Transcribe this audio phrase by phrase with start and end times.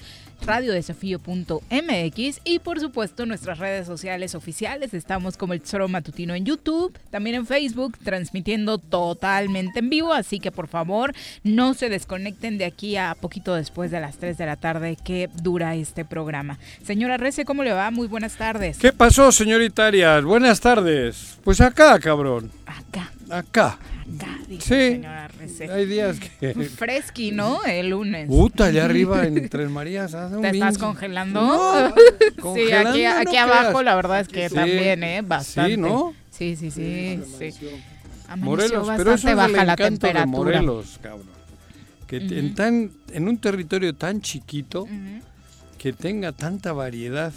[0.45, 4.93] radiodesafío.mx y por supuesto nuestras redes sociales oficiales.
[4.93, 10.39] Estamos como el Tesoro Matutino en YouTube, también en Facebook, transmitiendo totalmente en vivo, así
[10.39, 14.45] que por favor no se desconecten de aquí a poquito después de las 3 de
[14.45, 16.59] la tarde que dura este programa.
[16.83, 17.91] Señora Rece, ¿cómo le va?
[17.91, 18.77] Muy buenas tardes.
[18.77, 20.23] ¿Qué pasó, señorita Arias?
[20.23, 21.37] Buenas tardes.
[21.43, 22.51] Pues acá, cabrón.
[22.65, 23.79] Acá, Acá.
[24.17, 24.95] acá, dice Sí.
[24.95, 25.71] señora Rece.
[25.71, 26.53] Hay días que...
[26.77, 27.63] Fresqui, ¿no?
[27.63, 28.27] El lunes.
[28.27, 31.41] Puta, allá arriba en Tres Marías hace un ¿Te estás congelando?
[31.41, 31.93] No,
[32.55, 33.43] sí, aquí, no aquí creas.
[33.49, 34.55] abajo la verdad es que Sí.
[34.55, 35.21] también, ¿eh?
[35.21, 35.71] Bastante.
[35.75, 36.13] Sí, ¿no?
[36.29, 37.19] Sí, sí, sí.
[37.39, 37.53] sí.
[38.27, 40.25] Amaneció Morelos, pero eso es baja el la encanto de temperatura.
[40.25, 41.27] Morelos, cabrón.
[42.07, 44.87] Que te- en, tan, en un territorio tan chiquito,
[45.77, 47.33] que tenga tanta variedad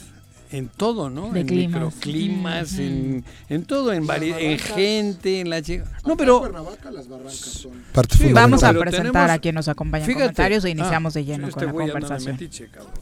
[0.50, 1.30] en todo, ¿no?
[1.30, 1.74] De en climas.
[1.82, 2.82] microclimas, Ujú.
[2.82, 5.84] en, en todo, en, en gente, en la chica.
[6.06, 7.72] No, pero Cuernavaca las barrancas son.
[7.92, 11.18] Parte Sí, Vamos a presentar tenemos- a quien nos acompaña en comentarios e iniciamos Ah,
[11.18, 12.32] de lleno este con la conversación.
[12.36, 12.92] metiche, cabrón.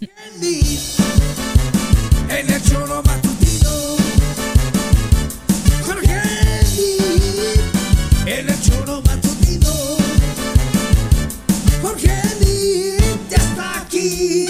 [2.29, 3.71] En el choro matutino.
[5.85, 6.21] Jorge
[8.27, 9.71] En el choro matutino.
[11.83, 12.97] Jorge
[13.31, 14.47] ya está aquí.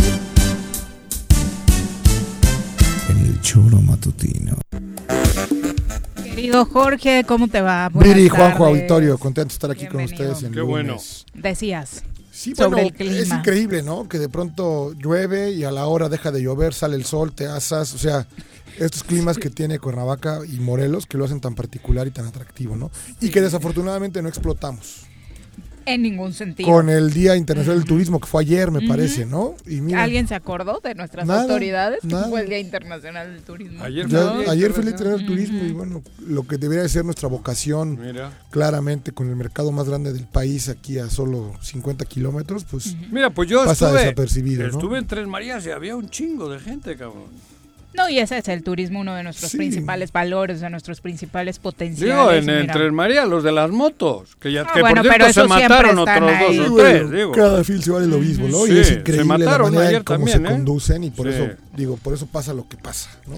[3.42, 4.56] Choro matutino.
[6.22, 7.88] Querido Jorge, ¿cómo te va?
[7.88, 8.68] Buenas Viri, Juanjo, tardes.
[8.78, 10.16] auditorio, contento de estar aquí Bienvenido.
[10.16, 10.70] con ustedes en Qué lunes.
[10.70, 10.96] bueno.
[11.34, 12.02] Decías.
[12.30, 13.16] Sí, sobre bueno, el clima.
[13.18, 14.08] es increíble, ¿no?
[14.08, 17.46] Que de pronto llueve y a la hora deja de llover, sale el sol, te
[17.46, 18.26] asas, o sea,
[18.78, 22.74] estos climas que tiene Cuernavaca y Morelos que lo hacen tan particular y tan atractivo,
[22.76, 22.90] ¿no?
[23.20, 25.02] Y que desafortunadamente no explotamos.
[25.86, 26.68] En ningún sentido.
[26.70, 29.54] Con el Día Internacional del Turismo que fue ayer, me parece, ¿no?
[29.66, 32.00] Y mira, ¿Alguien se acordó de nuestras Nada, autoridades?
[32.02, 32.28] Que nada.
[32.28, 33.82] fue el Día Internacional del Turismo.
[33.82, 35.18] Ayer ya- fue el Día ayer fue el Día Internacional.
[35.18, 38.32] Del Turismo y bueno, lo que debería de ser nuestra vocación Mira.
[38.50, 43.30] claramente con el mercado más grande del país aquí a solo 50 kilómetros, pues Mira,
[43.30, 44.68] pues yo Pasa estuve, desapercibido, ¿no?
[44.70, 47.24] estuve en Tres Marías y había un chingo de gente, cabrón.
[47.94, 49.58] No, y ese es el turismo, uno de nuestros Sí.
[49.58, 52.14] principales valores, de nuestros principales potenciales.
[52.16, 54.80] Digo, en, y en mira, Tres Marías, los de las motos, que ya Ah, que
[54.80, 56.56] bueno, por pero cierto se mataron otros ahí.
[56.56, 57.32] dos o tres, digo.
[57.32, 58.64] Cada fin se vale lo mismo, ¿no?
[58.64, 60.50] Sí, y es se increíble la mataron manera ayer en cómo también, se ¿eh?
[60.50, 61.34] conducen y por Sí.
[61.34, 63.36] eso, digo, por eso pasa lo que pasa, ¿no?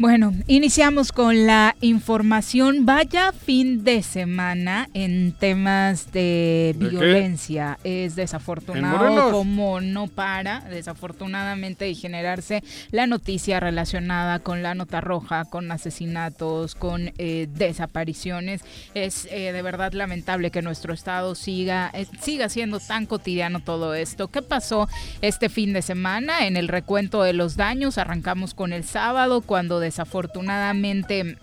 [0.00, 2.86] Bueno, iniciamos con la información.
[2.86, 6.96] Vaya fin de semana en temas de, ¿De qué?
[6.96, 7.78] violencia.
[7.84, 15.02] Es ¿En desafortunado como no para, desafortunadamente, de generarse la noticia relacionada con la nota
[15.02, 18.62] roja, con asesinatos, con eh, desapariciones.
[18.94, 23.92] Es eh, de verdad lamentable que nuestro estado siga, eh, siga siendo tan cotidiano todo
[23.92, 24.28] esto.
[24.28, 24.88] ¿Qué pasó
[25.20, 26.46] este fin de semana?
[26.46, 31.36] En el recuento de los daños, arrancamos con el sábado, cuando desafortunadamente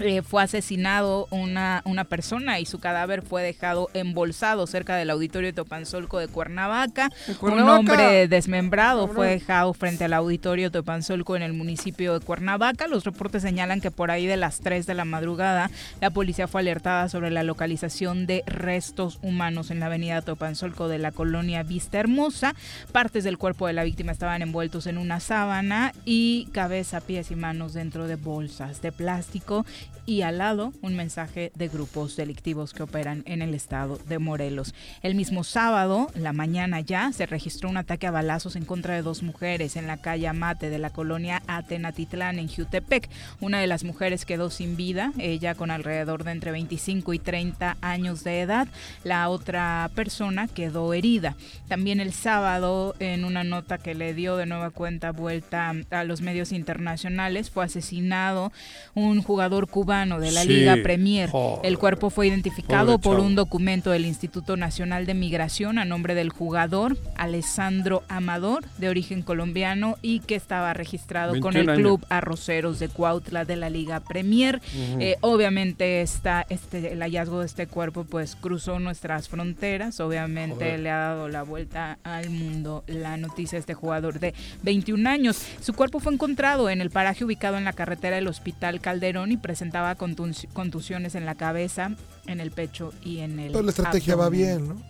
[0.00, 5.52] eh, fue asesinado una, una persona y su cadáver fue dejado embolsado cerca del auditorio
[5.54, 7.10] Topanzolco de Cuernavaca.
[7.28, 12.86] ¿En Un hombre desmembrado fue dejado frente al auditorio Topanzolco en el municipio de Cuernavaca.
[12.86, 15.70] Los reportes señalan que por ahí de las 3 de la madrugada
[16.00, 20.98] la policía fue alertada sobre la localización de restos humanos en la avenida Topanzolco de
[20.98, 22.54] la colonia Vista Hermosa.
[22.92, 27.36] Partes del cuerpo de la víctima estaban envueltos en una sábana y cabeza, pies y
[27.36, 29.64] manos dentro de bolsas de plástico
[30.06, 34.74] y al lado un mensaje de grupos delictivos que operan en el estado de Morelos.
[35.02, 39.02] El mismo sábado, la mañana ya, se registró un ataque a balazos en contra de
[39.02, 43.08] dos mujeres en la calle Amate de la colonia Atenatitlán en Jutepec.
[43.40, 47.76] Una de las mujeres quedó sin vida, ella con alrededor de entre 25 y 30
[47.80, 48.68] años de edad.
[49.04, 51.36] La otra persona quedó herida.
[51.68, 56.20] También el sábado, en una nota que le dio de nueva cuenta vuelta a los
[56.20, 58.52] medios internacionales, fue asesinado
[58.94, 60.48] un jugador cubano de la Sí.
[60.48, 61.30] Liga Premier.
[61.30, 61.64] Joder.
[61.66, 63.26] El cuerpo fue identificado Pobre por chavo.
[63.26, 69.22] un documento del Instituto Nacional de Migración a nombre del jugador Alessandro Amador, de origen
[69.22, 71.80] colombiano y que estaba registrado con el 21 años.
[72.00, 74.60] club Arroceros de Cuautla de la Liga Premier.
[74.98, 80.80] Eh, obviamente esta, este, el hallazgo de este cuerpo pues cruzó nuestras fronteras, obviamente Joder.
[80.80, 85.42] le ha dado la vuelta al mundo la noticia de este jugador de 21 años.
[85.60, 89.36] Su cuerpo fue encontrado en el paraje ubicado en la carretera del Hospital Calderón y
[89.70, 91.92] presentaba contus- contusiones en la cabeza,
[92.26, 94.82] en el pecho y en el Pero la estrategia va bien, ¿no?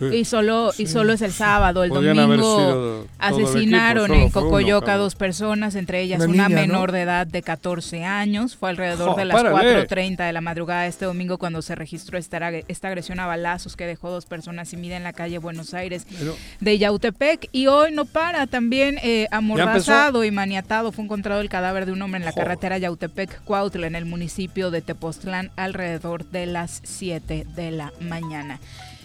[0.00, 0.06] Sí.
[0.16, 5.04] Y solo, y solo es el sábado, el domingo asesinaron equipo, en uno, Cocoyoca cabrón.
[5.04, 6.72] dos personas, entre ellas Una una, niña, ¿no?
[6.72, 8.56] menor de edad de 14 años.
[8.56, 9.86] Fue alrededor Jo, de las párale.
[9.86, 13.76] 4.30 de la madrugada de este domingo cuando se registró esta, esta agresión a balazos
[13.76, 17.48] que dejó dos personas sin vida en la calle Buenos Aires Pero- de Yautepec.
[17.52, 22.00] Y hoy no para, también eh, amordazado y maniatado fue encontrado el cadáver de un
[22.02, 27.70] hombre en la carretera Yautepec-Cuautla en el municipio de Tepoztlán alrededor de las 7 de
[27.70, 28.60] la mañana.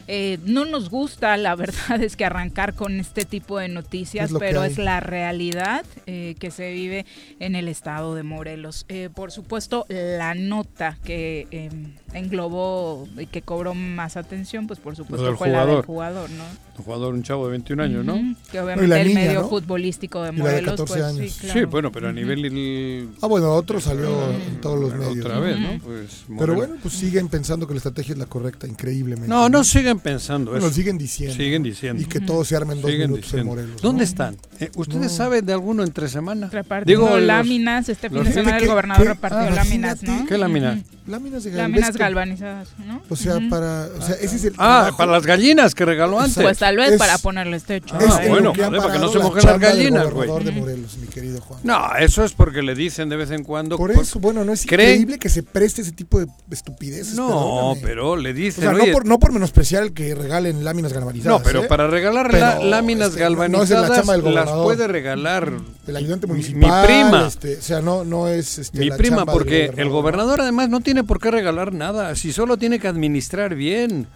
[0.08, 4.34] Eh, no nos gusta, la verdad es que arrancar con este tipo de noticias, Es
[4.34, 7.06] que pero es la realidad eh, que se vive
[7.40, 8.86] en el estado de Morelos.
[8.90, 11.70] Eh, por supuesto, la nota que eh,
[12.14, 15.86] englobó y que cobró más atención, pues por supuesto fue la del jugador.
[15.86, 16.44] jugador, ¿no?
[16.78, 18.16] Un jugador, un chavo de 21 años, ¿no?
[18.16, 19.50] Ujú, Que No, y obviamente la el niña, medio ¿no?
[19.50, 21.32] futbolístico de Y la de Morelos, 14 pues años.
[21.32, 21.60] sí, claro.
[21.60, 25.26] Sí, bueno, pero a nivel il- Ah, bueno, otro salió en todos los medios.
[25.26, 25.42] otra ¿no?
[25.42, 25.80] vez, ¿no?
[25.84, 29.30] Pues, Pero bueno, pues siguen pensando que la estrategia es la correcta, increíblemente.
[29.30, 30.76] No, no siguen pensando Bueno, eso.
[30.76, 31.36] siguen diciendo.
[31.36, 32.02] Siguen diciendo.
[32.02, 33.46] Y que todo se arme en dos Siguen minutos en.
[33.46, 33.82] Morelos.
[33.82, 34.10] ¿Dónde ¿no?
[34.10, 34.38] están?
[34.60, 35.10] Eh, ¿Ustedes No.
[35.18, 36.50] saben de alguno entre semana?
[36.52, 40.04] Repartiendo Digo, láminas, este fin de semana el gobernador que- repartió ah, láminas.
[40.04, 40.26] ¿no?
[40.26, 40.74] ¿Qué lámina?
[40.74, 40.84] Ujú.
[41.08, 43.00] Láminas de Láminas galvanizadas, ¿no?
[43.10, 43.88] O sea, para.
[43.96, 44.54] O sea, ese es el.
[44.54, 44.56] Ah,
[44.90, 44.98] trabajo.
[44.98, 46.42] para las gallinas que regaló antes.
[46.42, 47.94] Pues tal vez Es- para ponerles techo.
[47.96, 50.44] Ah, Es lo bueno, para que no se la mojen las gallinas, güey.
[50.44, 51.60] de Morelos, mi querido Juan.
[51.64, 53.78] No, eso es porque le dicen de vez en cuando.
[53.78, 57.14] Por por- eso, bueno, no es increíble que se preste ese tipo de estupideces.
[57.14, 58.64] No, pero le O dicen.
[58.64, 61.40] sea, no "Oye, por, no por menospreciar que regalen láminas galvanizadas.
[61.40, 61.68] no, pero ¿eh?
[61.68, 65.54] para regalar Pero, láminas este, no es en la galvanizadas del las puede regalar
[65.88, 66.82] El ayudante mi- municipal.
[66.82, 67.28] mi prima.
[67.28, 68.58] este, o sea, no, no es.
[68.60, 72.32] Este, mi la prima, porque el gobernador además no tiene por qué regalar nada, si
[72.34, 74.08] solo tiene que administrar bien.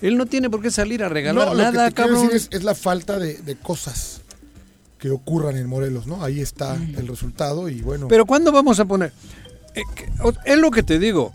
[0.00, 2.22] Él no tiene por qué salir a regalar No, lo que nada, te cabrón.
[2.28, 4.20] decir es, es la falta de, de cosas
[4.98, 6.22] que ocurran en Morelos, ¿no?
[6.24, 8.06] Ahí está el resultado y bueno.
[8.08, 9.12] Pero ¿cuándo vamos a poner?
[9.74, 10.08] eh, que-
[10.44, 11.32] es lo que te digo.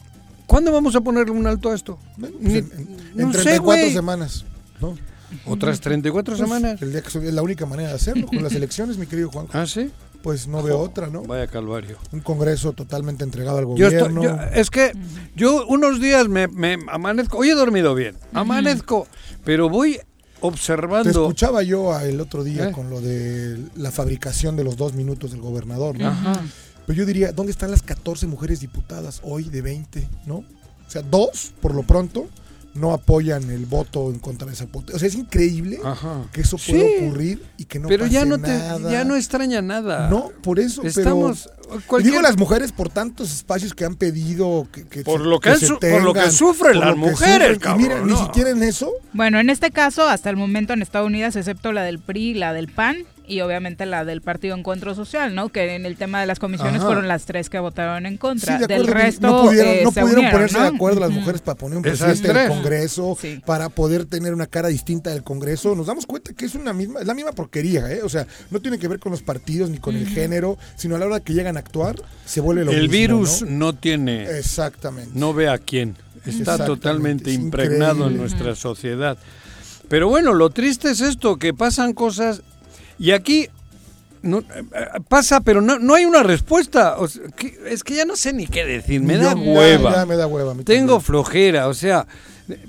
[0.47, 1.97] ¿Cuándo vamos a ponerle un alto a esto?
[2.39, 2.71] ni- en,
[3.15, 3.93] en- no sé, 34 güey.
[3.93, 4.45] semanas,
[4.81, 4.95] ¿no?
[5.45, 6.81] Otras 34 Pues, semanas.
[6.81, 9.47] El día que es la única manera de hacerlo, con las elecciones, mi querido Juan.
[9.53, 9.89] Ah, sí.
[10.21, 11.23] Pues no veo otra, ¿no?
[11.23, 11.97] Vaya calvario.
[12.13, 14.23] Un congreso totalmente entregado al Yo estoy- gobierno.
[14.23, 14.93] yo- es que
[15.35, 17.39] yo unos días me, me amanezco.
[17.39, 18.15] Hoy he dormido bien.
[18.31, 19.05] Amanezco,
[19.43, 20.01] pero voy Te
[20.41, 21.09] observando.
[21.09, 22.71] escuchaba yo el otro día ¿Eh?
[22.71, 26.07] con lo de la fabricación de los dos minutos del gobernador, ¿no?
[26.07, 26.39] Ajá.
[26.85, 30.37] Pero yo diría, ¿dónde están las 14 mujeres diputadas hoy de 20, no?
[30.37, 32.27] O sea, dos, por lo pronto,
[32.75, 34.95] no apoyan el voto en contra de esa potencia.
[34.95, 36.23] O sea, es increíble Ajá.
[36.33, 38.91] que eso pueda Sí, ocurrir y que no pero ya pase no te, nada.
[38.91, 40.09] ya no extraña nada.
[40.09, 41.79] No, por eso, Estamos pero...
[41.79, 45.27] Y cualquier- digo las mujeres por tantos espacios que han pedido que, que Por se-
[45.27, 47.75] lo que su- por lo que sufren las que mujeres, sufren.
[47.75, 48.25] Y mira, cabrón, ni no.
[48.25, 51.83] siquiera en eso Bueno, en este caso, hasta el momento en Estados Unidos, excepto la
[51.83, 55.49] del PRI, la del PAN y obviamente la del Partido Encuentro Social, ¿no?
[55.49, 56.85] Que en el tema de las comisiones Ajá.
[56.87, 58.55] fueron las tres que votaron en contra.
[58.57, 60.63] Sí, de del resto, no pudieron, eh, no se pudieron unieron, ponerse ¿no?
[60.63, 62.47] de acuerdo las mujeres para poner un presidente del.
[62.49, 63.41] Congreso, Sí.
[63.45, 65.75] para poder tener una cara distinta del Congreso.
[65.75, 68.01] Nos damos cuenta que es una misma, es la misma porquería, ¿eh?
[68.03, 70.99] O sea, no tiene que ver con los partidos ni con el género, sino a
[70.99, 73.49] la hora que llegan a actuar, se vuelve lo el mismo, virus ¿no?
[73.67, 73.73] ¿no?
[73.73, 75.11] tiene, Exactamente.
[75.13, 75.95] no ve a quién.
[76.25, 79.17] Está totalmente es impregnado en nuestra sociedad.
[79.89, 82.41] Pero bueno, lo triste es esto, que pasan cosas
[82.99, 83.47] y aquí
[84.21, 86.95] no, eh, eh, pasa, pero no, no hay una respuesta.
[86.97, 89.91] O sea, que- es que ya no sé ni qué decir, me da Yo- hueva.
[89.91, 90.53] Ya, ya me da hueva.
[90.53, 91.01] Tengo también.
[91.01, 92.05] flojera, o sea,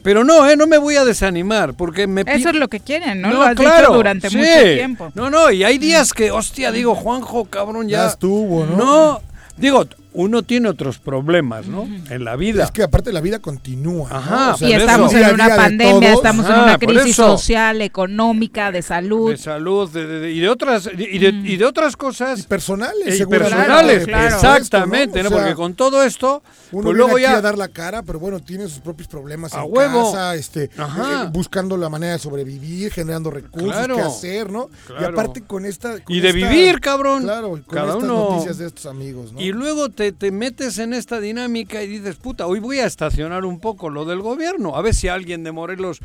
[0.03, 2.81] pero no, eh, no me voy a desanimar, porque me pi- Eso es lo que
[2.81, 3.29] quieren, ¿no?
[3.29, 4.37] No, lo has claro, dicho durante sí.
[4.37, 5.13] mucho tiempo.
[5.15, 7.99] No, no, y hay días que, hostia, digo, Juanjo, cabrón, ya.
[8.05, 8.77] Ya estuvo, ¿no?
[8.77, 9.21] No,
[9.57, 11.87] digo, uno tiene otros problemas, ¿no?
[12.11, 12.65] En la vida.
[12.65, 14.09] Es que aparte la vida continúa.
[14.09, 14.17] ¿no?
[14.17, 15.27] Ajá, O sea, Y estamos eso.
[15.29, 19.31] en una pandemia, estamos en Ajá, una crisis social, económica, de salud.
[19.31, 23.19] de salud de- de- de- y de otras y de, y de otras cosas personales,
[23.21, 24.25] y personales, claro.
[24.31, 25.31] supuesto, exactamente, ¿no?
[25.31, 25.37] ¿no?
[25.37, 26.43] O sea, porque con todo esto,
[26.73, 29.53] Uno pues viene luego ya a dar la cara, pero bueno, tiene sus propios problemas
[29.55, 30.13] A en huevo.
[30.13, 31.25] casa, este, Ajá.
[31.25, 33.97] eh, buscando la manera de sobrevivir, generando recursos, Claro.
[33.97, 34.69] qué hacer, ¿no?
[35.01, 35.99] Y aparte con esta...
[36.01, 37.23] con y de esta- vivir, cabrón.
[37.25, 39.41] Claro, y con Cada estas uno noticias de estos amigos, ¿no?
[39.41, 43.45] Y luego te, te metes en esta dinámica y dices, puta, hoy voy a estacionar
[43.45, 46.01] un poco lo del gobierno, a ver si a alguien de Morelos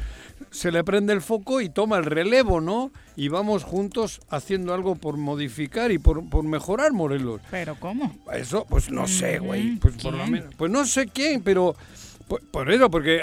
[0.52, 2.92] se le prende el foco y toma el relevo, ¿no?
[3.16, 7.42] Y vamos juntos haciendo algo por modificar y por, por mejorar Morelos.
[7.52, 8.16] Pero ¿cómo?
[8.34, 9.76] Eso, pues no sé, güey.
[9.78, 11.76] Pues, por lo menos- pues no sé quién, pero
[12.28, 13.22] por, por eso, porque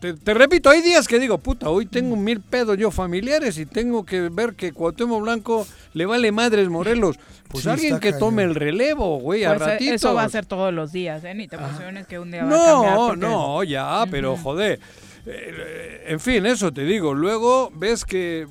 [0.00, 3.66] te, te repito, hay días que digo, puta, hoy tengo mil pedos yo familiares y
[3.66, 7.16] tengo que ver que Cuauhtémoc Blanco le vale madres Morelos.
[7.48, 9.94] Pues Sí, alguien que tome el relevo, güey, a Pues, eh, ratitos.
[9.94, 11.34] eso va a ser todos los días, ¿eh?
[11.34, 12.94] Ni te emociones que un día va a cambiar.
[12.94, 14.78] No, porque- no, ya, pero joder.
[15.26, 17.14] Eh, en fin, eso te digo.
[17.14, 18.46] Luego ves que,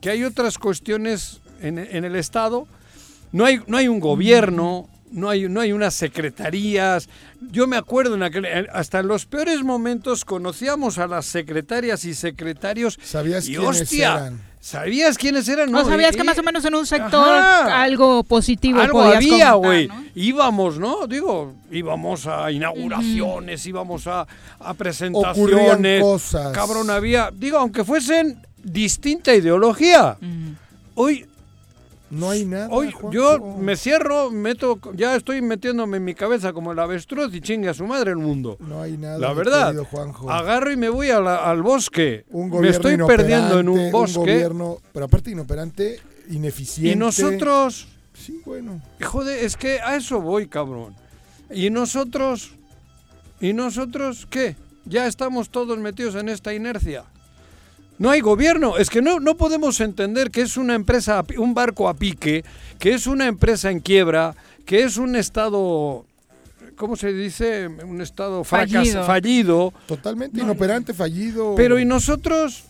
[0.00, 2.66] que hay otras cuestiones en, en el Estado.
[3.32, 7.08] No hay, no hay un gobierno, no hay, no hay unas secretarías.
[7.40, 12.14] Yo me acuerdo, en aquel, hasta en los peores momentos conocíamos a las secretarias y
[12.14, 12.98] secretarios.
[13.02, 14.42] ¿Sabías y quiénes hostia, eran?
[14.60, 15.70] ¿Sabías quiénes eran?
[15.70, 17.80] ¿No sabías que más o menos en un sector Ajá.
[17.82, 19.86] algo positivo algo podías había, güey.
[19.86, 20.04] ¿no?
[20.16, 21.06] Íbamos, ¿no?
[21.06, 24.24] Digo, íbamos a inauguraciones, íbamos a, a
[24.72, 26.02] Ocurrían presentaciones.
[26.02, 26.52] cosas.
[26.52, 30.18] Cabrón, había, digo, aunque fuesen distinta ideología.
[30.96, 31.24] Hoy,
[32.10, 36.72] No hay nada, hoy yo me cierro, meto, ya estoy metiéndome en mi cabeza como
[36.72, 38.56] el avestruz y chingue a su madre el mundo.
[38.60, 40.30] No hay nada, La verdad, Juanjo.
[40.30, 42.24] agarro y me voy a la- al bosque.
[42.30, 44.18] un me estoy perdiendo en un bosque.
[44.18, 46.00] gobierno, pero aparte inoperante,
[46.30, 46.92] ineficiente.
[46.92, 48.80] y nosotros, Sí, bueno.
[49.00, 50.94] Joder, es que a eso voy, cabrón.
[51.52, 52.50] Y nosotros,
[53.40, 54.56] ¿y nosotros qué?
[54.86, 57.04] Ya estamos todos metidos en esta inercia.
[57.98, 61.88] No hay gobierno, es que no, no podemos entender que es una empresa, un barco
[61.88, 62.44] a pique,
[62.78, 66.04] que es una empresa en quiebra, que es un estado,
[66.76, 67.66] ¿cómo se dice?
[67.66, 69.04] Un estado fracas- Fallido.
[69.04, 69.72] fallido.
[69.86, 71.54] Totalmente inoperante, fallido.
[71.56, 72.64] Pero ¿y nosotros?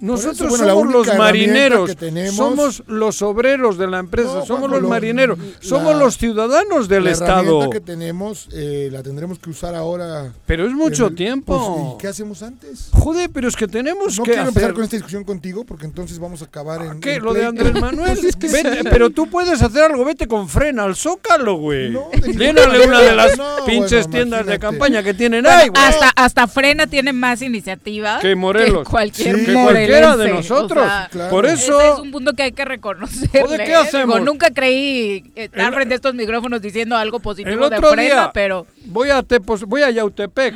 [0.00, 4.34] Nosotros eso, bueno, la somos los marineros, que tenemos- somos los obreros de la empresa,
[4.34, 7.40] No, somos los lo- marineros, la- somos los ciudadanos del la Estado.
[7.42, 10.32] herramienta que tenemos eh, la tendremos que usar ahora.
[10.46, 11.74] Pero es mucho el- tiempo.
[11.76, 12.88] pues, ¿Y qué hacemos antes?
[12.92, 16.18] Joder, pero es que tenemos No que quiero empezar con esta discusión contigo porque entonces
[16.18, 17.00] vamos a acabar en.
[17.00, 17.14] ¿Qué?
[17.14, 17.44] en ¿Lo de.
[17.46, 18.12] Andrés Manuel?
[18.12, 18.88] Pues es que Vete, sí.
[18.90, 21.90] Pero tú puedes hacer algo, vete con frena al Zócalo, güey.
[21.90, 25.82] No, Llénale una de las No, pinches bueno, tiendas de campaña que tienen ahí, güey.
[25.82, 28.84] hasta, hasta Frena tiene más iniciativa Que Morelos.
[28.84, 29.44] que cualquier Sí.
[29.46, 29.52] Que
[29.90, 30.84] cualquiera de nosotros.
[30.84, 31.30] O sea, Claro.
[31.30, 31.80] Por ese eso...
[31.94, 33.28] es un punto que hay que reconocer.
[33.30, 34.20] ¿qué hacemos?
[34.22, 38.66] nunca creí estar El- frente a estos micrófonos diciendo algo positivo El de día pero
[38.86, 40.54] voy a Tepos, voy a Yautepec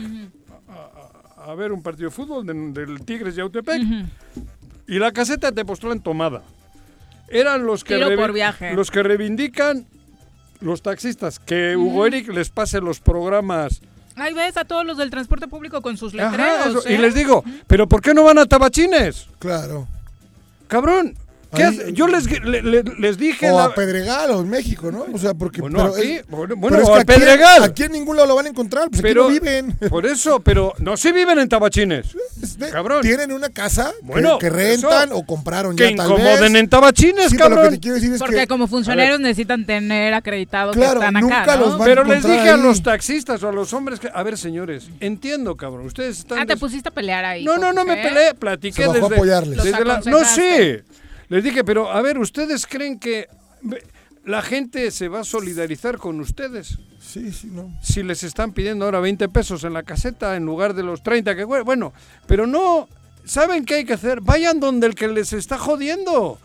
[0.69, 3.83] a, a- a ver un partido de fútbol de- del Tigres Yautepec
[4.87, 6.43] y la caseta de Tepoztlán tomada.
[7.29, 8.75] Eran los que por viaje.
[8.75, 9.87] los que reivindican
[10.61, 13.81] los taxistas que Hugo Eric les pase los programas.
[14.17, 16.87] Ahí ves a todos los del transporte público con sus Ajá, letreros.
[16.89, 16.99] Y ¿eh?
[16.99, 19.27] les digo, ¿pero por qué no van a Tabachines?
[19.39, 19.87] Claro.
[20.69, 21.17] Cabrón,
[21.55, 21.93] ¿qué Ahí- hace?
[21.93, 23.51] Yo les, le- le- les dije...
[23.51, 25.07] O la- a Pedregal o en México, ¿no?
[25.13, 25.61] O sea, porque.
[25.61, 27.63] Bueno, pero aquí, es- bueno, pero es que a aquí en- Pedregal.
[27.65, 29.73] Aquí en ningún lado lo van a encontrar, pues pero, aquí no viven.
[29.91, 32.07] Por eso, pero no sí viven en Tabachines.
[32.43, 33.03] Este, cabrón.
[33.03, 35.17] Tienen una casa que- Bueno, que, rentan eso.
[35.19, 36.61] o compraron Que ya tal incomoden vez.
[36.63, 37.75] en Tabachines, Sí, pero lo que cabrón.
[37.75, 41.43] te quiero decir es Porque que como funcionarios necesitan tener acreditado Claro, que están nunca
[41.43, 41.63] acá, ¿no?
[41.67, 44.23] los van- a Pero les dije a los taxistas o a los hombres que, a
[44.23, 47.45] ver, señores, entiendo, cabrón, ustedes están Ah, te pusiste a pelear ahí.
[47.45, 49.59] No, no, no me peleé, platiqué desde, apoyarles.
[50.07, 50.85] No sé.
[51.29, 53.29] Les dije, pero a ver, ¿ustedes creen que
[54.25, 56.79] la gente se va a solidarizar con ustedes?
[57.01, 57.77] Sí, sí, no.
[57.83, 61.35] Si les están pidiendo ahora 20 pesos en la caseta en lugar de los 30
[61.37, 61.93] que bueno,
[62.27, 62.89] pero no
[63.25, 64.21] ¿saben qué hay que hacer?
[64.21, 66.39] Vayan donde el que les está jodiendo.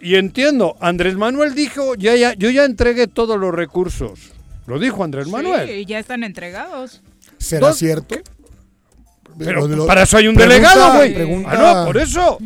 [0.00, 4.30] Y entiendo, Andrés Manuel dijo, ya, ya, yo ya entregué todos los recursos.
[4.68, 5.68] Lo dijo Andrés Manuel.
[5.68, 7.00] Sí, ya están entregados.
[7.38, 8.14] ¿Será Dos- cierto?
[9.38, 11.14] Pero Lo para eso hay un pregunta- delegado, güey.
[11.14, 12.38] pregunta- Ah, no, por eso.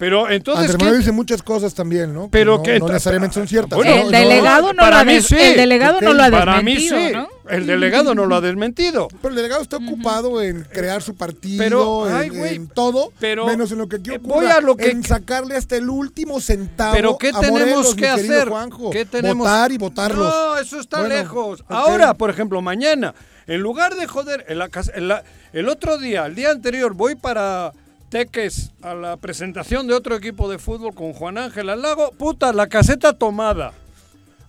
[0.00, 0.62] Pero entonces.
[0.62, 2.24] Andrés ¿qué- Manuel dice muchas cosas también, ¿no?
[2.24, 3.76] Que Pero no, que- no necesariamente son ciertas.
[3.76, 5.36] Bueno, No, el delegado no, para lo ha sí.
[5.38, 7.12] el delegado no lo ha Para mí desmentido, sí.
[7.14, 7.28] ¿no?
[7.50, 9.08] El delegado no lo ha desmentido.
[9.20, 13.12] Pero el delegado está ocupado en crear su partido, Pero, en, ay, güey, en todo,
[13.20, 15.76] pero, menos en lo que aquí eh, ocurra, voy a lo que- en sacarle hasta
[15.76, 18.48] el último centavo Pero ¿qué a tenemos Morelos, que hacer?
[18.48, 18.88] Juanjo.
[18.90, 19.46] ¿Qué tenemos?
[19.46, 20.32] Votar y votarlos.
[20.34, 21.62] No, eso está Bueno, lejos.
[21.68, 23.14] Ahora, por ejemplo, mañana,
[23.46, 26.94] en lugar de joder, en la casa- en la- el otro día, el día anterior,
[26.94, 27.72] voy para
[28.10, 32.10] Teques a la presentación de otro equipo de fútbol con Juan Ángel al lago.
[32.12, 33.72] Puta, la caseta tomada.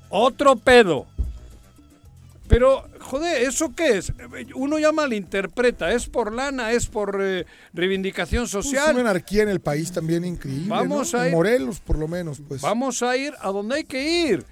[0.10, 1.06] Otro pedo.
[2.48, 4.12] Pero, joder, ¿eso qué es?
[4.56, 5.92] Uno ya malinterpreta.
[5.94, 6.72] ¿Es por lana?
[6.72, 8.92] ¿Es por eh, reivindicación Pues, social?
[8.98, 10.68] una anarquía en el país también increíble.
[10.68, 11.20] Vamos ¿no?
[11.20, 12.62] a En ir- Morelos, por lo menos, pues.
[12.62, 14.44] Vamos a ir a donde hay que ir.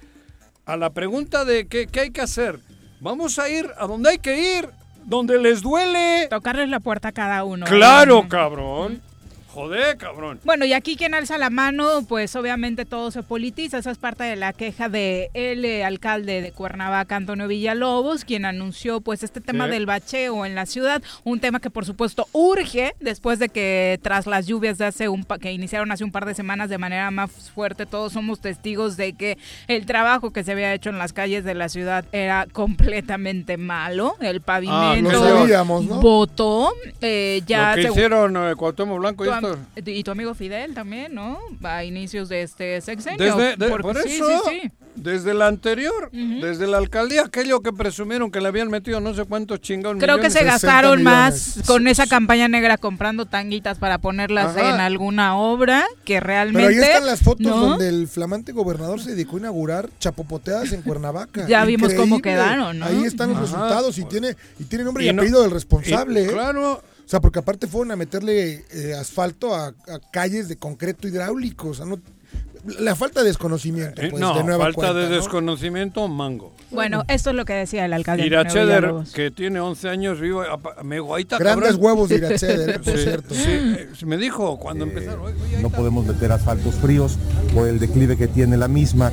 [0.64, 2.60] A la pregunta de qué, qué hay que hacer.
[3.00, 4.68] Vamos a ir a donde hay que ir.
[5.04, 6.26] Donde les duele.
[6.28, 7.66] Tocarles la puerta a cada uno.
[7.66, 8.28] Claro, ¿no?
[8.28, 9.00] cabrón.
[9.60, 10.40] Joder, cabrón.
[10.44, 13.78] Bueno, y aquí quien alza la mano, pues obviamente todo se politiza.
[13.78, 18.44] Esa es parte de la queja de el eh, alcalde de Cuernavaca, Antonio Villalobos, quien
[18.44, 22.94] anunció pues este tema del bacheo en la ciudad, un tema que por supuesto urge
[23.00, 26.24] después de que tras las lluvias de hace un pa- que iniciaron hace un par
[26.26, 29.36] de semanas de manera más fuerte, todos somos testigos de que
[29.68, 34.16] el trabajo que se había hecho en las calles de la ciudad era completamente malo,
[34.20, 36.00] el pavimento lo sabíamos, ¿no?
[36.00, 40.34] botó, eh, ya Lo que hicieron eh, Cuauhtémoc Blanco y tu, am- y tu amigo
[40.34, 41.38] Fidel también, ¿no?
[41.62, 43.18] A inicios de este sexenio.
[43.36, 44.70] Desde, de- por sí, eso, sí, sí.
[44.96, 49.24] desde la anterior, desde la alcaldía, aquello que presumieron que le habían metido no sé
[49.24, 53.98] cuántos chingados Creo que se 60 gastaron más con esa campaña negra comprando tanguitas para
[53.98, 54.74] ponerlas Ajá.
[54.74, 56.68] en alguna obra que realmente.
[56.68, 57.56] Pero ahí están las fotos ¿no?
[57.56, 61.46] donde el flamante gobernador se dedicó a inaugurar chapopoteadas en Cuernavaca.
[61.46, 62.86] Ya vimos cómo quedaron, ¿no?
[62.86, 63.46] Ahí están los Ajá.
[63.46, 66.22] resultados y tiene, y tiene nombre y, Y no- apellido del responsable.
[66.22, 66.28] Y, ¿eh?
[66.28, 69.74] claro, O sea, porque aparte fueron a meterle eh, asfalto a, a
[70.12, 71.70] calles de concreto hidráulico.
[71.70, 71.98] O sea, no,
[72.78, 75.14] la falta de desconocimiento, eh, pues, no, de nueva falta cuenta, de ¿no?
[75.16, 76.52] desconocimiento, mango.
[76.70, 78.26] Bueno, esto es lo que decía el alcalde.
[78.26, 80.44] Iracheder, que tiene 11 años, vivo,
[80.84, 81.84] me está, Grandes cabrón.
[81.84, 83.34] huevos de Iracheder, eh, por Sí, cierto.
[83.34, 85.22] sí, eh, me dijo cuando empezaron.
[85.22, 85.78] "Oye, oye, ahí no está".
[85.78, 87.18] podemos meter asfaltos fríos
[87.52, 89.10] por el declive que tiene la misma.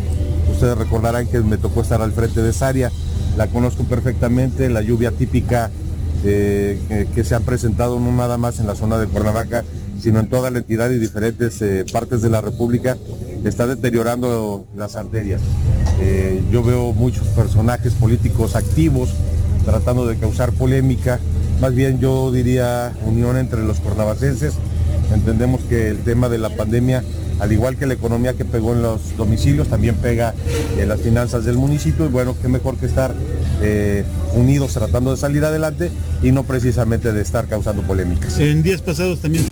[0.52, 2.92] Ustedes recordarán que me tocó estar al frente de esa área,
[3.38, 5.72] la conozco perfectamente, la lluvia típica
[6.26, 9.64] eh, que, se han presentado no nada más en la zona de Cuernavaca,
[10.02, 12.98] sino en toda la entidad y diferentes eh, partes de la República,
[13.44, 15.42] está deteriorando las arterias.
[16.00, 19.10] Eh, yo veo muchos personajes políticos activos
[19.66, 21.20] tratando de causar polémica,
[21.62, 24.54] más bien yo diría unión entre los cuernavacenses.
[25.14, 27.04] Entendemos que el tema de la pandemia,
[27.40, 30.34] al igual que la economía que pegó en los domicilios, también pega
[30.78, 33.14] en las finanzas del municipio y bueno, qué mejor que estar
[33.62, 35.92] eh, unidos tratando de salir adelante
[36.22, 38.38] y no precisamente de estar causando polémicas.
[38.40, 39.46] En días pasados también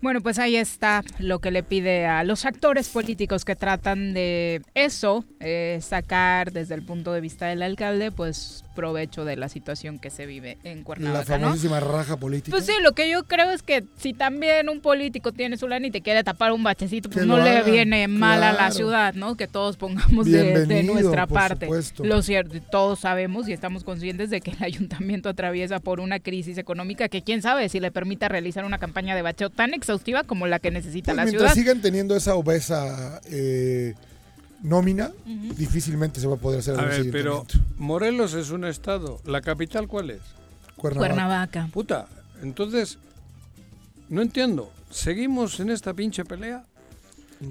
[0.00, 4.62] Bueno, pues ahí está lo que le pide a los actores políticos que tratan de
[4.74, 9.98] eso, eh, sacar desde el punto de vista del alcalde, pues provecho de la situación
[9.98, 11.44] que se vive en La Cuernavaca, ¿no?
[11.44, 12.50] famosísima raja política.
[12.56, 15.86] Pues sí, lo que yo creo es que si también un político tiene su lana
[15.86, 19.12] y te quiere tapar un bachecito, pues Que no le viene mal a la ciudad,
[19.14, 19.36] ¿no?
[19.36, 21.66] Que todos pongamos de, nuestra por parte.
[21.66, 22.04] supuesto.
[22.04, 26.56] Lo cierto, todos sabemos y estamos conscientes de que el ayuntamiento atraviesa por una crisis
[26.56, 30.46] económica que quién sabe si le permita realizar una campaña de bacheo tan exhaustiva como
[30.46, 31.54] la que necesita Pues la ciudad.
[31.54, 33.94] sigan teniendo esa obesa eh,
[34.62, 35.10] nómina,
[35.56, 37.46] difícilmente se va a poder hacer A ver, pero.
[37.78, 39.20] Morelos es un estado.
[39.24, 40.20] ¿La capital cuál es?
[40.76, 41.08] Cuernavaca.
[41.14, 41.68] Cuernavaca.
[41.72, 42.08] Puta,
[42.42, 42.98] entonces,
[44.08, 44.72] no entiendo.
[44.90, 46.64] ¿Seguimos en esta pinche pelea?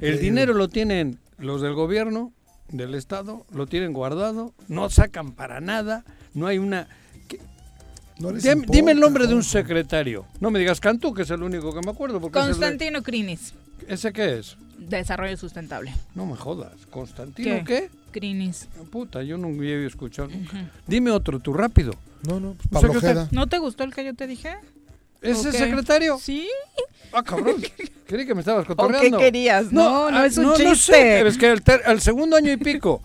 [0.01, 2.31] El dinero lo tienen los del gobierno,
[2.67, 6.03] del Estado, lo tienen guardado, no sacan para nada,
[6.35, 6.87] no hay una...
[7.27, 7.39] ¿Qué?
[8.19, 10.25] No les Dim- importa, dime el nombre de un secretario.
[10.39, 12.19] No me digas Cantú, que es el único que me acuerdo.
[12.21, 13.53] Porque es el de- Constantino Crinis,
[13.87, 14.57] ¿Ese qué es?
[14.79, 15.93] Desarrollo sustentable.
[16.15, 16.73] No me jodas.
[16.89, 17.89] ¿Constantino qué?
[18.11, 18.67] Crinis.
[18.91, 20.69] Puta, yo no había escuchado nunca.
[20.87, 21.93] Dime otro, tú rápido.
[22.27, 22.91] No, no, pues Pablo.
[22.97, 23.27] Ojeda.
[23.31, 24.55] ¿No te gustó el que yo te dije?
[25.21, 25.55] ¿Ese Ok.
[25.55, 26.17] secretario?
[26.17, 26.47] Sí.
[27.11, 27.57] Ah, cabrón.
[28.07, 29.17] Creí que me estabas ¿O qué cotorreando.
[29.17, 29.71] querías?
[29.71, 30.69] No, no, ah, es un no, chiste.
[30.69, 33.01] No sé, es que el, ter- el segundo año y pico,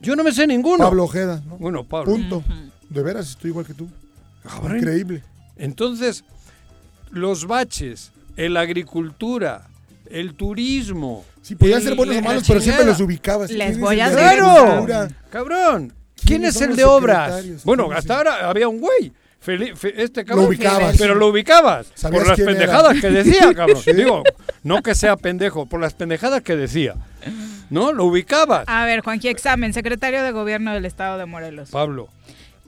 [0.00, 0.78] yo no me sé ninguno.
[0.84, 1.58] Pablo Ojeda, ¿no?
[1.58, 2.12] Bueno, Pablo.
[2.12, 2.42] Punto.
[2.88, 3.88] De veras, estoy igual que tú.
[4.42, 4.78] Cabrón.
[4.78, 5.22] Increíble.
[5.56, 6.24] Entonces,
[7.10, 9.68] los baches, la agricultura,
[10.10, 11.24] el turismo.
[11.42, 13.50] Sí, podían ser buenos o malos, pero siempre los ubicabas.
[13.50, 15.14] Les ¿Quién voy a decir-?
[15.30, 15.92] Cabrón.
[16.16, 17.64] ¿Quién ¿Quiénes es el de obras?
[17.64, 19.12] Bueno, ¿Quiénes hasta ahora había un güey.
[19.96, 20.46] Este cabrón.
[20.46, 20.96] ubicabas.
[20.98, 21.86] Pero lo ubicabas.
[22.02, 22.46] Por las era.
[22.46, 23.80] pendejadas que decía, cabrón.
[23.82, 23.92] Sí.
[23.92, 24.22] Digo,
[24.64, 26.94] no que sea pendejo, por las pendejadas que decía.
[27.70, 27.92] ¿No?
[27.92, 28.64] Lo ubicabas.
[28.66, 31.70] A ver, Juanji Examen, secretario de Gobierno del Estado de Morelos.
[31.70, 32.08] Pablo.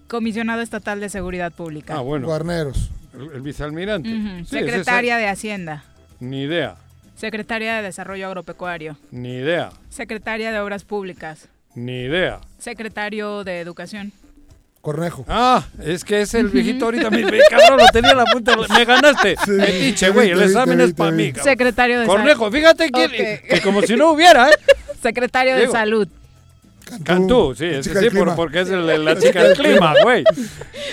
[0.06, 1.94] Comisionado Estatal de Seguridad Pública.
[1.96, 2.26] Ah, bueno.
[2.26, 2.90] Guarneros.
[3.12, 4.08] El, el vicealmirante.
[4.08, 5.84] Sí, es Secretaria de Hacienda.
[6.20, 6.76] Ni idea.
[7.18, 8.96] Secretaria de Desarrollo Agropecuario.
[9.10, 11.48] Ni idea, Secretaria de Obras Públicas.
[11.74, 12.40] ni idea.
[12.58, 14.12] Secretario de Educación.
[14.80, 15.24] Cornejo.
[15.28, 17.10] Ah, es que es el viejito ahorita.
[17.10, 18.52] Me, me- cabrón, lo tenía en la punta.
[18.54, 19.36] de la- Me ganaste.
[19.44, 20.30] Sí, Metiche, te güey.
[20.30, 21.32] El examen es para mí.
[21.32, 21.44] cabrón.
[21.44, 22.16] Secretario de Salud.
[22.18, 23.48] Cornejo, fíjate que, Ok.
[23.50, 24.54] que como si no hubiera, ¿eh?
[25.02, 25.72] Secretario de Diego.
[25.72, 26.08] Salud.
[27.04, 30.24] Cantú, sí, es que sí, por- porque es el- la chica del clima, güey.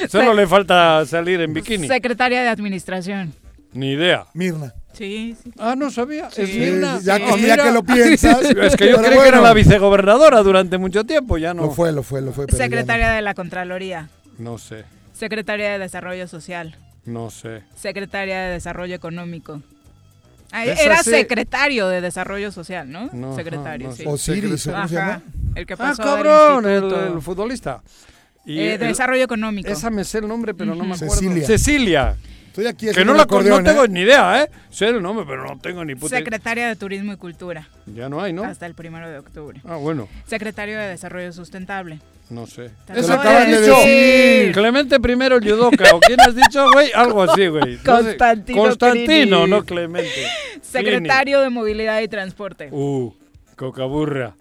[0.09, 1.87] Solo le falta salir en bikini.
[1.87, 3.33] Secretaria de Administración.
[3.71, 4.25] Ni idea.
[4.33, 4.73] Mirna.
[4.97, 5.51] Sí, sí.
[5.59, 6.27] Ah, no sabía.
[6.35, 6.99] Es Sí, Mirna.
[7.01, 7.63] ya, Ah, que, ya mira.
[7.65, 8.41] que lo piensas.
[8.43, 11.63] Es que yo creí que era la vicegobernadora durante mucho tiempo, ya no.
[11.63, 12.45] Lo fue, lo fue, lo fue.
[12.49, 14.09] Secretaria de la Contraloría.
[14.37, 16.75] No sé, Secretaria de Desarrollo Social.
[17.05, 17.61] no sé.
[17.75, 19.61] Secretaria de Desarrollo Económico.
[20.51, 21.09] Ah, era sí.
[21.09, 23.09] secretario de Desarrollo Social, ¿no?
[23.11, 24.03] No, secretario, no, sí.
[24.03, 24.09] sé.
[24.09, 25.21] Osiris, ¿cómo se Ajá, llama?
[25.55, 27.81] El que Ah, pasó del cabrón, el, futbolista.
[28.45, 29.69] Y Eh, el- desarrollo económico.
[29.69, 31.13] esa me sé el nombre, pero no me acuerdo.
[31.15, 31.45] Cecilia.
[31.47, 32.15] Cecilia.
[32.55, 33.89] Estoy aquí Que no la con- no acordeón, tengo ¿eh?
[33.89, 34.49] ni idea, ¿eh?
[34.69, 37.67] Sé el nombre, pero no tengo ni puta Secretaria de Turismo y Cultura.
[37.85, 38.45] Ya no hay, ¿no?
[38.45, 39.59] Hasta el primero de octubre.
[39.65, 41.99] Ah, bueno, Secretario de Desarrollo Sustentable.
[42.29, 42.71] no sé.
[42.87, 44.53] Te Eso lo acaban de decir.
[44.53, 45.83] Clemente primero Yudoka.
[45.95, 46.91] ¿O quién has dicho, güey?
[46.93, 47.75] Algo así, güey.
[47.79, 49.49] Constantino Constantino, Clini.
[49.51, 50.09] no Clemente.
[50.61, 52.69] Secretario de Movilidad y Transporte.
[52.71, 53.13] Uh,
[53.57, 54.33] cocaburra.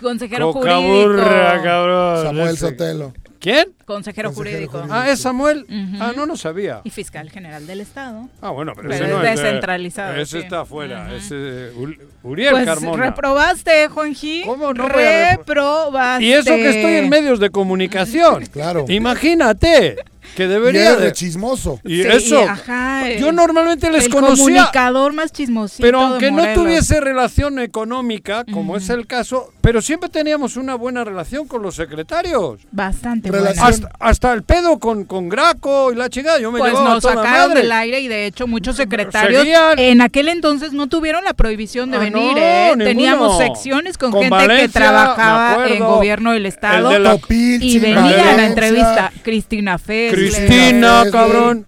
[0.00, 1.62] Consejero Cocaburra, jurídico.
[1.62, 2.22] cabrón.
[2.24, 2.56] Samuel Ese.
[2.56, 3.12] Sotelo.
[3.44, 3.74] ¿Quién?
[3.84, 4.72] Consejero, Consejero jurídico.
[4.72, 4.94] jurídico.
[4.94, 5.66] Ah, es Samuel.
[6.00, 6.80] Ah, no, no sabía.
[6.82, 8.30] Y fiscal general del Estado.
[8.40, 10.38] Ah, bueno, pero, Pero ese no es es de- descentralizado, Ese sí.
[10.38, 11.14] está afuera.
[11.14, 13.04] Ese Ul- Uriel Pues Carmona.
[13.04, 14.42] reprobaste, Juanji.
[14.46, 16.24] ¿Cómo no Reprobaste.
[16.24, 18.46] Y eso que estoy en medios de comunicación.
[18.46, 18.86] Claro.
[18.88, 19.96] Imagínate
[20.34, 21.12] que Y debería eres de.
[21.12, 21.80] chismoso.
[21.84, 22.40] Y Sí, eso.
[22.42, 24.44] ajá, yo normalmente les el conocía.
[24.44, 29.80] comunicador más chismosito Pero de aunque no tuviese relación económica, como es el caso, pero
[29.80, 32.60] siempre teníamos una buena relación con los secretarios.
[32.70, 33.86] Bastante Relación- buena.
[33.88, 36.38] Hasta, hasta el pedo con, con Graco y la chingada.
[36.40, 37.62] Yo me Pues nos toda sacaron madre.
[37.62, 39.78] del aire y de hecho muchos secretarios Seguían.
[39.78, 42.32] en aquel entonces no tuvieron la prohibición de Ah, venir.
[42.32, 42.72] no, ¿eh?
[42.78, 45.74] Teníamos secciones con, Con gente Valencia, que trabajaba acuerdo.
[45.74, 50.12] en gobierno del Estado El de la- y venía a la entrevista Cristina Fes.
[50.30, 51.12] Cristina, Leslie.
[51.12, 51.66] cabrón.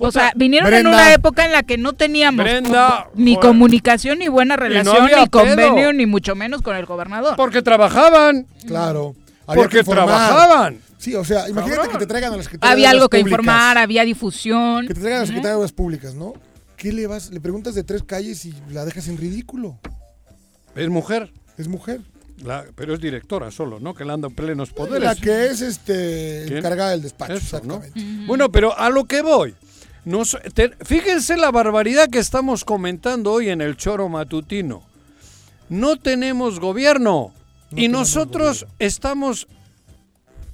[0.00, 0.90] O sea, vinieron Brenda.
[0.90, 3.48] en una época en la que no teníamos Brenda, ni joder.
[3.48, 5.92] comunicación, ni buena relación, ni convenio, pedo.
[5.92, 7.34] ni mucho menos con el gobernador.
[7.36, 8.46] Porque trabajaban.
[8.66, 9.16] Claro.
[9.46, 10.78] Había Porque trabajaban.
[10.98, 11.92] Sí, o sea, imagínate Cabrón.
[11.92, 13.40] que te traigan a la Secretaría Había de algo que Públicas.
[13.40, 14.86] informar, había difusión.
[14.86, 16.34] Que te traigan a la Secretaría de Obras Públicas, ¿no?
[16.76, 17.30] ¿Qué le vas?
[17.30, 19.78] Le preguntas de tres calles y la dejas en ridículo.
[20.76, 21.32] Es mujer.
[21.56, 22.00] Es mujer.
[22.44, 23.94] La- pero es directora solo, ¿no?
[23.94, 25.02] Que le anda en plenos poderes.
[25.04, 26.58] La que es este ¿Quién?
[26.58, 27.76] encargada del despacho, Eso, ¿no?
[27.82, 28.26] exactamente.
[28.26, 29.54] Bueno, pero a lo que voy.
[30.04, 34.82] Nos- te- fíjense la barbaridad que estamos comentando hoy en el choro matutino.
[35.68, 37.32] No tenemos gobierno.
[37.72, 39.46] y tenemos nosotros estamos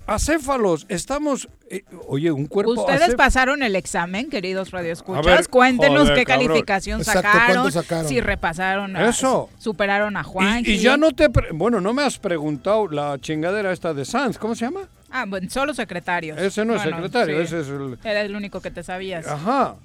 [0.06, 1.48] acéfalos, estamos...
[1.70, 2.72] eh, oye, un cuerpo...
[2.72, 5.24] Ustedes pasaron el examen, queridos radioescuchas.
[5.24, 6.46] Ver, Cuéntenos joder, qué cabrón.
[6.48, 7.22] calificación Exacto,
[7.70, 9.48] sacaron, si repasaron, a- Eso.
[9.58, 10.62] superaron a Juan.
[10.66, 11.30] Y, y ya no te...
[11.30, 14.38] pre- Bueno, no me has preguntado la chingadera esta de Sanz.
[14.38, 14.88] ¿Cómo se llama?
[15.16, 16.36] Ah, bueno, solo secretarios.
[16.40, 17.42] Ese no es Bueno, secretario, sí.
[17.44, 17.96] ese es el...
[18.02, 19.24] Era el único que te sabías.
[19.28, 19.76] Ajá.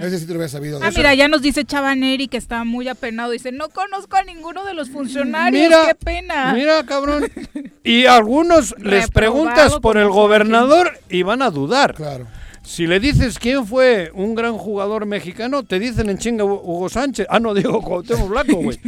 [0.00, 0.80] Ese sí te lo había sabido.
[0.82, 3.30] Ah, Eso- mira, ya nos dice Chabaneri que está muy apenado.
[3.30, 5.62] Dice, no conozco a ninguno de los funcionarios.
[5.68, 6.52] Mira, ¡Qué pena!
[6.52, 7.30] Mira, cabrón.
[7.84, 11.94] Y a algunos les preguntas por el gobernador y van a dudar.
[11.94, 12.26] Claro.
[12.64, 16.88] Si le dices quién fue un gran jugador mexicano, te dicen en chinga Hu- Hugo
[16.88, 17.26] Sánchez.
[17.28, 18.78] Ah, no, digo Cuauhtémoc Blanco, güey.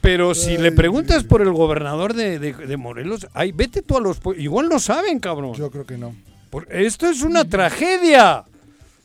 [0.00, 4.00] Pero si le preguntas por el gobernador de, de- de Morelos, ay, vete tú a
[4.00, 4.18] los...
[4.36, 5.54] Igual no saben, cabrón.
[5.54, 6.14] Yo creo que no.
[6.50, 8.44] Por- esto es una tragedia.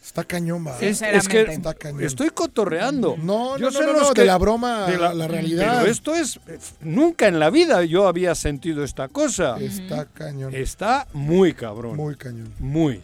[0.04, 0.78] Está cañón, va.
[0.80, 1.54] Es, es que Sinceramente.
[1.54, 2.04] Está cañón.
[2.04, 3.16] estoy cotorreando.
[3.22, 5.28] No, Yo no, sé no, no, los no, que- de la broma de a la,
[5.28, 5.80] realidad.
[5.80, 6.40] Pero esto es...
[6.82, 9.58] Nunca en la vida yo había sentido esta cosa.
[9.60, 10.54] Está cañón.
[10.56, 11.98] Está muy cabrón.
[11.98, 12.52] Muy cañón.
[12.60, 13.02] Muy.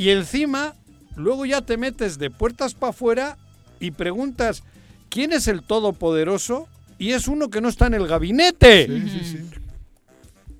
[0.00, 0.76] Y encima,
[1.14, 3.36] luego ya te metes de puertas para afuera
[3.80, 4.62] y preguntas,
[5.10, 6.68] ¿quién es el todopoderoso?
[6.96, 8.86] Y es uno que no está en el gabinete.
[8.86, 9.50] Sí, sí, sí.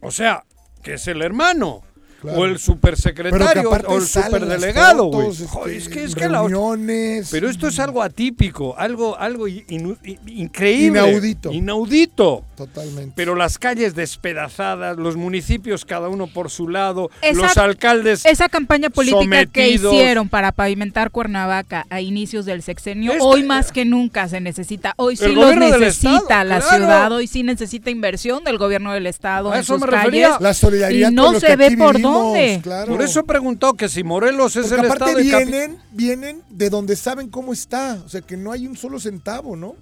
[0.02, 0.44] O sea,
[0.82, 1.82] que es el hermano.
[2.20, 2.38] Claro.
[2.38, 5.28] O el supersecretario o el superdelegado, güey.
[5.30, 7.28] este, es que es que la reuniones.
[7.30, 11.52] Pero esto es algo atípico, algo algo increíble, Inaudito.
[11.52, 12.44] inaudito.
[12.56, 13.12] Totalmente.
[13.16, 18.48] Pero las calles despedazadas, los municipios cada uno por su lado, Esa- los alcaldes Esa
[18.50, 23.84] campaña política que hicieron para pavimentar Cuernavaca a inicios del sexenio, Este- hoy más que
[23.86, 24.92] nunca se necesita.
[24.96, 26.76] Hoy sí del necesita estado, la claro.
[26.76, 30.26] ciudad, hoy sí necesita inversión del gobierno del estado A en eso sus me refería.
[30.28, 30.40] calles.
[30.42, 32.60] la solidaridad y no con los se que ve aquí por vivimos, dónde.
[32.62, 32.92] Claro.
[32.92, 36.70] Por eso preguntó que si Morelos es Porque el aparte estado de vienen, vienen de
[36.70, 37.98] donde saben cómo está.
[38.04, 39.74] O sea, que no hay un solo centavo, ¿no?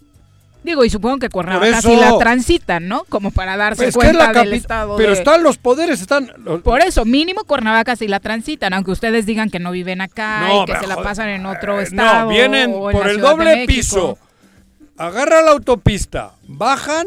[0.65, 3.05] Digo, y supongo que Cuernavaca sí la transitan, ¿no?
[3.09, 5.57] Como para darse Pues es que es cuenta la del estado Pero de- están los
[5.57, 6.33] poderes, están
[6.65, 10.63] Por eso, mínimo Cuernavaca sí la transitan, aunque ustedes digan que no viven acá No,
[10.63, 12.25] y que se la joder, pasan en otro eh, estado.
[12.25, 14.19] No, vienen o en por la el Ciudad doble piso.
[14.97, 17.07] agarra la autopista, bajan,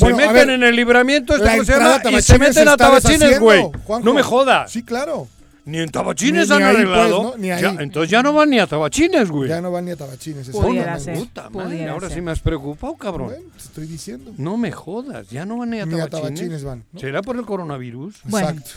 [0.00, 3.38] Bueno, se meten ver, en el libramiento este a y se Tabachines meten a Tabachines,
[3.40, 3.64] güey.
[4.02, 4.70] No me jodas.
[4.72, 5.28] Sí, claro.
[5.64, 7.22] Ni en Tabachines Ni- han ni ahí, arreglado.
[7.22, 7.38] pues, ¿no?
[7.40, 7.62] Ni ahí.
[7.62, 9.48] Ya, entonces ya no van ni a Tabachines, güey.
[9.48, 10.48] Ya no van ni a tabachines.
[10.48, 11.16] Pudiera ser.
[11.16, 12.16] Puta madre, ahora ser.
[12.16, 13.28] sí me has preocupado, cabrón.
[13.28, 14.32] Bueno, te estoy diciendo.
[14.38, 16.20] No me jodas, ya no van ni a Ni a Tabachines.
[16.40, 16.82] tabachines van.
[16.92, 16.98] ¿no?
[16.98, 18.16] ¿Será por el coronavirus?
[18.24, 18.48] Bueno.
[18.48, 18.70] Exacto.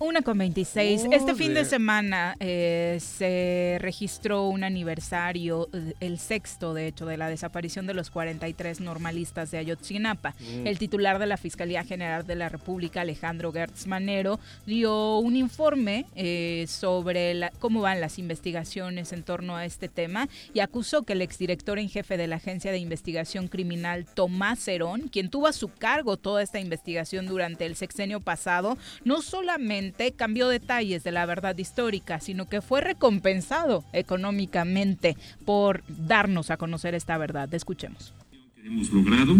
[0.00, 1.06] Una con 26.
[1.12, 1.66] Este fin de Joder.
[1.66, 7.94] semana eh, se registró un aniversario, eh, el sexto de hecho, de la desaparición de
[7.94, 10.34] los 43 normalistas de Ayotzinapa.
[10.64, 16.06] El titular de la Fiscalía General de la República, Alejandro Gertz Manero, dio un informe
[16.16, 21.12] eh, sobre la- cómo van las investigaciones en torno a este tema y acusó que
[21.12, 25.52] el exdirector en jefe de la Agencia de Investigación Criminal, Tomás Herón, quien tuvo a
[25.52, 29.83] su cargo toda esta investigación durante el sexenio pasado, no solamente
[30.16, 36.94] cambió detalles de la verdad histórica, sino que fue recompensado económicamente por darnos a conocer
[36.94, 37.52] esta verdad.
[37.52, 38.12] Escuchemos.
[38.60, 39.36] que hemos logrado,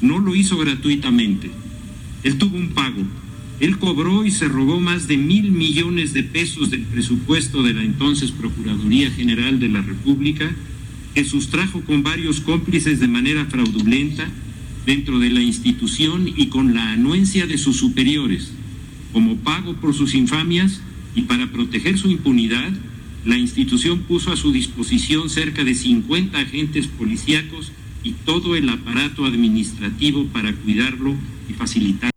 [0.00, 1.50] no lo hizo gratuitamente.
[2.22, 3.02] Él tuvo un pago.
[3.60, 7.82] Él cobró y se robó más de mil millones de pesos del presupuesto de la
[7.82, 10.50] entonces Procuraduría General de la República,
[11.14, 14.28] que sustrajo con varios cómplices de manera fraudulenta
[14.86, 18.52] dentro de la institución y con la anuencia de sus superiores.
[19.12, 20.80] Como pago por sus infamias
[21.14, 22.72] y para proteger su impunidad,
[23.24, 27.72] la institución puso a su disposición cerca de 50 agentes policíacos
[28.02, 31.14] y todo el aparato administrativo para cuidarlo
[31.48, 32.11] y facilitar.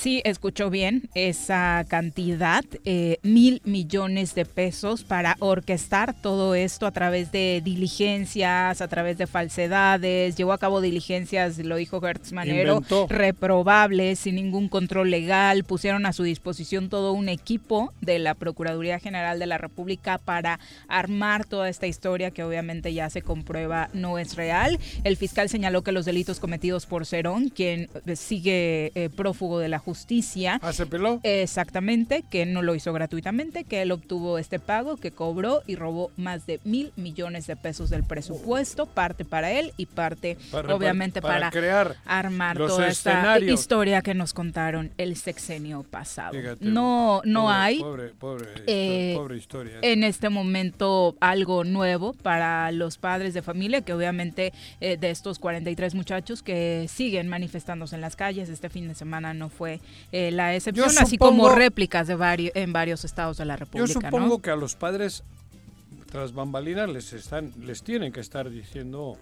[0.00, 6.90] Sí, escuchó bien esa cantidad, eh, mil millones de pesos para orquestar todo esto a
[6.90, 10.36] través de diligencias, a través de falsedades.
[10.36, 13.08] Llevó a cabo diligencias, lo dijo Gertz Manero, Inventó.
[13.10, 15.64] reprobables, sin ningún control legal.
[15.64, 20.60] Pusieron a su disposición todo un equipo de la Procuraduría General de la República para
[20.88, 24.78] armar toda esta historia que obviamente ya se comprueba no es real.
[25.04, 29.76] El fiscal señaló que los delitos cometidos por Cerón, quien sigue eh, prófugo de la
[29.76, 29.89] justicia,
[30.62, 31.20] ¿Ah, se peló?
[31.22, 36.10] Exactamente, que no lo hizo gratuitamente, que él obtuvo este pago, que cobró y robó
[36.16, 41.20] más de mil millones de pesos del presupuesto, parte para él y parte Para- obviamente
[41.20, 46.32] para- para, para crear armar toda esta historia que nos contaron el sexenio pasado.
[46.32, 49.78] Fíjate, no no pobre- hay Pobre, pobre, eh, pobre historia.
[49.82, 55.38] en este momento algo nuevo para los padres de familia, que obviamente eh, de estos
[55.38, 59.79] 43 muchachos que siguen manifestándose en las calles, este fin de semana no fue
[60.12, 63.60] eh, la excepción, así como supongo- réplicas de varios, en varios estados de la Yo
[63.60, 63.92] República.
[63.92, 64.38] supongo ¿no?
[64.42, 65.22] que a los padres
[66.10, 69.16] tras bambalinas les están les tienen que estar diciendo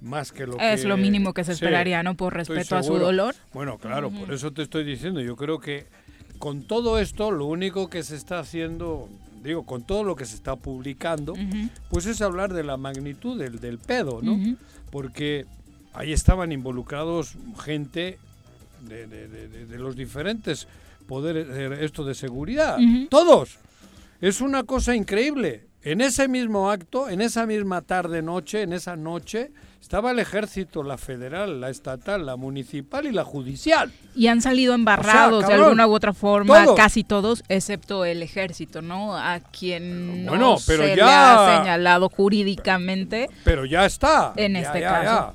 [0.00, 2.16] más que lo que Es lo mínimo que se esperaría, ¿no?
[2.16, 3.34] Por respeto a su dolor.
[3.52, 5.20] Bueno, claro, por eso te estoy diciendo.
[5.20, 5.86] Yo creo que
[6.38, 9.08] con todo esto, lo único que se está haciendo,
[9.44, 11.68] digo, con todo lo que se está publicando, Ujú.
[11.88, 14.32] pues es hablar de la magnitud del, del pedo, ¿no?
[14.32, 14.56] Ujú.
[14.90, 15.46] Porque
[15.92, 18.18] ahí estaban involucrados gente
[18.82, 20.66] de, de- de- de- de los diferentes
[21.06, 22.78] poderes, eh, esto de seguridad,
[23.10, 23.58] todos.
[24.20, 25.66] Es una cosa increíble.
[25.84, 30.84] En ese mismo acto, en esa misma tarde, noche, en esa noche, estaba el ejército,
[30.84, 33.92] la federal, la estatal, la municipal y la judicial.
[34.14, 36.76] Y han salido embarrados de cabrón, alguna u otra forma, todos.
[36.76, 39.16] casi todos, excepto el ejército, ¿no?
[39.16, 43.28] A quien no Bueno, pero se ya- le ha señalado jurídicamente.
[43.42, 44.34] Pero ya está.
[44.36, 45.34] En Ya, este ya, caso.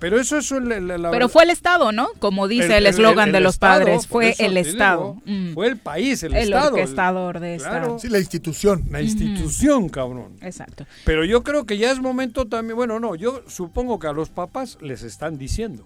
[0.00, 2.08] Pero eso es la, la- la- Pero fue el Estado, ¿no?
[2.18, 5.20] Como dice el eslogan el de los Estado, padres, fue eso el Estado.
[5.24, 5.54] digo, Mm.
[5.54, 6.68] Fue el país, el, El Estado.
[6.70, 8.84] orquestador de Claro, Sí, la institución.
[8.90, 10.32] la institución, cabrón.
[10.40, 10.84] Exacto.
[11.04, 14.30] Pero yo creo que ya es momento también, bueno, no, yo supongo que a los
[14.30, 15.84] papás les están diciendo,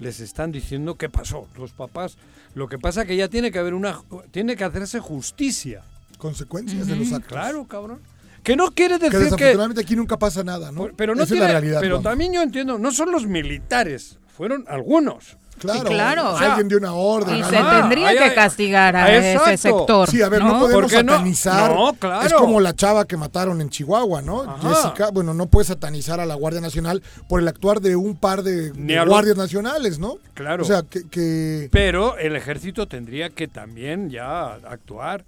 [0.00, 1.46] les están diciendo qué pasó.
[1.56, 2.16] Los papás,
[2.54, 4.00] lo que pasa que ya tiene que haber una,
[4.32, 5.82] tiene que hacerse justicia.
[6.18, 7.28] Consecuencias de los actos.
[7.32, 8.00] Claro, cabrón.
[8.46, 10.88] Que no quiere Que decir que, desafortunadamente aquí nunca pasa nada, ¿no?
[10.96, 11.80] pero no Esa tiene, es la realidad.
[11.80, 15.36] pero también yo entiendo, no son los militares, fueron algunos.
[15.58, 16.34] Claro, Sí, claro.
[16.34, 17.38] o sea, alguien dio una orden.
[17.38, 20.08] Y se Ajá, tendría que castigar a ah, ese sector.
[20.08, 21.74] Sí, a ver, no, podemos satanizar.
[21.74, 22.26] No, claro.
[22.26, 24.42] Es como la chava que mataron en Chihuahua, ¿no?
[24.42, 24.68] Ajá.
[24.68, 28.42] Jessica, bueno, no puedes satanizar a la Guardia Nacional por el actuar de un par
[28.44, 30.18] de, lo- guardias nacionales, ¿no?
[30.34, 30.62] Claro.
[30.62, 35.24] O sea, que, que- Pero el ejército tendría que también ya actuar.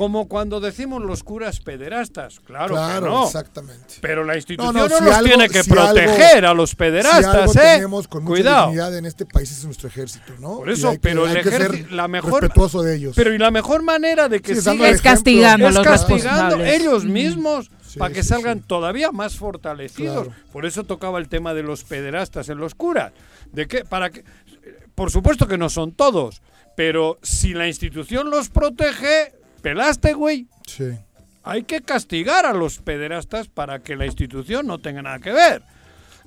[0.00, 2.40] Como cuando decimos los curas pederastas.
[2.40, 3.26] Claro, claro, que no.
[3.26, 3.96] exactamente.
[4.00, 6.54] Pero la institución No, no, no, si los algo- tiene que si algo- proteger a
[6.54, 7.74] los si pederastas, algo ¿eh?
[7.74, 8.66] tenemos con mucha Cuidado.
[8.68, 10.56] dignidad en este país es nuestro ejército, ¿no?
[10.56, 12.40] Por Y eso, hay que- pero el hay que ser ejército, la mejor.
[12.40, 13.12] respetuoso de ellos.
[13.14, 16.80] Pero y la mejor manera de que Sí, Es castigando a es los castigando responsables.
[16.80, 18.64] ellos mismos Sí, para que sí, salgan sí.
[18.66, 20.28] todavía más fortalecidos.
[20.28, 20.40] Claro.
[20.50, 23.12] Por eso tocaba el tema de los pederastas en los curas.
[23.52, 24.24] De que, para que,
[24.94, 26.40] por supuesto que no son todos,
[26.74, 30.46] pero si la institución los protege, pelaste, güey.
[30.66, 30.90] Sí.
[31.42, 35.62] hay que castigar a los pederastas para que la institución no tenga nada que ver.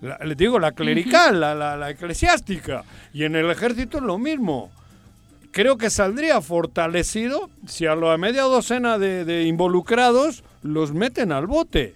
[0.01, 2.83] La- les digo, la clerical, la, la- la eclesiástica.
[3.13, 4.71] Y en el ejército es lo mismo.
[5.51, 11.45] Creo que saldría fortalecido si a la media docena de, de involucrados los meten al
[11.45, 11.93] bote.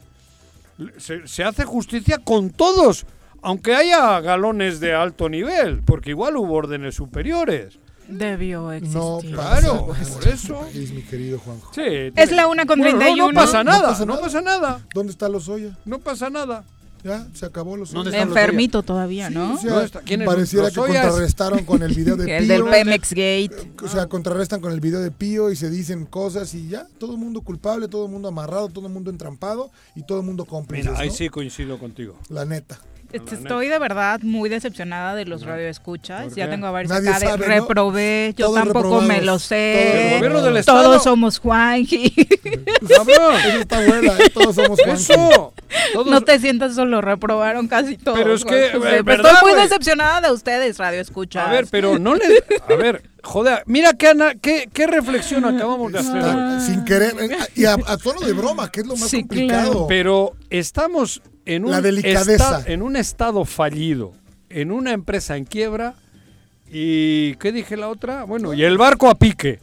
[0.98, 3.08] Se, se hace justicia con todos,
[3.42, 7.80] aunque haya galones de alto nivel, porque igual hubo órdenes superiores.
[8.08, 8.98] Debió existir.
[8.98, 10.60] No Claro, por eso.
[10.62, 11.72] país, mi querido Juanjo.
[11.74, 11.82] Sí,
[12.16, 13.32] Es la una con Bueno, no, 31.
[13.34, 14.24] No, pasa No nada, pasa no nada.
[14.24, 15.78] pasa nada, ¿Dónde está Lozoya?
[15.86, 16.64] no pasa nada.
[17.04, 19.54] Ya, se acabó los ¿Dónde los Enfermito todavía, ¿no?
[19.54, 20.02] O sea, ¿Dónde está?
[20.02, 21.02] ¿Quién es pareciera que Lozoya?
[21.04, 22.72] contrarrestaron con el video de El del Pío.
[22.72, 23.72] Pemex Gate.
[23.84, 27.12] O sea, contrarrestan con el video de Pío y se dicen cosas y ya, todo
[27.14, 30.46] el mundo culpable, todo el mundo amarrado, todo el mundo entrampado y todo el mundo
[30.46, 30.90] cómplice.
[30.90, 32.18] Mira, ahí sí coincido contigo.
[32.30, 32.80] La neta.
[33.12, 36.26] Estoy de verdad muy decepcionada de los radioescuchas.
[36.26, 37.54] ¿Por Ya tengo varios Nadie acá de sabe, ¿no?
[37.54, 38.34] reprobé.
[38.38, 40.14] Yo Todos tampoco me lo sé.
[40.18, 41.00] Gobierno del Todos estado.
[41.00, 42.14] somos Juanji.
[42.96, 43.36] ¡Cabrón!
[43.48, 44.30] Eso está buena, ¿eh?
[44.34, 45.14] todos somos Juanji.
[45.94, 48.18] Todos- No te sientas solo, reprobaron casi todos.
[48.18, 48.98] Pero es que, José.
[48.98, 51.48] eh, Pero ¿verdad, Estoy muy decepcionada de ustedes, radio escuchas.
[51.48, 52.44] A ver, pero no les...
[52.70, 56.62] A ver, joder, mira qué, ana- qué, qué reflexión acabamos de hacer.
[56.62, 59.88] Sin querer, eh, y a, a tono de broma, que es lo más Sí, complicado.
[59.88, 62.64] Pero estamos en un, La delicadeza.
[62.68, 64.14] en un estado fallido,
[64.50, 65.96] en una empresa en quiebra
[66.72, 67.36] y...
[67.36, 68.24] ¿Qué dije la otra?
[68.26, 69.60] Bueno, y el barco a pique.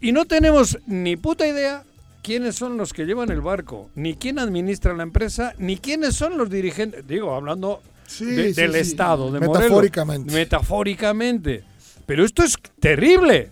[0.00, 1.82] Y no tenemos ni puta idea
[2.22, 6.38] quiénes son los que llevan el barco, ni quién administra la empresa, ni quiénes son
[6.38, 7.06] los dirigentes.
[7.06, 8.78] Digo, hablando Sí, de- sí, del sí.
[8.78, 9.58] Estado, de Morelos.
[9.62, 10.32] Metafóricamente.
[10.32, 11.64] Metafóricamente.
[12.06, 13.50] Pero esto es terrible.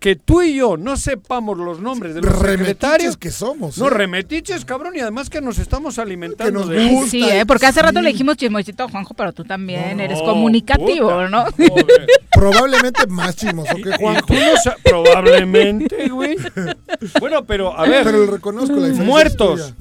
[0.00, 3.16] Que tú y yo no sepamos los nombres de los Remetiches secretarios.
[3.18, 3.76] que somos.
[3.76, 3.90] No, ¿eh?
[3.90, 6.88] remetiches, cabrón, y además que nos estamos alimentando nos de...
[6.88, 7.44] Gusta sí, ¿eh?
[7.46, 8.04] porque hace rato sí.
[8.04, 11.44] le dijimos chismosito a Juanjo, pero tú también No, eres comunicativo, puta, ¿no?
[11.44, 12.06] joder.
[12.32, 14.34] Probablemente más chismoso que Y Juanjo.
[14.34, 16.36] no probablemente, güey.
[17.20, 19.04] Bueno, pero a ver, Pero le reconozco la diferencia.
[19.04, 19.74] muertos,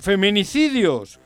[0.00, 1.18] feminicidios,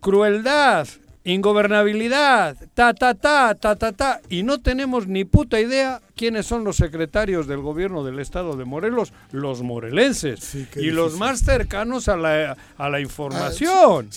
[0.00, 0.88] crueldad,
[1.24, 6.64] ingobernabilidad, ta, ta, ta, ta, ta, ta, y no tenemos ni puta idea quiénes son
[6.64, 12.08] los secretarios del gobierno del estado de Morelos, los morelenses, Sí, y los más cercanos
[12.08, 14.08] a la, a la información.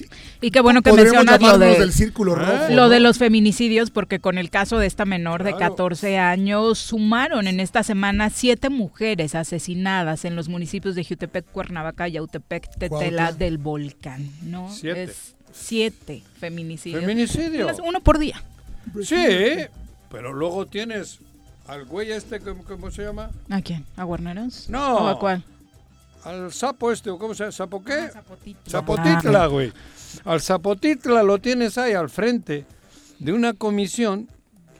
[0.42, 2.52] Y qué bueno que mencionas lo de, del círculo rojo.
[2.52, 2.76] ¿Eh?
[2.76, 2.90] lo ¿no?
[2.90, 5.76] de los feminicidios, porque con el caso de esta menor de Claro.
[5.76, 12.08] 14 años, sumaron en esta semana siete mujeres asesinadas en los municipios de Jutepec, Cuernavaca
[12.08, 14.72] y Autepec, Tetela del Volcán, ¿no?
[14.72, 15.04] Siete.
[15.04, 17.02] Es siete feminicidios.
[17.02, 17.68] Feminicidio.
[17.84, 18.42] Uno por día.
[19.04, 19.26] Sí,
[20.10, 21.20] pero luego tienes
[21.68, 23.30] al güey este, ¿cómo, cómo se llama?
[23.50, 23.86] ¿A quién?
[23.96, 24.70] ¿A Guarneros?
[24.70, 24.98] No.
[24.98, 25.44] ¿O a cuál?
[26.24, 27.52] Al sapo este, ¿o ¿cómo se llama?
[27.52, 28.10] ¿Sapo qué?
[28.10, 28.72] Zapotitla.
[28.72, 29.72] Zapotitla, güey.
[30.26, 32.66] Al Zapotitla lo tienes ahí al frente
[33.20, 34.28] de una comisión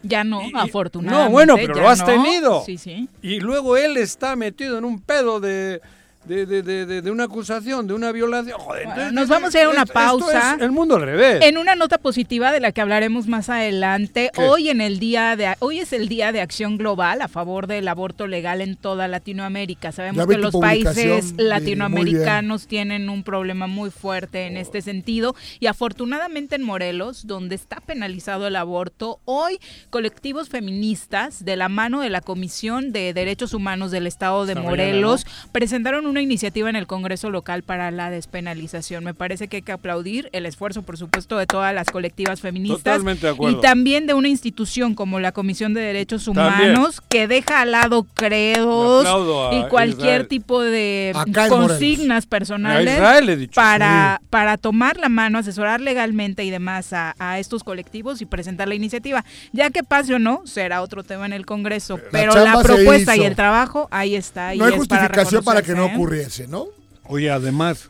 [0.04, 1.26] Ya no, Y- afortunadamente.
[1.26, 2.06] no, bueno, pero lo has no.
[2.06, 2.64] tenido.
[2.66, 3.08] Sí, sí.
[3.22, 5.80] y luego él está metido en un pedo de,
[6.26, 8.60] de, de, de, de- de una acusación, de una violación.
[8.60, 10.56] Joder, Bueno, entonces, nos vamos a ir a una esto- esto pausa.
[10.56, 11.40] es el mundo al revés.
[11.44, 14.42] En una nota positiva de la que hablaremos más adelante, ¿Qué?
[14.44, 17.88] hoy en el día de hoy es el día de acción global a favor del
[17.88, 19.92] aborto legal en toda Latinoamérica.
[19.92, 26.56] Sabemos que los países latinoamericanos tienen un problema muy fuerte en este sentido y afortunadamente
[26.56, 32.22] en Morelos, donde está penalizado el aborto, hoy colectivos feministas de la mano de la
[32.22, 37.64] Comisión de Derechos Humanos del Estado de Morelos presentaron una iniciativa en el Congreso local
[37.64, 39.04] para la despenalización.
[39.04, 42.84] Me parece que hay que aplaudir el esfuerzo, por supuesto, de todas las colectivas feministas
[42.84, 43.58] Totalmente de acuerdo.
[43.58, 46.72] y también de una institución como la Comisión de Derechos También.
[46.72, 49.08] Humanos que deja al lado credos
[49.54, 50.28] y cualquier Israel.
[50.28, 51.14] tipo de
[51.50, 53.54] consignas A personales Israel he dicho.
[53.56, 58.68] para, para tomar la mano, asesorar legalmente y demás a, a estos colectivos y presentar
[58.68, 59.24] la iniciativa.
[59.52, 62.00] Ya que pase o no, será otro tema en el Congreso.
[62.12, 64.54] pero la propuesta y el trabajo, ahí está.
[64.54, 65.94] y No hay es justificación para, que no ¿eh?
[66.02, 66.68] Ocurriese, ¿no?
[67.06, 67.90] Oye, además,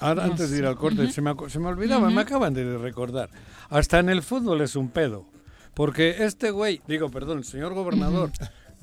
[0.00, 3.30] ahora, antes de ir al corte, se, me, se me olvidaba, me acaban de recordar.
[3.70, 5.26] Hasta en el fútbol es un pedo.
[5.74, 8.30] Porque este güey, digo, perdón, el señor gobernador,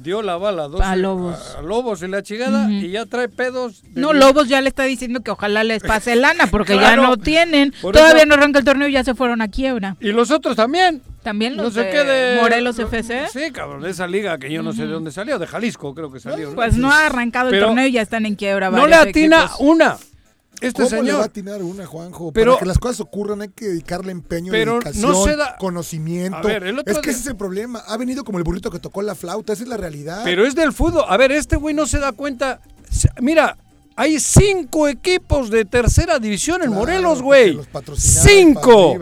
[0.01, 1.55] dio la bala a, dos- A Lobos.
[1.57, 3.83] a Lobos y la chingada y ya trae pedos.
[3.83, 7.01] de No, Lobos ya le está diciendo que ojalá les pase lana porque Claro.
[7.03, 7.71] ya no tienen.
[7.81, 9.97] Todavía eso- no arranca el torneo y ya se fueron a quiebra.
[9.99, 11.01] Y los otros también.
[11.21, 13.27] También los no sé de qué de Morelos lo- FC.
[13.31, 16.09] Sí, cabrón, de esa liga que yo no sé de dónde salió, de Jalisco creo
[16.11, 16.49] que salió.
[16.51, 16.55] ¿no?
[16.55, 18.69] Pues no ha arrancado el Pero torneo y ya están en quiebra.
[18.69, 19.57] no le atina equipos.
[19.59, 19.97] una.
[20.61, 21.23] Este ¿Cómo le va a señor.
[21.25, 22.31] atinar una, Juanjo?
[22.33, 25.55] Pero- Para que las cosas ocurran hay que dedicarle empeño, Pero no dedicación, se da-
[25.57, 26.37] conocimiento.
[26.37, 27.79] A ver, el otro es que ese es el problema.
[27.87, 29.53] Ha venido como el burrito que tocó la flauta.
[29.53, 30.21] Esa es la realidad.
[30.23, 31.03] Pero es del fútbol.
[31.07, 32.59] A ver, este güey no se da cuenta.
[33.21, 33.57] Mira,
[33.95, 37.53] hay cinco equipos de tercera división en Claro, Morelos, güey.
[37.53, 37.67] los
[37.97, 38.97] Cinco.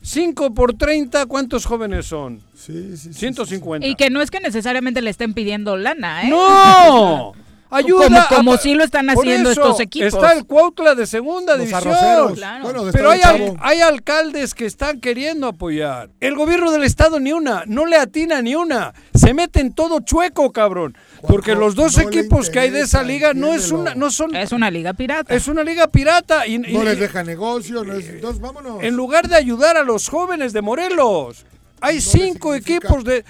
[0.00, 2.40] Cinco por 30, ¿cuántos jóvenes son?
[2.54, 3.86] Sí, sí, sí, sí, 150.
[3.86, 6.30] Y que no es que necesariamente le estén pidiendo lana, ¿eh?
[6.30, 7.32] ¡No!
[7.70, 8.04] Ayuda.
[8.04, 10.14] Como- a- como sí lo están haciendo eso, estos equipos.
[10.14, 11.92] Está el Cuautla de segunda Los división.
[11.94, 12.32] arroceros.
[12.32, 12.64] Claro.
[12.64, 16.10] Bueno, de Pero hay, al- alcaldes que están queriendo apoyar.
[16.20, 18.94] El gobierno del estado ni una, no le atina ni una.
[19.14, 20.96] Se meten todo chueco, cabrón.
[21.26, 24.34] Porque los dos no equipos que hay de esa liga no es una, no son,
[24.36, 25.34] Es una liga pirata.
[25.34, 28.82] es una liga pirata y, y- No les deja negocio, no es- entonces vámonos.
[28.82, 31.44] en lugar de ayudar a los jóvenes de Morelos.
[31.80, 33.24] Hay No cinco equipos de...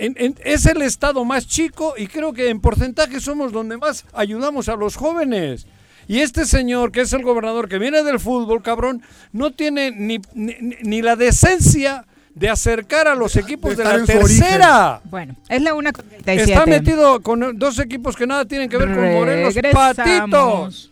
[0.00, 4.04] en- en- es el estado más chico y creo que en porcentaje somos donde más
[4.12, 5.66] ayudamos a los jóvenes.
[6.08, 10.18] Y este señor, que es el gobernador que viene del fútbol, cabrón, no tiene ni,
[10.34, 14.18] ni, ni la decencia de acercar a los equipos de, la origen.
[14.18, 15.00] tercera.
[15.04, 16.66] Bueno, es la una Está 37.
[16.70, 19.54] metido con dos equipos que nada tienen que ver con Morelos.
[19.72, 20.89] Patitos.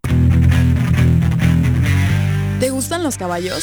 [2.58, 3.62] ¿Te gustan los caballos?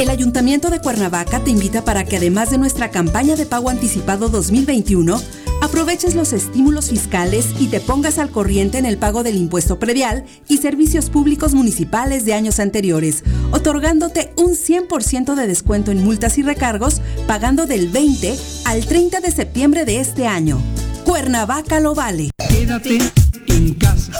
[0.00, 4.30] El Ayuntamiento de Cuernavaca te invita para que además de nuestra campaña de pago anticipado
[4.30, 5.20] 2021,
[5.60, 10.24] aproveches los estímulos fiscales y te pongas al corriente en el pago del impuesto predial
[10.48, 16.42] y servicios públicos municipales de años anteriores, otorgándote un 100% de descuento en multas y
[16.44, 20.62] recargos, pagando del 20 al 30 de septiembre de este año.
[21.04, 22.30] Cuernavaca lo vale.
[22.48, 23.00] Quédate
[23.48, 24.12] en casa.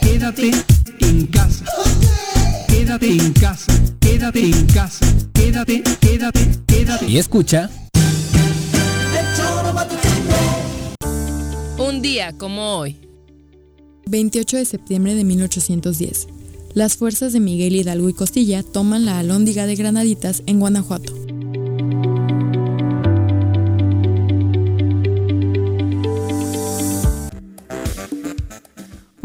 [0.00, 0.52] Quédate
[1.00, 1.64] en casa.
[2.86, 3.72] Quédate en casa.
[3.98, 5.06] Quédate en casa.
[5.34, 7.06] Quédate, quédate, quédate.
[7.08, 7.68] Y escucha
[11.78, 12.96] Un día como hoy.
[14.06, 16.28] 28 de septiembre de 1810.
[16.74, 21.12] Las fuerzas de Miguel Hidalgo y Costilla toman la alhóndiga de Granaditas en Guanajuato.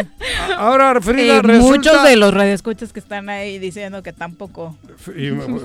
[0.56, 1.76] Ahora Frida Eh, resulta...
[1.76, 4.76] muchos de los radioescuchas que están ahí diciendo que tampoco.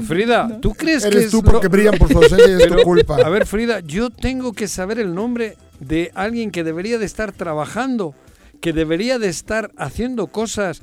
[0.07, 2.67] Frida, ¿tú crees que Eres es tú porque lo- brillan por su ausencia y es
[2.67, 3.17] tu culpa.
[3.17, 7.31] A ver, Frida, yo tengo que saber el nombre de alguien que debería de estar
[7.31, 8.13] trabajando,
[8.61, 10.81] que debería de estar haciendo cosas.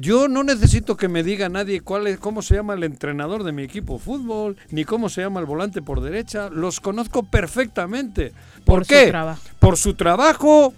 [0.00, 3.50] Yo no necesito que me diga nadie cuál es, cómo se llama el entrenador de
[3.50, 6.50] mi equipo de fútbol, ni cómo se llama el volante por derecha.
[6.50, 8.32] Los conozco perfectamente.
[8.64, 9.06] ¿Por, Por su qué?
[9.08, 9.40] trabajo.
[9.58, 10.74] Por su trabajo.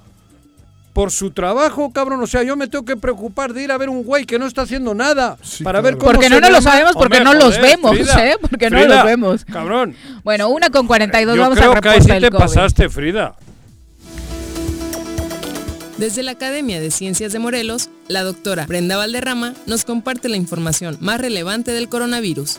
[0.94, 2.22] Por su trabajo, cabrón.
[2.22, 4.46] O sea, yo me tengo que preocupar de ir a ver un güey que no
[4.46, 7.34] está haciendo nada para ver cómo Porque se no nos lo sabemos, porque Hombre, no
[7.34, 8.36] los joder, vemos, Frida, ¿eh?
[8.40, 9.44] Porque no los vemos.
[9.44, 9.94] Cabrón.
[10.24, 12.38] Bueno, una con 42, Yo vamos creo a que ahí sí te COVID.
[12.38, 13.34] pasaste, Frida.
[16.00, 20.96] Desde la Academia de Ciencias de Morelos, la doctora Brenda Valderrama nos comparte la información
[21.02, 22.58] más relevante del coronavirus.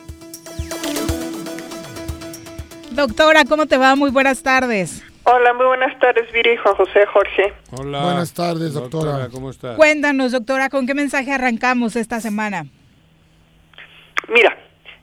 [2.91, 3.95] Doctora, ¿cómo te va?
[3.95, 5.03] Muy buenas tardes.
[5.23, 7.51] Hola, muy buenas tardes, Viri, Juan José, Jorge.
[7.71, 8.03] Hola.
[8.03, 9.27] Buenas tardes, doctora.
[9.31, 9.75] ¿Cómo estás?
[9.75, 12.67] Cuéntanos, doctora, ¿con qué mensaje arrancamos esta semana?
[14.29, 14.55] Mira,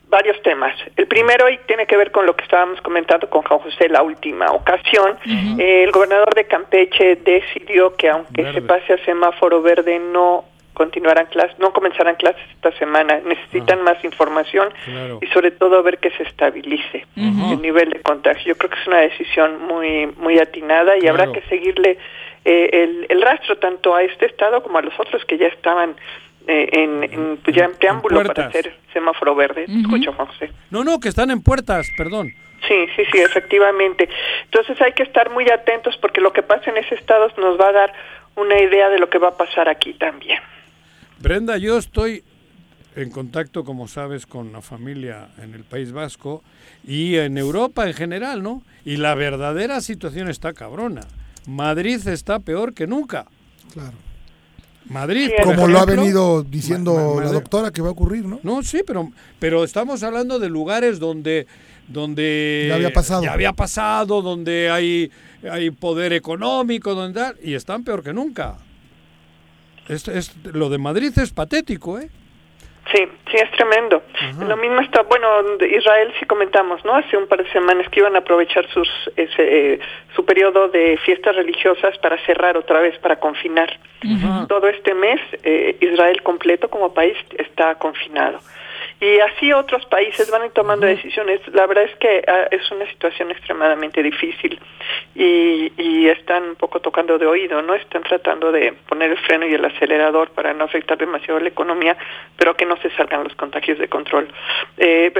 [0.09, 0.75] varios temas.
[0.97, 4.03] El primero y tiene que ver con lo que estábamos comentando con Juan José la
[4.03, 5.19] última ocasión.
[5.59, 8.61] Eh, el gobernador de Campeche decidió que aunque Verde.
[8.61, 13.21] se pase a semáforo verde no continuarán clases, no comenzarán clases esta semana.
[13.25, 15.19] Necesitan más información Claro.
[15.21, 18.55] y sobre todo ver que se estabilice el nivel de contagio.
[18.55, 21.99] Yo creo que es una decisión muy muy atinada y habrá que seguirle
[22.45, 25.97] eh, el, el rastro tanto a este estado como a los otros que ya estaban
[26.49, 28.49] eh, en, en- pues ya en preámbulo para puertas.
[28.49, 29.67] hacer semáforo verde.
[29.67, 30.51] Te Escucho, Juan José.
[30.71, 32.33] No, no, que están en puertas, perdón.
[32.67, 34.09] Sí, sí, sí, efectivamente.
[34.47, 37.69] Entonces hay que estar muy atentos porque lo que pasa en ese estado nos va
[37.69, 37.93] a dar
[38.35, 40.41] una idea de lo que va a pasar aquí también.
[41.21, 42.25] Brenda, yo estoy
[42.97, 46.43] en contacto, como sabes, con la familia en el País Vasco
[46.85, 48.63] y en Europa en general, ¿no?
[48.85, 51.03] Y la verdadera situación está cabrona.
[51.47, 53.27] Madrid está peor que nunca.
[53.73, 53.97] Claro.
[54.89, 58.41] Madrid, Como lo ha venido diciendo Ma- ma- la doctora que va a ocurrir, ¿no?
[58.43, 61.47] No, sí, pero, pero estamos hablando de lugares donde,
[61.89, 63.23] donde Ya había pasado.
[63.23, 65.11] ya había pasado, donde hay,
[65.51, 68.57] hay poder económico, donde y están peor que nunca.
[69.89, 72.09] Es, es- lo de Madrid es patético, ¿eh?
[72.93, 74.03] Sí, sí, es tremendo.
[74.41, 75.29] Lo mismo está, bueno,
[75.61, 76.95] Israel sí comentamos, ¿no?
[76.95, 79.81] Hace un par de semanas que iban a aprovechar sus, ese, eh,
[80.17, 83.79] su periodo de fiestas religiosas para cerrar otra vez, para confinar.
[84.49, 88.39] Todo este mes, eh, Israel completo como país está confinado.
[89.01, 91.41] Y así otros países van tomando decisiones.
[91.53, 94.59] La verdad es que ah, es una situación extremadamente difícil
[95.15, 97.75] y, y están un poco tocando de oído, ¿no?
[97.75, 101.97] Están tratando de poner el freno y el acelerador para no afectar demasiado la economía,
[102.37, 104.29] pero que no se salgan los contagios de control.
[104.77, 105.13] Eh,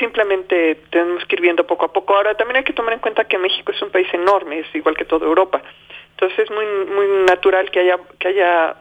[0.00, 2.16] simplemente tenemos que ir viendo poco a poco.
[2.16, 4.96] Ahora, también hay que tomar en cuenta que México es un país enorme, es igual
[4.96, 5.62] que toda Europa.
[6.10, 8.76] Entonces es muy muy natural que haya que haya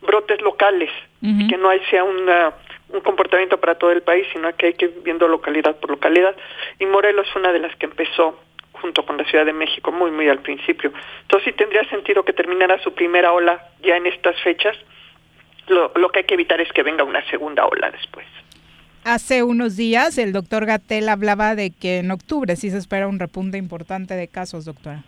[0.00, 2.54] brotes locales y que no hay sea una
[2.90, 6.34] un comportamiento para todo el país, sino que hay que ir viendo localidad por localidad.
[6.78, 8.38] Y Morelos fue una de las que empezó
[8.72, 10.92] junto con la Ciudad de México muy, muy al principio.
[11.22, 14.76] Entonces sí tendría sentido que terminara su primera ola ya en estas fechas.
[15.66, 18.26] Lo, lo que hay que evitar es que venga una segunda ola después.
[19.04, 23.18] Hace unos días el doctor Gatel hablaba de que en octubre sí se espera un
[23.18, 25.02] repunte importante de casos, doctora.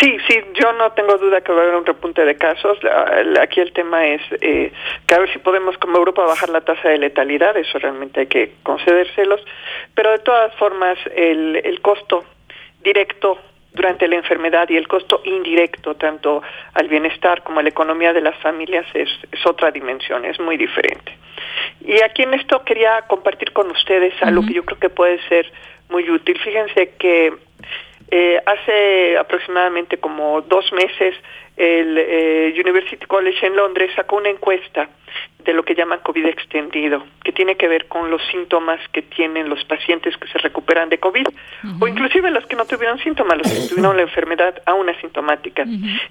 [0.00, 2.78] Sí, sí, yo no tengo duda que va a haber un repunte de casos.
[3.40, 4.72] Aquí el tema es eh,
[5.06, 7.56] que a ver si podemos, como Europa, bajar la tasa de letalidad.
[7.56, 9.40] Eso realmente hay que concedérselos.
[9.94, 12.24] Pero de todas formas, el, el costo
[12.82, 13.38] directo
[13.72, 16.42] durante la enfermedad y el costo indirecto, tanto
[16.74, 20.56] al bienestar como a la economía de las familias, es, es otra dimensión, es muy
[20.56, 21.16] diferente.
[21.80, 25.50] Y aquí en esto quería compartir con ustedes algo que yo creo que puede ser
[25.88, 26.38] muy útil.
[26.38, 27.34] Fíjense que
[28.10, 31.14] Eh, hace aproximadamente como dos meses
[31.56, 34.88] el eh, University College en Londres sacó una encuesta
[35.44, 39.48] de lo que llaman COVID extendido, que tiene que ver con los síntomas que tienen
[39.48, 41.26] los pacientes que se recuperan de COVID,
[41.80, 45.64] o inclusive los que no tuvieron síntomas, los que tuvieron la enfermedad aún asintomática.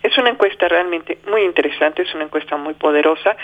[0.04, 3.36] Es una encuesta realmente muy interesante, es una encuesta muy poderosa.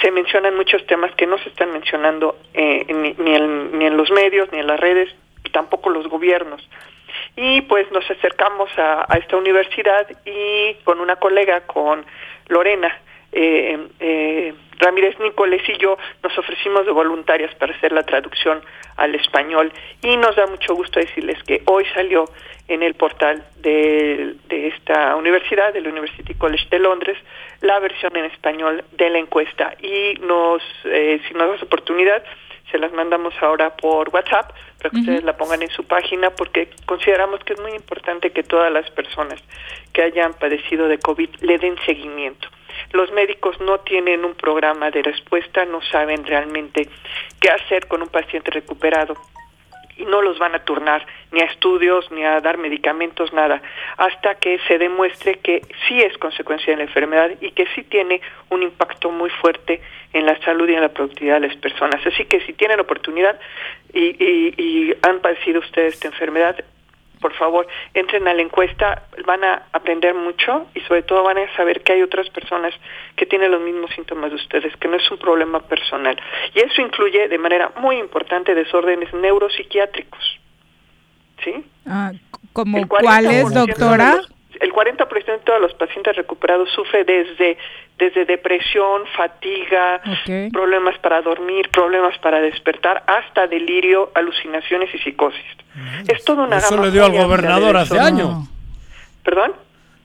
[0.00, 3.96] Se mencionan muchos temas que no se están mencionando eh, ni, ni en, ni en
[3.96, 5.12] los medios, ni en las redes,
[5.44, 6.66] y tampoco los gobiernos
[7.36, 12.04] y pues nos acercamos a, esta universidad y con una colega, con
[12.48, 12.94] Lorena
[13.32, 18.62] eh, eh, Ramírez Nicoles y yo nos ofrecimos de voluntarias para hacer la traducción
[18.96, 19.72] al español.
[20.02, 22.26] Y nos da mucho gusto decirles que hoy salió
[22.68, 27.18] en el portal de, de esta universidad, del University College de Londres,
[27.60, 29.74] la versión en español de la encuesta.
[29.80, 32.22] Y nos, eh, si nos das oportunidad,
[32.70, 34.52] se las mandamos ahora por WhatsApp
[34.82, 38.42] para que ustedes la pongan en su página porque consideramos que es muy importante que
[38.42, 39.40] todas las personas
[39.92, 42.48] que hayan padecido de COVID le den seguimiento.
[42.92, 46.88] Los médicos no tienen un programa de respuesta, no saben realmente
[47.40, 49.14] qué hacer con un paciente recuperado
[49.96, 53.62] y no los van a turnar ni a estudios ni a dar medicamentos, nada,
[53.96, 58.20] hasta que se demuestre que sí es consecuencia de la enfermedad y que sí tiene
[58.50, 59.80] un impacto muy fuerte
[60.12, 62.04] en la salud y en la productividad de las personas.
[62.06, 63.38] Así que si tienen oportunidad
[63.92, 66.56] y, y, y han padecido ustedes esta enfermedad,
[67.22, 71.56] por favor, entren a la encuesta, van a aprender mucho y sobre todo van a
[71.56, 72.74] saber que hay otras personas
[73.16, 76.20] que tienen los mismos síntomas de ustedes, que no es un problema personal.
[76.54, 80.20] Y eso incluye de manera muy importante desórdenes neuropsiquiátricos.
[81.42, 81.64] ¿Sí?
[81.86, 82.12] Ah,
[82.52, 84.16] ¿Como cuáles, doctora?
[84.16, 87.56] Los, el 40% de los pacientes recuperados sufre desde
[88.02, 90.50] desde depresión, fatiga, okay.
[90.50, 95.40] problemas para dormir, problemas para despertar, hasta delirio, alucinaciones y psicosis.
[96.08, 98.48] Es toda una Eso le dio al gobernador hace años.
[99.22, 99.52] ¿Perdón?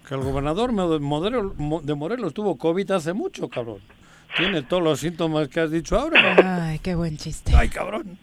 [0.07, 1.53] Que el gobernador de Morelos,
[1.85, 3.79] de Morelos tuvo COVID hace mucho, cabrón.
[4.37, 6.67] Tiene todos los síntomas que has dicho ahora.
[6.67, 7.53] Ay, qué buen chiste.
[7.55, 8.17] Ay, cabrón.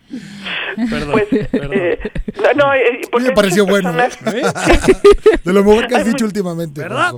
[0.89, 1.71] Perdón, Pues, perdón.
[1.73, 1.99] eh,
[2.41, 3.93] no, no, eh, porque Me pareció bueno.
[3.93, 4.19] personas-
[5.45, 6.83] De lo mejor que has dicho últimamente.
[6.83, 7.15] ¿Verdad?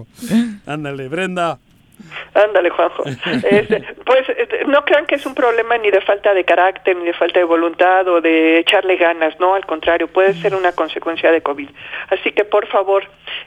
[0.67, 1.59] Ándale, Brenda.
[2.35, 3.05] Ándale, Juanjo.
[3.05, 7.05] Este, pues este, no crean que es un problema ni de falta de carácter, ni
[7.05, 11.31] de falta de voluntad o de echarle ganas, no, al contrario, puede ser una consecuencia
[11.31, 11.69] de COVID.
[12.11, 13.05] Así que por favor,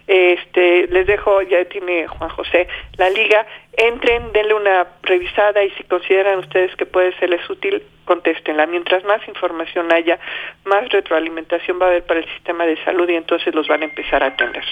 [0.08, 2.68] este, les dejo, ya tiene Juan José
[2.98, 3.46] la liga,
[3.78, 8.66] entren, denle una revisada y si consideran ustedes que puede serles útil, contéstenla.
[8.66, 10.20] Mientras más información haya,
[10.66, 13.86] más retroalimentación va a haber para el sistema de salud y entonces los van a
[13.86, 14.64] empezar a atender.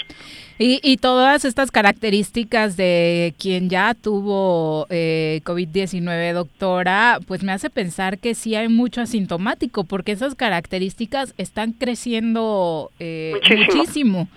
[0.59, 7.69] Y, y todas estas características de quien ya tuvo eh, COVID-19, doctora, pues me hace
[7.69, 13.65] pensar que sí hay mucho asintomático, porque esas características están creciendo eh, Muchísimo.
[13.65, 14.27] muchísimo.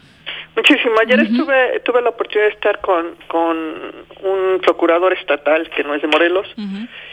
[0.56, 0.94] Muchísimo.
[1.00, 3.56] Ayer estuve, tuve la oportunidad de estar con, con
[4.22, 6.46] un procurador estatal que no es de Morelos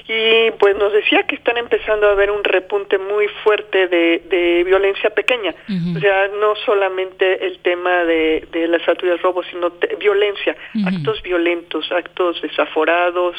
[0.09, 4.63] y pues nos decía que están empezando a ver un repunte muy fuerte de, de
[4.63, 5.53] violencia pequeña.
[5.95, 11.21] O sea, no solamente el tema de, de las alturas robos, sino te- violencia, actos
[11.21, 13.35] violentos, actos desaforados,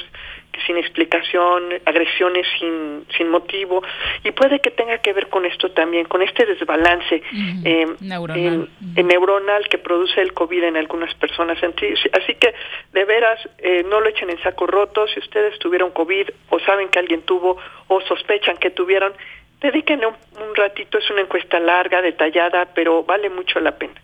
[0.66, 3.82] sin explicación, agresiones sin, sin motivo.
[4.24, 7.22] Y puede que tenga que ver con esto también, con este desbalance
[7.64, 8.68] eh, Neuronal.
[8.96, 11.58] neuronal que produce el COVID en algunas personas.
[11.62, 12.54] Así que,
[12.92, 15.06] de veras, eh, no lo echen en saco roto.
[15.08, 17.56] Si ustedes tuvieron COVID o saben que alguien tuvo
[17.88, 19.12] o sospechan que tuvieron,
[19.60, 20.98] dedíquenle un, un ratito.
[20.98, 23.94] Es una encuesta larga, detallada, pero vale mucho la pena.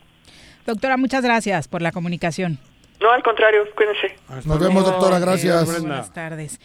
[0.66, 2.58] Doctora, muchas gracias por la comunicación.
[3.04, 4.16] No, al contrario, cuídense.
[4.46, 5.66] Nos vemos, doctora, gracias.
[5.66, 6.58] Buenas tardes.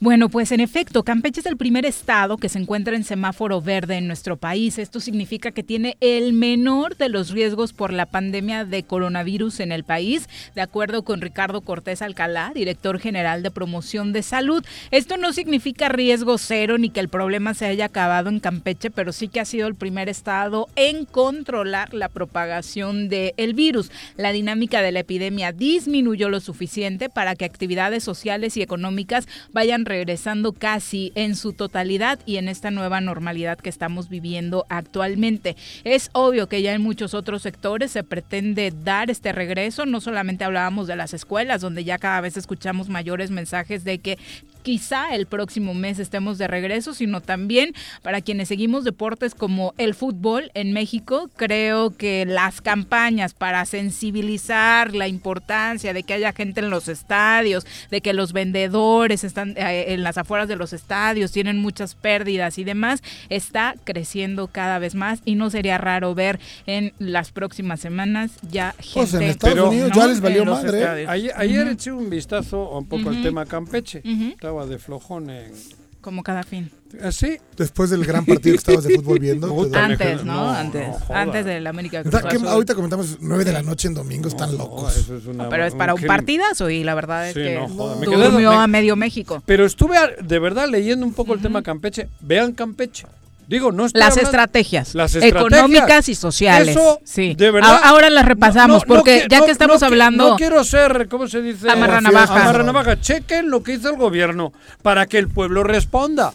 [0.00, 3.96] Bueno, pues en efecto, Campeche es el primer estado que se encuentra en semáforo verde
[3.96, 4.78] en nuestro país.
[4.78, 9.70] Esto significa que tiene el menor de los riesgos por la pandemia de coronavirus en
[9.70, 14.64] el país, de acuerdo con Ricardo Cortés Alcalá, director general de promoción de salud.
[14.90, 19.12] Esto no significa riesgo cero ni que el problema se haya acabado en Campeche, pero
[19.12, 23.92] sí que ha sido el primer estado en controlar la propagación del virus.
[24.16, 29.83] La dinámica de la epidemia disminuyó lo suficiente para que actividades sociales y económicas vayan
[29.84, 35.56] regresando casi en su totalidad y en esta nueva normalidad que estamos viviendo actualmente.
[35.84, 40.44] Es obvio que ya en muchos otros sectores se pretende dar este regreso, no solamente
[40.44, 44.18] hablábamos de las escuelas, donde ya cada vez escuchamos mayores mensajes de que
[44.64, 49.94] quizá el próximo mes estemos de regreso, sino también para quienes seguimos deportes como el
[49.94, 51.30] fútbol en México.
[51.36, 57.66] Creo que las campañas para sensibilizar la importancia de que haya gente en los estadios,
[57.90, 62.56] de que los vendedores están eh, en las afueras de los estadios, tienen muchas pérdidas
[62.58, 67.80] y demás, está creciendo cada vez más y no sería raro ver en las próximas
[67.80, 68.92] semanas ya gente.
[68.94, 70.78] Pues en Estados Unidos ya les valió madre.
[70.78, 71.10] estadios.
[71.36, 74.00] Ayer, eché un vistazo un poco al tema Campeche.
[74.04, 74.36] Ujú.
[74.54, 75.52] Estaba de flojón en...
[76.00, 76.70] Como cada fin.
[77.02, 77.38] ¿Así?
[77.56, 79.48] Después del gran partido que estabas de fútbol viendo.
[79.74, 80.34] Antes, ¿no?
[80.34, 80.86] no, Antes.
[81.08, 84.28] no antes del América ¿Verdad Cruz que ahorita comentamos 9 de la noche en domingo,
[84.28, 84.96] están locos.
[84.96, 86.16] Eso es una- Pero es para un crimen.
[86.16, 88.96] partidazo y la verdad es Sí, que no, joda, me quedé- durmió me- a medio
[88.96, 89.42] México.
[89.46, 92.08] Pero estuve de verdad leyendo un poco el tema Campeche.
[92.20, 93.06] Vean Campeche.
[93.54, 95.60] Digo, no estoy Las estrategias, Las estrategias.
[95.60, 96.70] económicas y sociales.
[96.70, 97.36] Eso, sí.
[97.36, 97.82] de verdad.
[97.84, 101.28] Ahora las repasamos No, no, porque no, ya que estamos hablando No quiero ser, ¿cómo
[101.28, 101.70] se dice?
[101.70, 102.42] Amarranavajas.
[102.42, 103.00] Amarranavajas.
[103.00, 104.52] Chequen lo que hizo el gobierno
[104.82, 106.34] para que el pueblo responda.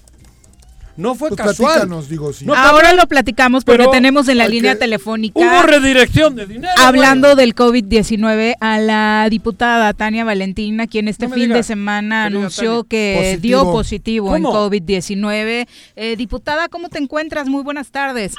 [1.00, 1.90] No fue Pues casual.
[2.10, 2.46] digo, sí.
[2.46, 6.46] No, Ahora lo platicamos porque pero tenemos en la línea que- telefónica Hubo redirección de
[6.46, 6.74] dinero.
[6.78, 12.84] hablando del COVID-19 a la diputada Tania Valentina, quien este No fin de semana anunció
[12.84, 12.90] Tania.
[12.90, 13.62] que Positivo.
[13.64, 14.70] dio positivo en ¿Cómo?
[14.70, 15.68] COVID-19.
[15.96, 17.48] Eh, diputada, ¿cómo te encuentras?
[17.48, 18.36] Muy buenas tardes.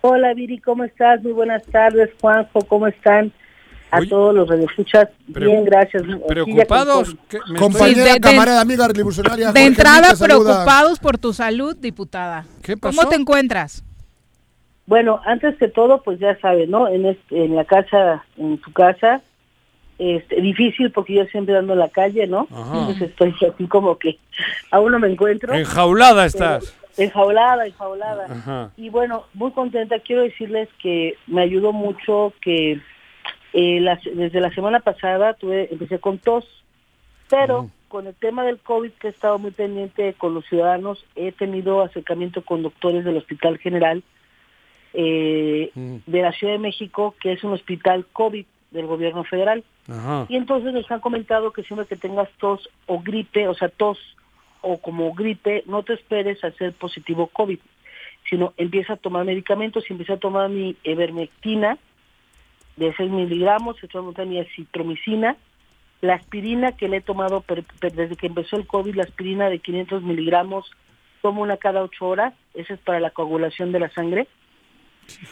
[0.00, 1.22] Hola Viri, ¿cómo estás?
[1.22, 3.32] Muy buenas tardes, Juanjo, ¿cómo están?
[3.90, 6.02] A Oye, todos los radioescuchas, bien, gracias.
[6.26, 7.16] Preocupados.
[7.58, 9.46] Compañera, Sí, de- de- camarada, amiga revolucionaria.
[9.46, 12.44] De Jorge entrada, preocupados por tu salud, diputada.
[12.62, 13.08] ¿Qué ¿Cómo pasó?
[13.08, 13.82] te encuentras?
[14.86, 16.88] Bueno, antes que todo, pues ya sabes, ¿no?
[16.88, 19.22] En, este- en la casa, en tu casa,
[19.98, 22.46] este, difícil porque yo siempre ando en la calle, ¿no?
[22.50, 22.78] Ajá.
[22.80, 24.18] Entonces estoy así como que
[24.70, 25.54] aún no me encuentro.
[25.54, 26.74] Enjaulada estás.
[26.96, 28.26] Pero Enjaulada, enjaulada.
[28.28, 28.70] Ajá.
[28.76, 29.98] Y bueno, muy contenta.
[30.00, 32.80] Quiero decirles que me ayudó mucho que
[33.52, 36.44] eh, la- desde la semana pasada tuve, empecé con tos,
[37.30, 41.32] pero con el tema del COVID que he estado muy pendiente con los ciudadanos, he
[41.32, 44.02] tenido acercamiento con doctores del Hospital General
[44.94, 45.96] eh, Mm.
[46.06, 49.62] de la Ciudad de México, que es un hospital COVID del gobierno federal.
[50.28, 53.98] Y entonces nos han comentado que siempre que tengas tos o gripe, o sea, tos
[54.60, 57.58] o como gripe, no te esperes a ser positivo COVID,
[58.28, 61.78] sino empieza a tomar medicamentos y empieza a tomar mi ivermectina
[62.78, 65.36] de 6 miligramos, estoy tomando mi acitromicina,
[66.00, 69.50] la aspirina que le he tomado per- per- desde que empezó el COVID, la aspirina
[69.50, 70.70] de 500 miligramos,
[71.22, 74.28] tomo una cada 8 horas, esa es para la coagulación de la sangre,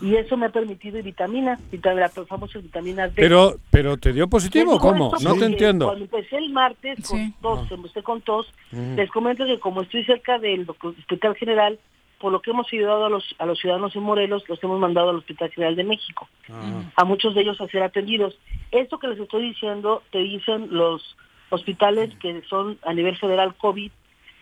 [0.01, 3.13] y eso me ha permitido y vitamina, vita- la famosa vitamina D.
[3.15, 5.13] Pero, pero te dio positivo, ¿cómo?
[5.23, 5.87] No te entiendo.
[5.87, 7.35] Cuando empecé el martes con Sí.
[7.43, 11.79] tos, empecé con tos, les comento que como estoy cerca del Hospital General,
[12.19, 15.11] por lo que hemos ayudado a los, a los ciudadanos en Morelos, los hemos mandado
[15.11, 16.93] al Hospital General de México, Ajá.
[16.97, 18.39] a muchos de ellos a ser atendidos.
[18.71, 21.17] Esto que les estoy diciendo, te dicen los
[21.51, 23.91] hospitales que son a nivel federal COVID,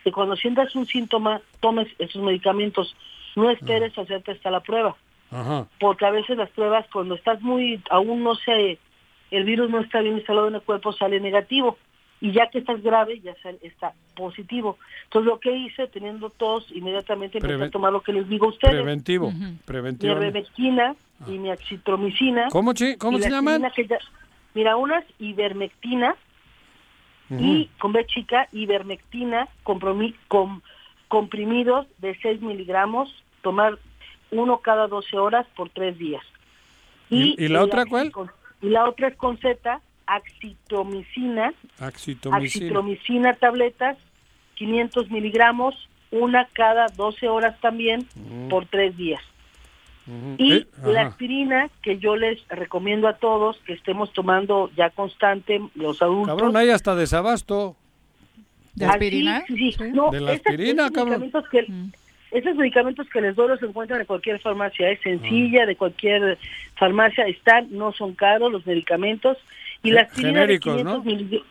[0.05, 2.97] que cuando sientas un síntoma, tomes esos medicamentos,
[3.37, 4.97] no esperes a hacerte hasta la prueba
[5.31, 5.67] Ajá.
[5.81, 8.79] porque a veces las pruebas cuando estás muy, aún no sé,
[9.31, 11.77] el virus no está bien instalado en el cuerpo, sale negativo.
[12.21, 14.79] Y ya que estás grave, ya está positivo.
[15.05, 18.47] Entonces lo que hice, teniendo tos, inmediatamente empecé Preven- a tomar lo que les digo
[18.47, 18.75] a ustedes.
[18.75, 19.31] Preventivo.
[19.31, 20.15] Mi Preventivo.
[20.15, 20.95] ivermectina
[21.27, 22.49] y mi acitromicina.
[22.51, 23.63] ¿Cómo, chi- cómo y se la llaman?
[23.63, 23.99] ya-
[24.55, 26.17] mira, unas ivermectina
[27.31, 30.61] y con B chica, ivermectina, compromi- com-
[31.09, 33.13] comprimidos de 6 miligramos,
[33.43, 33.79] tomar
[34.31, 36.23] uno cada 12 horas por tres días.
[37.11, 38.11] ¿Y- y la el otra cuál?
[38.13, 38.31] axicon-
[38.63, 42.37] Y la otra es con Z, acitromicina, Axitomicina.
[42.65, 43.97] acitromicina tabletas,
[44.57, 45.75] 500 miligramos,
[46.11, 48.49] una cada 12 horas también Mm.
[48.49, 49.23] por tres días.
[50.07, 50.35] Ujú.
[50.39, 55.61] Y Eh, la aspirina que yo les recomiendo a todos que estemos tomando ya constante
[55.75, 56.29] los adultos.
[56.37, 57.75] Cabrón, hay hasta desabasto.
[58.75, 59.45] ¿De Ah, sí, aspirina?
[59.47, 59.85] sí, sí.
[59.93, 61.21] No, De la aspirina, esos cabrón.
[61.21, 61.67] medicamentos que
[62.39, 66.37] esos medicamentos que les doy los encuentran en cualquier farmacia, es sencilla, de cualquier
[66.77, 69.39] farmacia están, no son caros los medicamentos
[69.85, 71.43] y la aspirina genéricos, de 500 mili-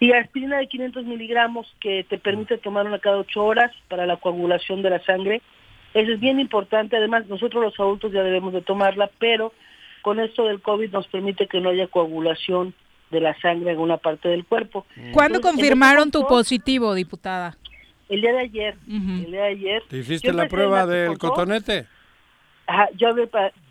[0.00, 4.06] y la aspirina de 500 miligramos que te permite tomar una cada ocho horas para
[4.06, 5.40] la coagulación de la sangre.
[5.94, 6.96] Eso es bien importante.
[6.96, 9.52] Además, nosotros los adultos ya debemos de tomarla, pero
[10.02, 12.74] con esto del COVID nos permite que no haya coagulación
[13.10, 14.84] de la sangre en una parte del cuerpo.
[15.12, 17.56] ¿Cuándo Entonces, confirmaron tu positivo, diputada?
[18.08, 18.74] El día de ayer.
[18.88, 19.82] El día de ayer.
[19.88, 21.86] ¿Te hiciste la prueba del cotonete?
[22.66, 23.08] Ajá, yo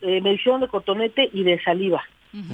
[0.01, 2.03] eh, me hicieron de cotonete y de saliva.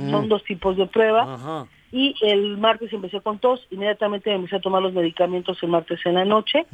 [0.09, 1.67] Son dos tipos de prueba.
[1.91, 5.99] Y el martes empecé con tos, inmediatamente me empecé a tomar los medicamentos el martes
[6.05, 6.65] en la noche.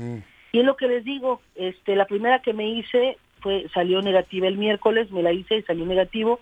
[0.52, 4.48] Y es lo que les digo, este, la primera que me hice fue salió negativa
[4.48, 6.40] el miércoles, me la hice y salió negativo.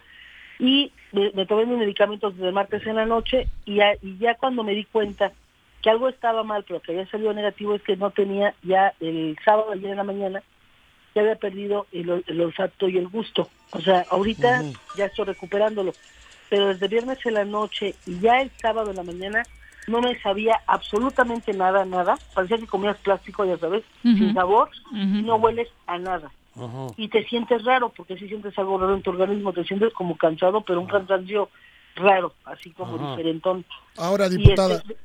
[0.60, 4.18] Y me, me tomé mis medicamentos desde el martes en la noche y ya, y
[4.18, 5.32] ya cuando me di cuenta
[5.82, 9.38] que algo estaba mal, pero que había salido negativo es que no tenía ya el
[9.44, 10.44] sábado ayer en la mañana
[11.14, 13.50] ya había perdido el, el olfato y el gusto.
[13.72, 14.64] O sea, ahorita
[14.98, 15.94] ya estoy recuperándolo,
[16.54, 19.42] pero desde viernes en la noche y ya el sábado en la mañana
[19.88, 22.20] no me sabía absolutamente nada, nada.
[22.36, 24.18] Parecía que comías plástico, ya sabes, Ujú.
[24.18, 26.32] sin sabor y no hueles a nada.
[26.96, 30.16] Y te sientes raro, porque si sientes algo raro en tu organismo, te sientes como
[30.16, 31.50] cansado, pero un cansancio
[31.96, 33.66] raro, así como diferentón.
[33.98, 34.98] Ahora, Y diputada, este-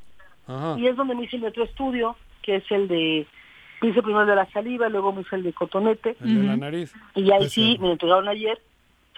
[0.77, 3.27] y es donde me hice mi otro estudio, que es el de,
[3.81, 6.15] hice primero el de la saliva, luego me hice el de cotonete.
[6.21, 6.93] El de la nariz.
[7.15, 8.61] Y ahí sí, me entregaron ayer,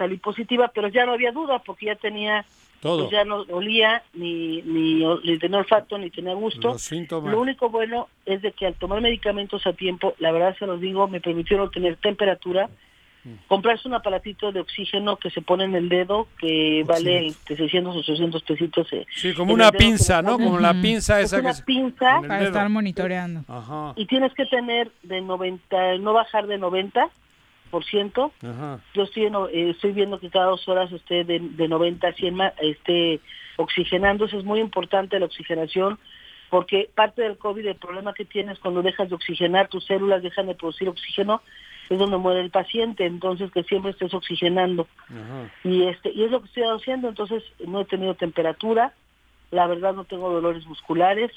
[0.01, 2.47] salí positiva, pero ya no había duda, porque ya tenía,
[2.81, 3.01] Todo.
[3.01, 6.69] pues ya no olía, ni, ni, ni tenía olfato, ni tenía gusto.
[6.69, 7.31] Los síntomas.
[7.31, 10.81] Lo único bueno es de que al tomar medicamentos a tiempo, la verdad se los
[10.81, 12.71] digo, me permitieron tener temperatura,
[13.47, 17.95] comprarse un aparatito de oxígeno que se pone en el dedo, que vale este, 600
[17.95, 18.91] o 800 pesitos.
[18.95, 20.39] eh, Sí, como una pinza, ¿no?
[20.39, 23.45] Como la pinza Es esa una que pinza Para estar monitoreando.
[23.47, 27.11] Ajá, y tienes que tener de 90, no bajar de 90
[27.71, 28.33] por ciento.
[28.95, 32.13] Yo estoy, en- eh, estoy viendo que cada dos horas esté de, de 90 a
[32.13, 33.21] 100 ma- esté
[33.57, 34.37] oxigenándose.
[34.37, 35.99] Es muy importante la oxigenación
[36.51, 40.47] porque parte del COVID, el problema que tienes cuando dejas de oxigenar, tus células dejan
[40.47, 41.43] de producir oxígeno,
[41.89, 43.07] es donde muere el paciente.
[43.07, 44.89] Entonces, que siempre estés oxigenando.
[45.65, 47.09] Y, este, y es lo que estoy haciendo.
[47.09, 48.95] Entonces, no he tenido temperatura.
[49.53, 51.31] La verdad, no tengo dolores musculares.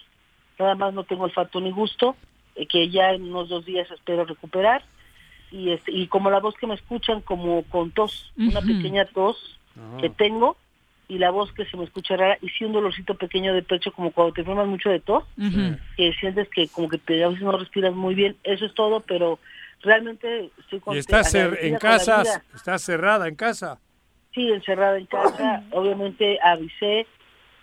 [0.58, 2.16] Nada más no tengo olfato ni gusto,
[2.56, 4.84] eh, que ya en unos dos días espero recuperar
[5.54, 9.60] y este y como la voz que me escuchan como con tos, una pequeña tos
[10.00, 10.58] que tengo
[11.08, 13.92] y la voz que se me escucha rara y sí un dolorcito pequeño de pecho
[13.94, 15.24] como cuando te enfermas mucho de tos,
[15.96, 19.02] que sientes que como que te, a veces no respiras muy bien, eso es todo,
[19.02, 19.38] pero
[19.82, 22.44] realmente estoy ¿Y contenta, estás cer- agradecida en casa?
[22.56, 23.80] ¿Estás cerrada en casa?
[24.34, 27.06] Sí, encerrada en casa, obviamente avisé.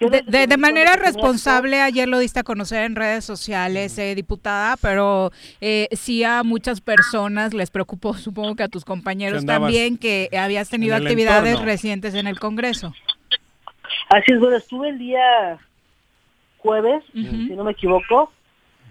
[0.01, 4.15] De, de- que manera que responsable, ayer lo diste a conocer en redes sociales, eh,
[4.15, 5.31] diputada, pero
[5.61, 10.31] eh, sí a muchas personas les preocupó, supongo que a tus compañeros Que también, que
[10.39, 11.67] habías tenido actividades entorno.
[11.67, 12.95] recientes en el Congreso.
[14.09, 15.59] Así es, bueno, estuve el día
[16.59, 17.21] jueves, si
[17.55, 18.33] no me equivoco,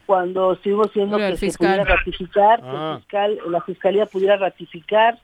[0.05, 1.67] cuando estuvimos viendo que se fiscal.
[1.75, 2.93] pudiera ratificar, que Ah.
[2.93, 5.17] el fiscal, la fiscalía pudiera ratificar,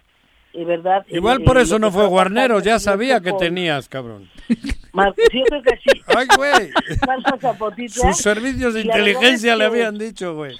[0.55, 1.05] eh, ¿verdad?
[1.09, 4.29] Igual por eso no fue estaba Guarneros, ya sabía que tenías, cabrón.
[5.33, 6.01] Yo creo que sí.
[6.07, 6.71] Ay, güey.
[7.89, 10.55] Sus servicios de la inteligencia es le habían dicho, güey.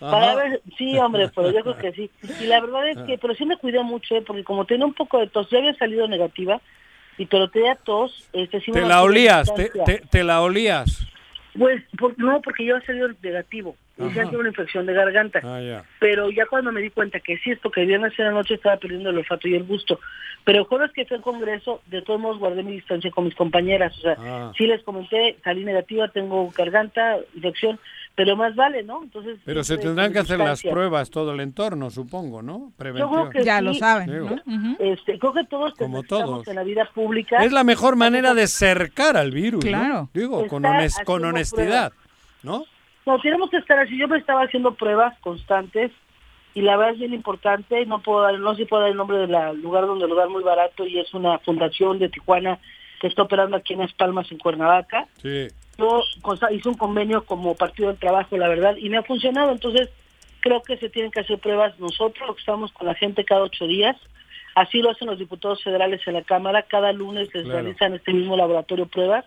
[0.00, 2.10] Para ver, sí, hombre, pero yo creo que sí.
[2.40, 4.22] Y la verdad es que, pero sí me cuidé mucho, ¿eh?
[4.26, 6.60] porque como tenía un poco de tos, ya había salido negativa,
[7.18, 11.06] y pero tenía tos, este, sí me Te la olías, te, te- te la olías.
[11.58, 13.76] Pues, por- no, porque yo he salido negativo.
[13.96, 15.40] Que era una infección de garganta.
[15.42, 15.82] Ah.
[16.00, 18.76] Pero ya cuando me di cuenta que sí, esto que viernes en la noche estaba
[18.76, 19.98] perdiendo el olfato y el gusto.
[20.44, 23.34] Pero el jueves que fue al Congreso, de todos modos guardé mi distancia con mis
[23.34, 23.96] compañeras.
[23.96, 24.52] O sea, Ah.
[24.56, 27.80] sí les comenté, salí negativa, tengo garganta, infección,
[28.16, 29.02] pero más vale, ¿no?
[29.02, 32.70] Entonces Pero se tendrán que hacer las pruebas todo el entorno, supongo, ¿no?
[32.70, 33.30] Yo Preventiva.
[33.30, 34.10] creo que sí.
[34.10, 36.48] Digo, Este, creo que todos Como todos.
[36.48, 37.44] en la vida pública.
[37.44, 39.70] Es la mejor manera de cercar al virus, ¿no?
[39.70, 40.08] Claro.
[40.14, 40.64] Digo, con,
[41.24, 41.92] honestidad,
[42.42, 42.64] ¿no?
[43.04, 43.98] No, tenemos que estar así.
[43.98, 45.92] Yo me estaba haciendo pruebas constantes
[46.54, 47.84] y la verdad es bien importante.
[47.84, 50.42] No puedo dar, no se puede dar el nombre del lugar donde lo dan muy
[50.42, 52.58] barato y es una fundación de Tijuana
[52.98, 55.06] que está operando aquí en Las Palmas, en Cuernavaca.
[55.20, 55.48] Sí.
[55.78, 56.02] Yo
[56.50, 59.52] hice un convenio como partido del trabajo, la verdad, y me ha funcionado.
[59.52, 59.90] Entonces,
[60.40, 63.42] creo que se tienen que hacer pruebas nosotros, lo que estamos con la gente cada
[63.42, 63.96] ocho días.
[64.54, 66.62] Así lo hacen los diputados federales en la Cámara.
[66.62, 67.60] Cada lunes les Claro.
[67.60, 69.26] realizan este mismo laboratorio pruebas.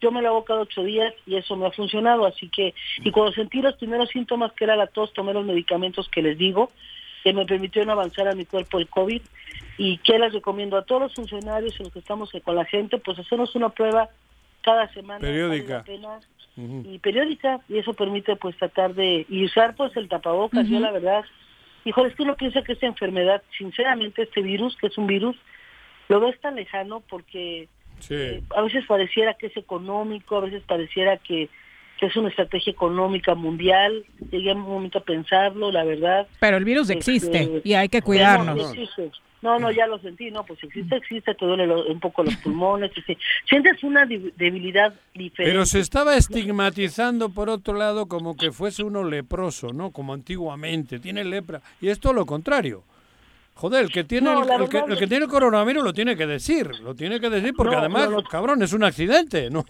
[0.00, 2.24] Yo me lo hago cada ocho días y eso me ha funcionado.
[2.24, 2.74] Así que,
[3.04, 6.38] y cuando sentí los primeros síntomas, que era la tos, tomé los medicamentos que les
[6.38, 6.70] digo,
[7.22, 9.20] que me permitieron avanzar a mi cuerpo el COVID.
[9.78, 12.98] Y que les recomiendo a todos los funcionarios en los que estamos con la gente,
[12.98, 14.08] pues hacernos una prueba
[14.62, 15.20] cada semana.
[15.20, 15.84] Periódica.
[16.54, 16.82] Ujú.
[16.86, 20.84] y periódica y eso permite pues tratar de y usar pues el tapabocas yo Ujú.
[20.84, 21.24] la verdad
[21.86, 25.34] híjole es que uno piensa que esta enfermedad sinceramente este virus que es un virus
[26.10, 27.68] lo ves tan lejano porque
[28.00, 28.42] Sí.
[28.54, 31.48] a veces pareciera que es económico a veces pareciera que,
[31.98, 36.64] que es una estrategia económica mundial llegué un momento a pensarlo la verdad Pero el
[36.66, 38.74] virus Este, existe y hay que no, cuidarnos.
[38.74, 39.10] existe.
[39.42, 42.36] No, no, ya lo sentí, no, pues existe, existe, te duele lo- un poco los
[42.36, 43.16] pulmones, sí.
[43.48, 45.52] sientes una debilidad diferente.
[45.52, 49.90] Pero se estaba estigmatizando por otro lado como que fuese uno leproso, ¿no?
[49.90, 51.60] Como antiguamente, tiene lepra.
[51.80, 52.84] Y es todo lo contrario.
[53.54, 56.70] Joder, el que tiene, No, el, que, el que tiene coronavirus lo tiene que decir,
[56.80, 58.24] lo tiene que decir porque No, además, no, no.
[58.24, 59.64] cabrón, es un accidente, ¿no?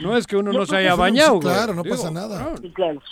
[0.00, 1.40] No es que uno no se que haya bañado.
[1.40, 2.54] claro, no Digo, pasa nada.
[2.62, 3.02] Sí, claro.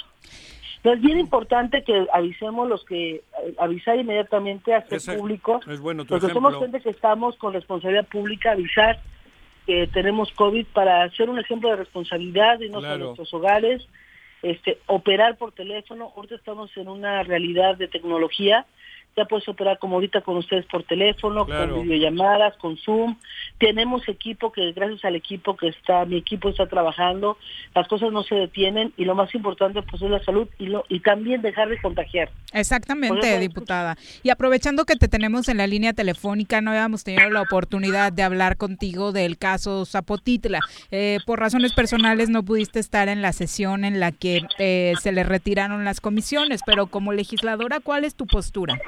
[0.85, 3.23] Es bien importante que avisemos los que, eh,
[3.59, 8.53] avisar inmediatamente, hacer Ese- público, es bueno porque somos gente que estamos con responsabilidad pública,
[8.53, 9.01] avisar
[9.67, 12.95] que tenemos COVID para hacer un ejemplo de responsabilidad no Claro.
[12.97, 13.83] en nuestros hogares,
[14.43, 16.13] este, operar por teléfono.
[16.15, 18.67] Ahorita estamos en una realidad de tecnología.
[19.17, 21.77] Ya puedes operar como ahorita con ustedes por teléfono, Claro.
[21.77, 23.17] con videollamadas, con Zoom.
[23.59, 27.39] Tenemos equipo que gracias al equipo que está, mi equipo está trabajando,
[27.75, 30.85] las cosas no se detienen y lo más importante pues es la salud y, lo,
[30.89, 32.31] y también dejar de contagiar.
[32.53, 33.97] Exactamente, eso- diputada.
[34.23, 38.23] Y aprovechando que te tenemos en la línea telefónica, no habíamos tenido la oportunidad de
[38.23, 40.59] hablar contigo del caso Zapotitla.
[40.91, 45.13] Eh, por razones personales no pudiste estar en la sesión en la que eh, se
[45.13, 48.79] le retiraron las comisiones, pero como legisladora, ¿cuál es tu postura?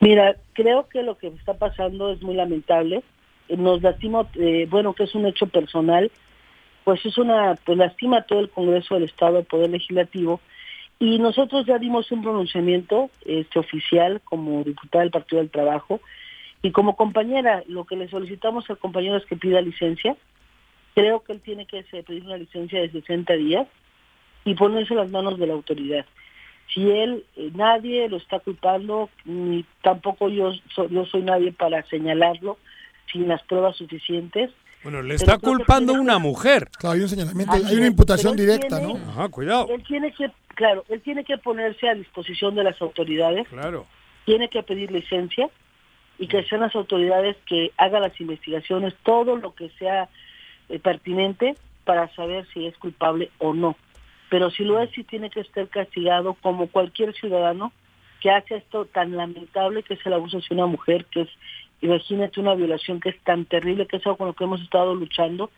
[0.00, 3.02] Mira, creo que lo que está pasando es muy lamentable.
[3.48, 6.10] Eh, Nos lastima, eh, bueno, que es un hecho personal,
[6.84, 10.40] pues es una, pues lastima todo el Congreso del Estado, el Poder Legislativo,
[10.98, 16.00] y nosotros ya dimos un pronunciamiento este oficial como diputada del Partido del Trabajo
[16.62, 20.14] y como compañera, lo que le solicitamos al compañero es que pida licencia.
[20.94, 23.66] Creo que él tiene que se- pedir una licencia de 60 días
[24.44, 26.04] y ponerse las manos de la autoridad.
[26.74, 31.82] Si él, eh, nadie lo está culpando, ni tampoco yo, so- yo soy nadie para
[31.88, 32.58] señalarlo
[33.10, 34.50] sin las pruebas suficientes.
[34.84, 36.68] Bueno, le está culpando tiene- una mujer.
[36.78, 39.10] Claro, hay un señalamiento, hay una imputación directa, tiene- ¿no?
[39.10, 39.66] Ajá, cuidado.
[39.68, 43.86] Él tiene que, claro, él tiene que ponerse a disposición de las autoridades, Claro.
[44.24, 45.50] tiene que pedir licencia
[46.18, 50.08] y que sean las autoridades que hagan las investigaciones, todo lo que sea
[50.68, 53.74] eh, pertinente para saber si es culpable o no.
[54.30, 57.72] Pero si lo es, sí tiene que estar castigado como cualquier ciudadano
[58.20, 61.28] que hace esto tan lamentable que es el abuso hacia una mujer, que es,
[61.80, 64.94] imagínate una violación que es tan terrible, que es algo con lo que hemos estado
[64.94, 65.50] luchando.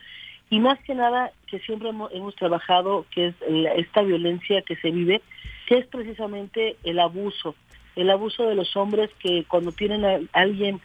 [0.48, 3.34] Y más que nada, que siempre hemos, hemos trabajado, que es
[3.76, 5.22] esta violencia que se vive,
[5.66, 7.54] que es precisamente el abuso,
[7.94, 10.80] el abuso de los hombres que cuando tienen a alguien,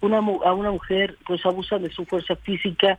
[0.00, 2.98] una, a una mujer, pues abusan de su fuerza física,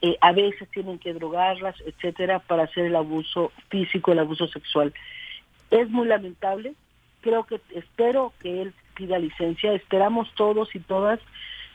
[0.00, 4.92] eh, a veces tienen que drogarlas, etcétera, para hacer el abuso físico, el abuso sexual.
[5.70, 6.74] Es muy lamentable,
[7.20, 11.20] creo que espero que él pida licencia, esperamos todos y todas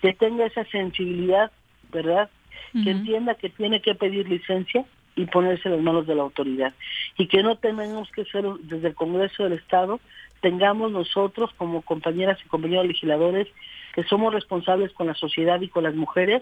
[0.01, 1.51] que tenga esa sensibilidad,
[1.91, 2.29] ¿verdad?
[2.71, 4.83] Que entienda que tiene que pedir licencia
[5.15, 6.73] y ponerse en las manos de la autoridad.
[7.17, 9.99] Y que no tengamos que ser desde el Congreso del Estado,
[10.41, 13.47] tengamos nosotros como compañeras y compañeros legisladores
[13.93, 16.41] que somos responsables con la sociedad y con las mujeres,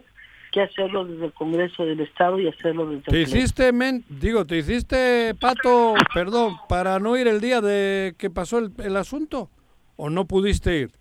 [0.52, 4.46] que hacerlo desde el Congreso del Estado y hacerlo desde Te el hiciste, men, digo,
[4.46, 9.50] te hiciste, Pato, perdón, para no ir el día de que pasó el, el asunto,
[9.96, 10.92] o no pudiste ir.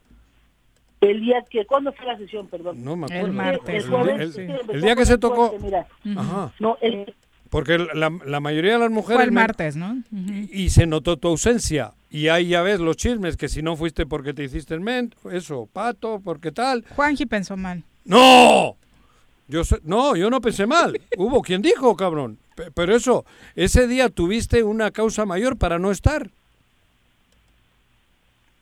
[1.00, 2.84] El día que, ¿cuándo fue la sesión, perdón?
[2.84, 3.32] No me El acuerdo.
[3.34, 3.84] martes.
[3.84, 5.86] El, jueves, el- sí, el día que se tocó, fuerte, mira.
[6.20, 6.52] Ajá.
[6.60, 7.14] No, el,
[7.48, 9.96] porque la, la mayoría de las mujeres Fue el martes, ¿no?
[10.52, 11.92] Y se notó tu ausencia.
[12.10, 15.12] Y ahí ya ves los chismes, que si no fuiste porque te hiciste el men,
[15.32, 16.84] eso, Pato, porque tal.
[16.94, 17.82] Juanji pensó mal.
[18.04, 18.76] ¡No!
[19.50, 21.00] Yo sé- no, yo no pensé mal.
[21.16, 22.38] Hubo quien dijo, cabrón.
[22.54, 23.24] Pe- Pero eso,
[23.56, 26.30] ese día tuviste una causa mayor para no estar.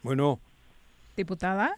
[0.02, 0.40] Bueno,
[1.16, 1.72] Diputada,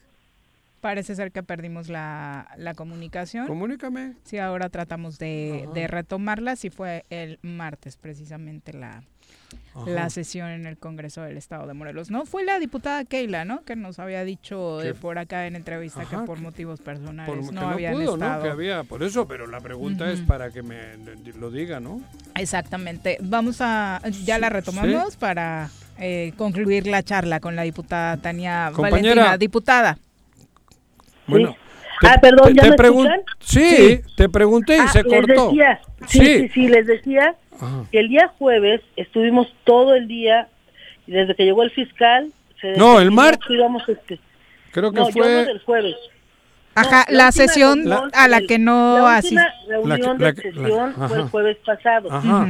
[0.82, 3.46] parece ser que perdimos la, la comunicación.
[3.46, 4.14] comunícame.
[4.24, 6.56] Sí, ahora tratamos de, de retomarla.
[6.56, 9.02] Sí fue el martes precisamente la,
[9.74, 9.88] Ajá.
[9.90, 12.11] la sesión en el Congreso del Estado de Morelos.
[12.11, 13.62] No, fue la diputada Keila, ¿no?
[13.64, 17.32] Que nos había dicho de por acá en entrevista Ajá, que por que- motivos personales
[17.34, 18.36] Por- que no no habían pudo, estado.
[18.38, 18.42] ¿no?
[18.42, 20.26] Que había, por eso, pero la pregunta es Ujú.
[20.28, 20.78] para que me
[21.38, 22.01] lo diga, ¿no?
[22.34, 23.16] Exactamente.
[23.20, 29.14] Vamos a, ya la retomamos para eh, concluir la charla con la diputada Tania Compañera.
[29.14, 29.38] Valentina.
[29.38, 29.98] Diputada.
[31.26, 31.55] Bueno.
[32.03, 33.20] Ah, perdón, ¿ya me pregun- escuchan?
[33.40, 34.01] Sí, Sí.
[34.16, 35.48] te pregunté y Ah, se les cortó.
[35.51, 37.84] decía, sí, sí, sí, les decía Ajá.
[37.90, 40.48] que el día jueves estuvimos todo el día,
[41.06, 44.18] y desde que llegó el fiscal, se No, el decidió mar- que íbamos, este,
[44.72, 45.28] Creo que no, fue...
[45.46, 45.96] del jueves.
[46.74, 49.36] Ajá, No, la, sesión reunión a la que no La asistí.
[49.36, 52.12] última reunión La de la- sesión la- fue el jueves pasado.
[52.12, 52.48] Ajá.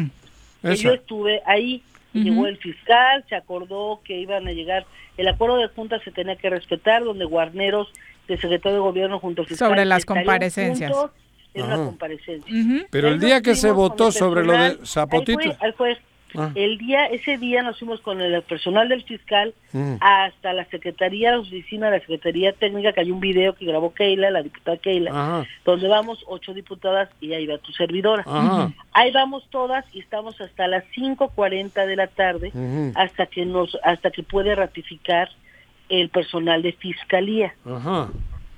[0.62, 1.82] Que yo estuve ahí.
[2.12, 4.84] Llegó el fiscal, se acordó que iban a llegar,
[5.16, 7.88] el acuerdo de junta se tenía que respetar, donde Guarneros,
[8.26, 10.90] el secretario de gobierno junto al fiscal, Sobre las comparecencias.
[10.92, 11.12] juntos
[11.55, 11.84] en una Ajá.
[11.86, 12.55] comparecencia.
[12.55, 12.86] Ujú.
[12.90, 15.98] Pero el día que se votó sobre lo de fue, ahí fue.
[16.36, 16.53] Ah.
[16.55, 19.94] El día, ese día nos fuimos con el personal del fiscal Mm.
[20.01, 23.92] hasta la secretaría, la oficina de la secretaría técnica, que hay un video que grabó
[23.94, 25.46] Keila, la diputada Keila, Ajá.
[25.64, 28.22] donde vamos ocho diputadas y ahí va tu servidora.
[28.28, 28.72] Ajá.
[28.92, 32.53] Ahí vamos todas y estamos hasta las 5.40 de la tarde
[32.94, 35.30] hasta que nos hasta que puede ratificar
[35.88, 37.55] el personal de fiscalía.
[37.66, 38.09] Ajá.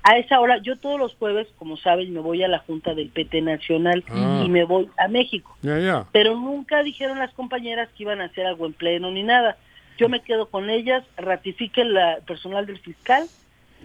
[0.03, 3.09] A esa hora, yo todos los jueves, como saben, me voy a la Junta del
[3.09, 4.43] PT Nacional Ah.
[4.45, 5.55] y me voy a México.
[6.11, 9.57] Pero nunca dijeron las compañeras que iban a hacer algo en pleno ni nada.
[9.97, 13.27] Yo me quedo con ellas, ratifique la personal del fiscal,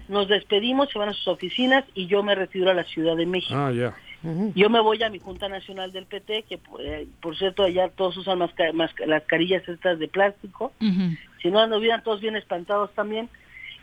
[0.09, 3.27] nos despedimos, se van a sus oficinas y yo me retiro a la Ciudad de
[3.27, 3.55] México.
[4.25, 4.53] Ah.
[4.57, 8.16] Yo me voy a mi Junta Nacional del PT, que eh, por cierto allá todos
[8.16, 10.73] usan masca- masca- las carillas estas de plástico,
[11.41, 13.29] si no anduvieran todos bien espantados también.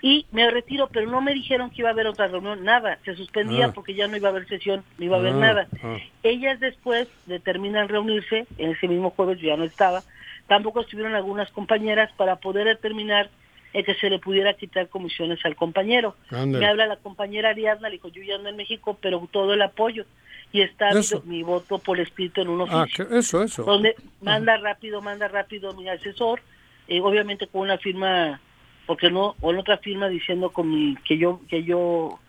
[0.07, 3.15] Y me retiro, pero no me dijeron que iba a haber otra reunión, nada, se
[3.15, 3.71] suspendía Ah.
[3.73, 5.67] porque ya no iba a haber sesión, no iba a haber Ah, nada.
[5.83, 5.97] ah.
[6.21, 10.03] Ellas después determinan reunirse, en ese mismo jueves yo ya no estaba,
[10.47, 13.31] tampoco estuvieron algunas compañeras para poder determinar
[13.73, 16.15] el que se le pudiera quitar comisiones al compañero.
[16.29, 19.61] Me habla la compañera Ariadna, le dijo, yo ya ando en México, pero todo el
[19.63, 20.05] apoyo.
[20.51, 21.23] Y está Eso.
[21.25, 23.63] mi, voto por escrito en un oficio que- eso, eso.
[23.63, 26.41] donde manda rápido, manda rápido mi asesor,
[26.87, 28.39] eh, obviamente con una firma,
[28.85, 32.19] porque no, o en otra firma diciendo con mi, que yo que yo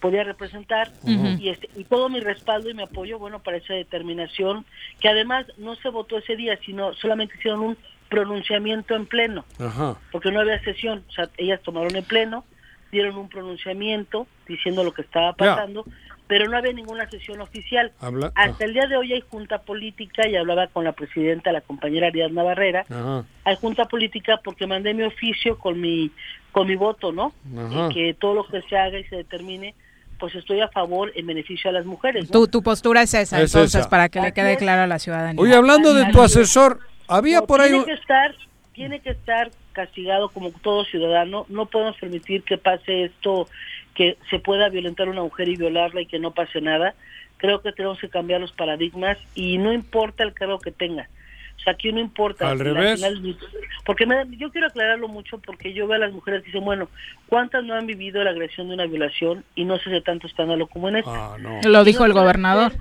[0.00, 4.64] podía representar y este y todo mi respaldo y mi apoyo, bueno, para esa determinación,
[5.00, 7.76] que además no se votó ese día, sino solamente hicieron un
[8.08, 9.44] pronunciamiento en pleno.
[9.58, 9.96] Ajá.
[10.12, 12.44] porque no había sesión, o sea, ellas tomaron el pleno,
[12.92, 15.84] dieron un pronunciamiento diciendo lo que estaba pasando,
[16.26, 17.92] pero no había ninguna sesión oficial.
[18.00, 21.60] Habla- Hasta el día de hoy hay junta política y hablaba con la presidenta, la
[21.60, 23.24] compañera Ariadna Barrera, Ajá.
[23.44, 26.10] hay junta política porque mandé mi oficio con mi
[26.52, 27.32] con mi voto, ¿no?
[27.56, 27.88] Ajá.
[27.88, 29.74] Eh, que todo lo que se haga y se determine,
[30.18, 32.24] pues estoy a favor en beneficio a las mujeres.
[32.24, 32.30] ¿no?
[32.30, 33.90] Tu, tu postura es esa, Es entonces, esa.
[33.90, 34.58] para que le quede es.
[34.58, 35.40] claro a la ciudadanía.
[35.40, 37.68] Oye, hablando de tu asesor, había No, por ahí...
[37.70, 38.34] tiene que estar
[38.72, 43.48] tiene que estar castigado como todo ciudadano no podemos permitir que pase esto
[43.96, 46.94] que se pueda violentar a una mujer y violarla y que no pase nada
[47.38, 51.08] creo que tenemos que cambiar los paradigmas y no importa el cargo que tenga
[51.56, 52.94] o sea aquí no importa Al revés.
[53.00, 53.36] final-
[53.84, 56.64] porque me da- yo quiero aclararlo mucho porque yo veo a las mujeres que dicen
[56.64, 56.88] bueno
[57.28, 60.66] cuántas no han vivido la agresión de una violación y no se hace tanto escándalo
[60.66, 61.60] como en esta Ah, no.
[61.64, 62.72] Lo dijo el gobernador.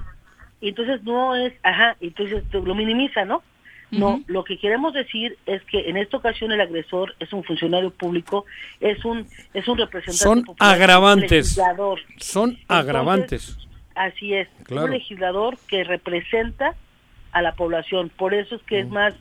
[0.61, 3.41] y entonces no es, ajá, entonces lo minimiza, ¿no?
[3.99, 7.91] No, lo que queremos decir es que en esta ocasión el agresor es un funcionario
[7.91, 8.45] público,
[8.79, 11.31] es un es un representante Son popular, un agravantes.
[11.31, 11.99] legislador.
[12.17, 13.57] Son agravantes.
[13.95, 14.85] Así es, Claro.
[14.87, 16.75] un legislador que representa
[17.31, 18.09] a la población.
[18.15, 19.13] Por eso es que es más,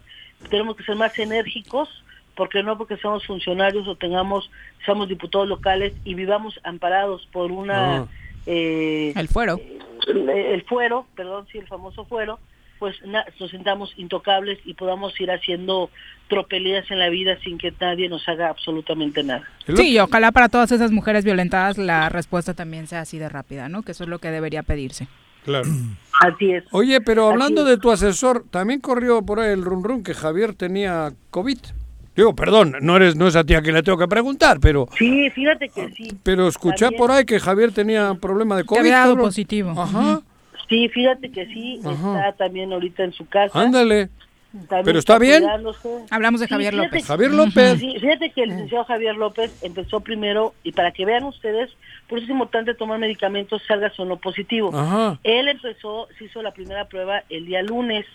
[0.50, 1.88] tenemos que ser más enérgicos,
[2.34, 4.50] porque no porque seamos funcionarios o tengamos,
[4.84, 7.96] seamos diputados locales y vivamos amparados por una...
[7.98, 8.06] Ah.
[8.46, 9.60] eh, El fuero.
[10.08, 12.40] el, el fuero, perdón, sí, el famoso fuero,
[12.84, 15.88] pues na- nos sintamos intocables y podamos ir haciendo
[16.28, 19.42] tropelías en la vida sin que nadie nos haga absolutamente nada.
[19.74, 23.70] Sí, y ojalá para todas esas mujeres violentadas la respuesta también sea así de rápida,
[23.70, 23.82] ¿no?
[23.82, 25.08] Que eso es lo que debería pedirse.
[25.46, 25.64] Claro.
[26.20, 26.64] Así es.
[26.72, 31.12] Oye, pero hablando de tu asesor, también corrió por ahí el run que Javier tenía
[31.30, 31.58] COVID.
[32.14, 34.88] Digo, perdón, no eres no es a ti a quien le tengo que preguntar, pero
[34.98, 36.10] Sí, fíjate que sí.
[36.22, 38.80] pero escuché por ahí que Javier tenía problema de COVID.
[38.80, 39.70] había dado positivo.
[39.80, 40.20] Ajá.
[40.68, 42.28] Sí, fíjate que sí, Ajá.
[42.28, 43.60] está también ahorita en su casa.
[43.60, 44.08] Ándale.
[44.68, 45.42] También Pero está bien.
[45.42, 45.88] cuidándose.
[46.10, 47.04] Hablamos de Sí, Javier López.
[47.06, 47.80] Javier López.
[47.80, 51.70] Sí, fíjate que el licenciado Javier López empezó primero, y para que vean ustedes,
[52.08, 54.70] por eso es importante tomar medicamentos, salgas o no positivo.
[54.72, 55.18] Ajá.
[55.24, 58.06] Él empezó, se hizo la primera prueba el día lunes,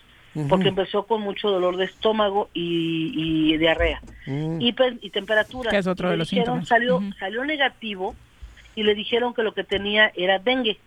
[0.47, 3.11] porque empezó con mucho dolor de estómago y,
[3.53, 3.99] y diarrea.
[4.25, 4.61] Mm.
[4.61, 5.69] Y, pe- y temperatura.
[5.71, 6.67] Que es otro de los dijeron, síntomas.
[6.69, 8.15] Salió, salió negativo
[8.75, 10.77] y le dijeron que lo que tenía era dengue.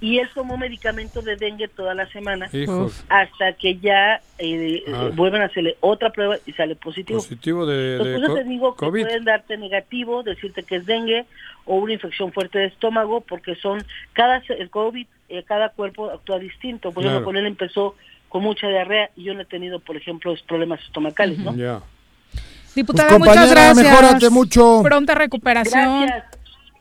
[0.00, 3.04] Y él tomó medicamento de dengue toda la semana Hijos.
[3.08, 5.06] hasta que ya eh, Ah.
[5.06, 7.18] eh, vuelven a hacerle otra prueba y sale positivo.
[7.20, 9.02] Positivo de, Entonces, de co- te digo que COVID.
[9.04, 11.24] pueden darte negativo, decirte que es dengue
[11.64, 16.10] o una infección fuerte de estómago, porque son cada se- el COVID, eh, cada cuerpo
[16.10, 16.92] actúa distinto.
[16.92, 17.24] Por ejemplo, Claro.
[17.24, 17.94] con él empezó
[18.28, 21.54] con mucha diarrea y yo no he tenido, por ejemplo, problemas estomacales, ¿no?
[21.56, 21.80] Ya.
[22.74, 23.86] Diputada, Pues, muchas compañera, gracias.
[23.90, 24.80] mejórate mucho.
[24.82, 26.02] Pronta recuperación.
[26.06, 26.35] Gracias,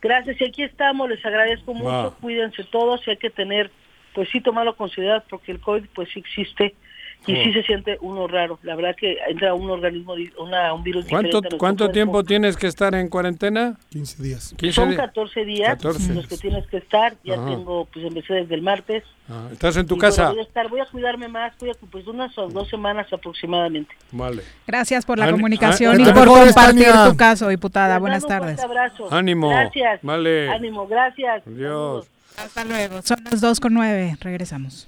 [0.06, 0.40] gracias.
[0.40, 3.72] Y aquí estamos, les agradezco mucho, cuídense todos y hay que tener,
[4.14, 6.76] pues sí, tomarlo con seriedad porque el COVID pues sí existe
[7.28, 7.44] y Oh.
[7.44, 8.60] sí se siente uno raro.
[8.64, 12.68] La verdad que entra un organismo, una, un virus ¿Cuánto, diferente cuánto tiempo tienes que
[12.68, 13.78] estar en cuarentena?
[13.90, 14.54] 15 días.
[14.58, 15.02] 15 Son días.
[15.02, 16.14] 14 días 14.
[16.14, 17.16] los que tienes que estar.
[17.24, 17.46] Ya Ajá.
[17.48, 19.04] tengo, pues empecé desde el martes.
[19.30, 20.30] Ah, ¿Estás en tu Y casa?
[20.30, 23.96] voy, a estar, voy a cuidarme más, voy a, pues unas o dos semanas aproximadamente.
[24.12, 24.44] Vale.
[24.68, 26.54] Gracias por la Ani- comunicación a- y te por compartir
[26.86, 27.10] Tania.
[27.10, 27.96] tu caso, diputada.
[27.96, 28.56] Les Buenas un tardes.
[28.62, 29.08] fuerte abrazo.
[29.12, 29.50] Ánimo.
[29.50, 30.00] Gracias.
[30.04, 30.50] Vale.
[30.50, 31.42] Ánimo, gracias.
[31.48, 32.08] Adiós.
[32.38, 33.02] Hasta luego.
[33.02, 34.16] Son las 2 con 9.
[34.22, 34.88] Regresamos.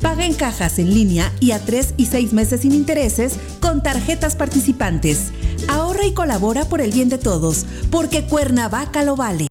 [0.00, 4.36] Paga en cajas en línea y a 3 y 6 meses sin intereses con tarjetas
[4.36, 5.32] participantes.
[5.68, 9.48] Ahorra y colabora por el bien de todos, porque Cuernavaca lo vale.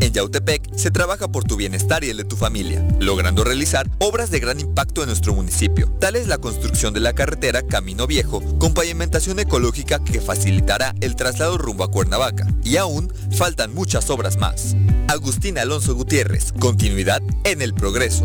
[0.00, 4.30] En Yautepec se trabaja por tu bienestar y el de tu familia, logrando realizar obras
[4.30, 5.88] de gran impacto en nuestro municipio.
[6.00, 11.14] Tal es la construcción de la carretera Camino Viejo con pavimentación ecológica que facilitará el
[11.14, 12.48] traslado rumbo a Cuernavaca.
[12.64, 14.74] Y aún faltan muchas obras más.
[15.06, 18.24] Agustín Alonso Gutiérrez, continuidad en el progreso.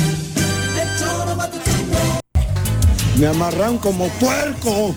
[3.21, 4.95] Me amarran como puerco.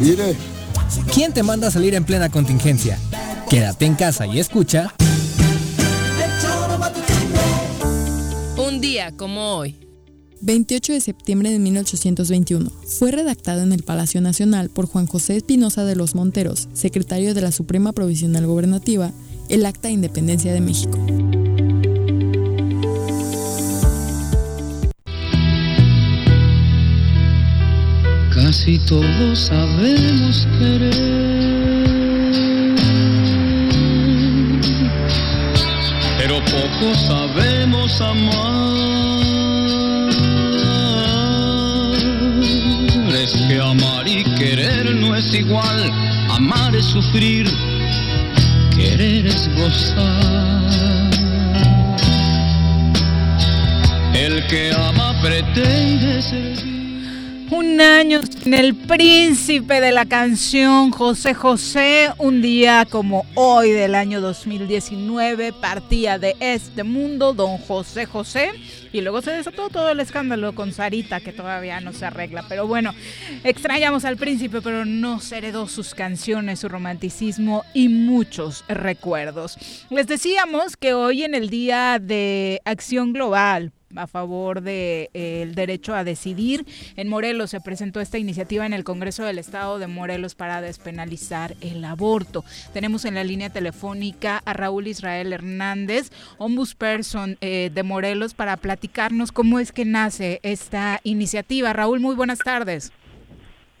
[0.00, 0.34] Mire.
[1.14, 2.98] ¿Quién te manda a salir en plena contingencia?
[3.48, 4.92] Quédate en casa y escucha.
[8.56, 9.76] Un día como hoy.
[10.40, 12.72] 28 de septiembre de 1821.
[12.98, 17.40] Fue redactado en el Palacio Nacional por Juan José Espinosa de los Monteros, secretario de
[17.40, 19.12] la Suprema Provisional Gobernativa,
[19.48, 20.98] el Acta de Independencia de México.
[28.54, 30.94] Casi todos sabemos querer,
[36.18, 38.78] pero poco sabemos amar.
[43.12, 45.90] Es que amar y querer no es igual,
[46.30, 47.50] amar es sufrir,
[48.76, 50.70] querer es gozar.
[54.14, 56.73] El que ama pretende servir.
[57.56, 62.10] Un año sin el príncipe de la canción, José José.
[62.18, 68.50] Un día como hoy del año 2019 partía de este mundo don José José.
[68.92, 72.44] Y luego se desató todo el escándalo con Sarita, que todavía no se arregla.
[72.48, 72.92] Pero bueno,
[73.44, 79.58] extrañamos al príncipe, pero nos heredó sus canciones, su romanticismo y muchos recuerdos.
[79.90, 85.54] Les decíamos que hoy en el Día de Acción Global a favor del de, el
[85.54, 86.66] derecho a decidir.
[86.96, 91.54] En Morelos se presentó esta iniciativa en el Congreso del Estado de Morelos para despenalizar
[91.60, 92.44] el aborto.
[92.72, 99.32] Tenemos en la línea telefónica a Raúl Israel Hernández, ombudsperson eh, de Morelos, para platicarnos
[99.32, 101.72] cómo es que nace esta iniciativa.
[101.72, 102.92] Raúl, muy buenas tardes.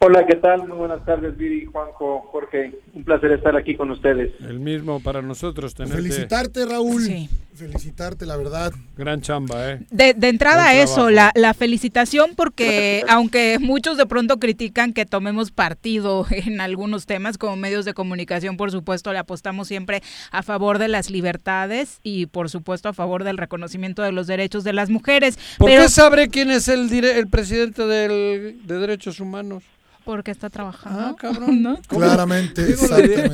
[0.00, 0.68] Hola, ¿qué tal?
[0.68, 2.78] Muy buenas tardes, Viri, Juanjo, Jorge.
[2.92, 4.32] Un placer estar aquí con ustedes.
[4.40, 5.74] El mismo para nosotros.
[5.74, 5.96] Tenerte.
[5.96, 7.02] Felicitarte, Raúl.
[7.02, 7.30] Sí.
[7.54, 8.72] Felicitarte, la verdad.
[8.96, 9.80] Gran chamba, ¿eh?
[9.90, 15.52] De, de entrada eso, la, la, felicitación porque aunque muchos de pronto critican que tomemos
[15.52, 20.02] partido en algunos temas como medios de comunicación, por supuesto, le apostamos siempre
[20.32, 24.64] a favor de las libertades y por supuesto a favor del reconocimiento de los derechos
[24.64, 25.38] de las mujeres.
[25.58, 29.62] ¿Por qué sabe quién es el, el presidente del, de Derechos Humanos?
[30.04, 31.00] Porque está trabajando.
[31.00, 31.62] Ah, cabrón.
[31.62, 31.78] ¿no?
[31.88, 32.64] Claramente.
[32.66, 32.82] Digo,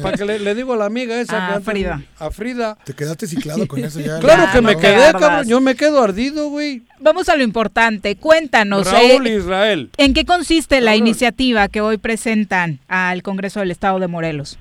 [0.02, 1.48] para que le, le, digo a la amiga esa.
[1.48, 2.02] Ah, a Frida.
[2.18, 2.78] A Frida.
[2.84, 4.18] Te quedaste ciclado con eso ya.
[4.20, 5.20] Claro ya, que no me quedé, ardas.
[5.20, 5.48] cabrón.
[5.48, 6.82] Yo me quedo ardido, güey.
[7.00, 8.16] Vamos a lo importante.
[8.16, 8.90] Cuéntanos.
[8.90, 9.90] Raúl eh, Israel.
[9.96, 14.58] ¿En qué consiste la iniciativa que hoy presentan al Congreso del Estado de Morelos?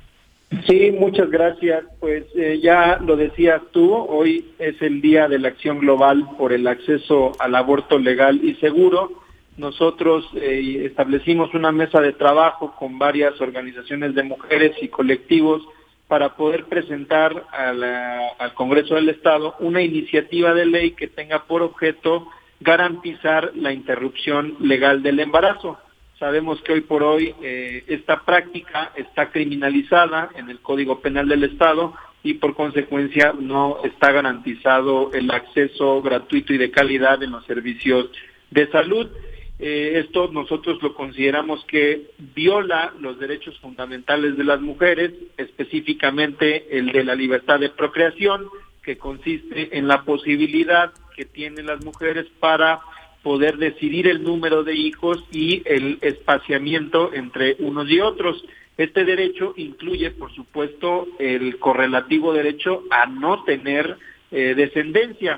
[0.68, 1.84] Sí, muchas gracias.
[1.99, 6.53] Pues eh, ya lo decías tú, hoy es el Día de la Acción Global por
[6.53, 9.11] el acceso al aborto legal y seguro
[9.60, 15.61] nosotros eh, establecimos una mesa de trabajo con varias organizaciones de mujeres y colectivos
[16.07, 22.27] para poder presentar al Congreso del Estado una iniciativa de ley que tenga por objeto
[22.60, 25.77] garantizar la interrupción legal del embarazo.
[26.18, 31.44] Sabemos que hoy por hoy eh, esta práctica está criminalizada en el Código Penal del
[31.44, 37.45] Estado y por consecuencia no está garantizado el acceso gratuito y de calidad en los
[37.45, 38.10] servicios
[38.52, 39.10] de salud.
[39.60, 46.94] Eh, esto nosotros lo consideramos que viola los derechos fundamentales de las mujeres, específicamente el
[46.94, 48.48] de la libertad de procreación,
[48.81, 52.80] que consiste en la posibilidad que tienen las mujeres para
[53.22, 58.41] poder decidir el número de hijos y el espaciamiento entre unos y otros.
[58.77, 63.98] Este derecho incluye, por supuesto, el correlativo derecho a no tener
[64.31, 65.38] eh, descendencia.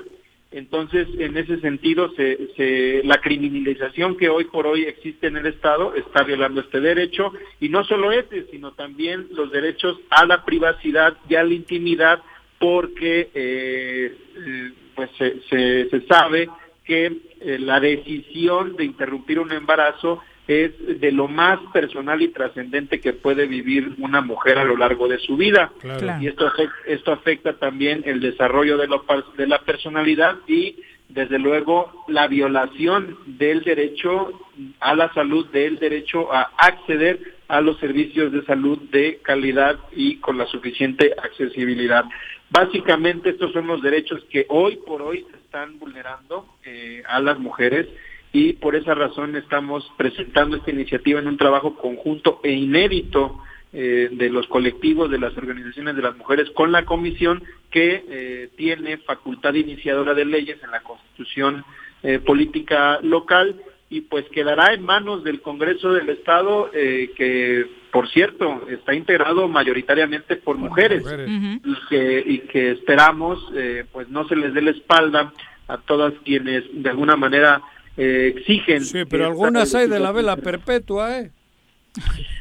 [0.52, 5.94] Entonces, en ese sentido, se, la criminalización que hoy por hoy existe en el Estado
[5.94, 11.16] está violando este derecho, y no solo este, sino también los derechos a la privacidad
[11.28, 12.20] y a la intimidad,
[12.58, 16.50] porque eh, eh pues se, se, se, sabe
[16.84, 17.06] que
[17.40, 20.20] eh, la decisión de interrumpir un embarazo
[20.52, 25.08] es de lo más personal y trascendente que puede vivir una mujer a lo largo
[25.08, 25.72] de su vida.
[26.20, 29.04] Y esto afecta, esto afecta también el desarrollo de, lo,
[29.36, 30.76] de la personalidad y
[31.08, 34.32] desde luego la violación del derecho
[34.80, 40.16] a la salud, del derecho a acceder a los servicios de salud de calidad y
[40.16, 42.04] con la suficiente accesibilidad.
[42.48, 47.38] Básicamente estos son los derechos que hoy por hoy se están vulnerando eh, a las
[47.38, 47.86] mujeres
[48.32, 53.38] y por esa razón estamos presentando esta iniciativa en un trabajo conjunto e inédito
[53.72, 58.50] eh, de los colectivos, de las organizaciones de las mujeres con la comisión que eh,
[58.56, 61.64] tiene facultad iniciadora de leyes en la constitución
[62.02, 68.08] eh, política local y pues quedará en manos del Congreso del Estado eh, que por
[68.08, 71.30] cierto está integrado mayoritariamente por mujeres, mujeres.
[71.62, 75.32] Y, que, y que esperamos eh, pues no se les dé la espalda
[75.68, 77.60] a todas quienes de alguna manera
[77.96, 78.84] eh, exigen.
[78.84, 81.30] Sí, pero algunas hay de la vela perpetua, ¿eh?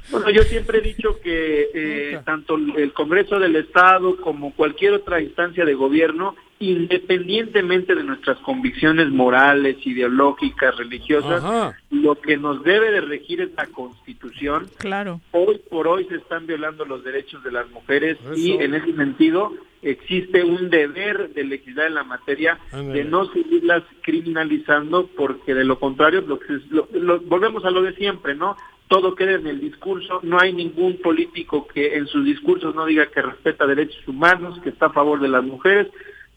[0.10, 5.22] Bueno, yo siempre he dicho que eh, tanto el Congreso del Estado como cualquier otra
[5.22, 11.78] instancia de gobierno, independientemente de nuestras convicciones morales, ideológicas, religiosas, Ajá.
[11.90, 14.68] lo que nos debe de regir es la Constitución.
[14.78, 15.20] Claro.
[15.32, 18.34] Hoy por hoy se están violando los derechos de las mujeres Eso.
[18.36, 19.52] y en ese sentido
[19.82, 23.00] existe un deber de legislar en la materia Andale.
[23.00, 26.40] de no seguirlas criminalizando porque de lo contrario lo,
[26.70, 28.56] lo, lo, volvemos a lo de siempre, ¿no?
[28.92, 33.06] todo queda en el discurso, no hay ningún político que en sus discursos no diga
[33.06, 35.88] que respeta derechos humanos, que está a favor de las mujeres,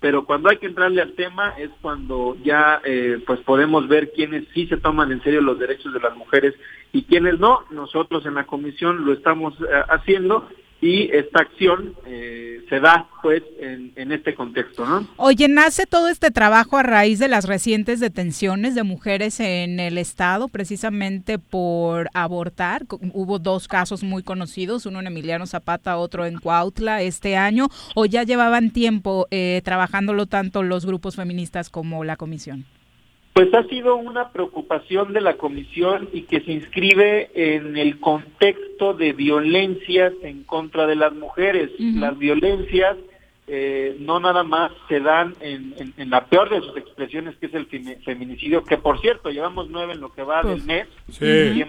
[0.04, 4.44] pero cuando hay que entrarle al tema es cuando ya eh, pues podemos ver quiénes
[4.52, 6.52] sí se toman en serio los derechos de las mujeres
[6.92, 7.60] y quiénes no.
[7.70, 10.46] Nosotros en la comisión lo estamos eh, haciendo
[10.84, 15.08] y esta acción eh, se da pues en, en, este contexto, ¿no?
[15.16, 19.96] Oye, nace todo este trabajo a raíz de las recientes detenciones de mujeres en el
[19.96, 22.84] estado, precisamente por abortar.
[23.14, 28.04] Hubo dos casos muy conocidos, uno en Emiliano Zapata, otro en Cuautla este año, o
[28.04, 32.66] ya llevaban tiempo eh, trabajándolo tanto los grupos feministas como la comisión.
[33.34, 38.94] Pues ha sido una preocupación de la comisión y que se inscribe en el contexto
[38.94, 41.70] de violencias en contra de las mujeres.
[41.78, 41.98] Uh -huh.
[42.00, 42.96] Las violencias
[43.46, 47.46] eh, no nada más se dan en, en- en la peor de sus expresiones, que
[47.46, 50.86] es el femi- feminicidio, que por cierto, llevamos nueve en lo que va del mes.
[51.10, 51.64] Sí.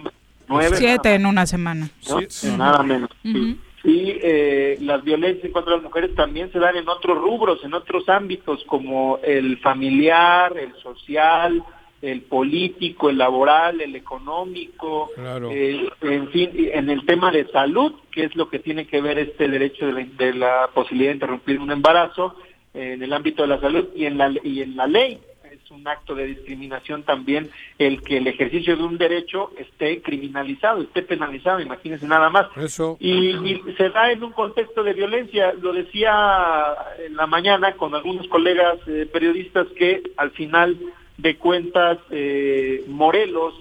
[0.48, 1.90] Nueve, Siete en una semana.
[2.08, 2.56] ¿no?
[2.56, 3.10] Nada menos.
[3.22, 3.58] sí.
[3.86, 8.08] Y eh, las violencias contra las mujeres también se dan en otros rubros, en otros
[8.08, 11.62] ámbitos, como el familiar, el social,
[12.02, 15.50] el político, el laboral, el económico, Claro.
[15.52, 19.18] eh, en fin, en el tema de salud, que es lo que tiene que ver
[19.18, 22.34] este derecho de la, de la posibilidad de interrumpir un embarazo,
[22.74, 25.18] eh, en el ámbito de la salud y en la, y en la ley.
[25.66, 30.80] Es un acto de discriminación también el que el ejercicio de un derecho esté criminalizado,
[30.82, 32.46] esté penalizado, imagínense nada más.
[32.56, 32.96] Eso.
[33.00, 35.52] Y, y se da en un contexto de violencia.
[35.60, 36.72] Lo decía
[37.04, 40.78] en la mañana con algunos colegas eh, periodistas que al final
[41.18, 43.54] de cuentas eh, Morelos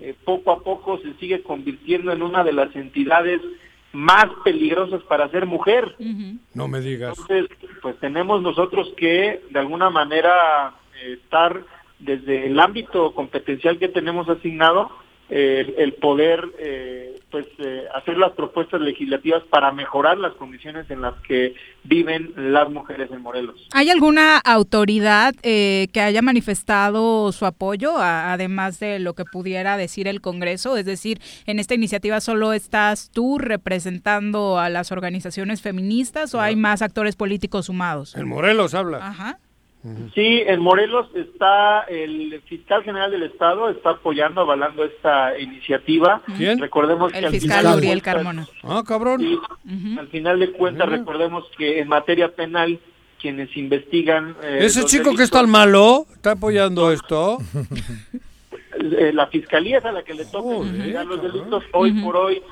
[0.00, 3.40] eh, poco a poco se sigue convirtiendo en una de las entidades
[3.92, 5.96] más peligrosas para ser mujer.
[6.52, 7.18] No me digas.
[7.18, 7.48] Entonces,
[7.80, 10.74] pues tenemos nosotros que de alguna manera
[11.04, 11.62] estar
[11.98, 14.90] desde el ámbito competencial que tenemos asignado,
[15.28, 21.00] eh, el poder eh, pues eh, hacer las propuestas legislativas para mejorar las condiciones en
[21.00, 23.66] las que viven las mujeres en Morelos.
[23.72, 29.76] ¿Hay alguna autoridad eh, que haya manifestado su apoyo, a- además de lo que pudiera
[29.76, 30.76] decir el Congreso?
[30.76, 36.54] Es decir, en esta iniciativa solo estás tú representando a las organizaciones feministas o hay
[36.54, 38.14] más actores políticos sumados?
[38.14, 38.98] En Morelos habla.
[38.98, 39.38] Ajá.
[40.14, 46.22] Sí, en Morelos está el fiscal general del estado está apoyando, avalando esta iniciativa.
[46.36, 46.58] ¿Quién?
[46.58, 48.46] Recordemos que El al fiscal final de Uriel cuentas- Carmona.
[48.62, 49.20] Ah, cabrón.
[49.20, 49.38] Sí,
[49.98, 52.78] al final de cuentas recordemos que en materia penal
[53.20, 57.38] quienes investigan eh, Ese chico que delitos, es tan malo está apoyando esto.
[58.98, 62.42] eh, la fiscalía es a la que le toca investigar los delitos hoy por hoy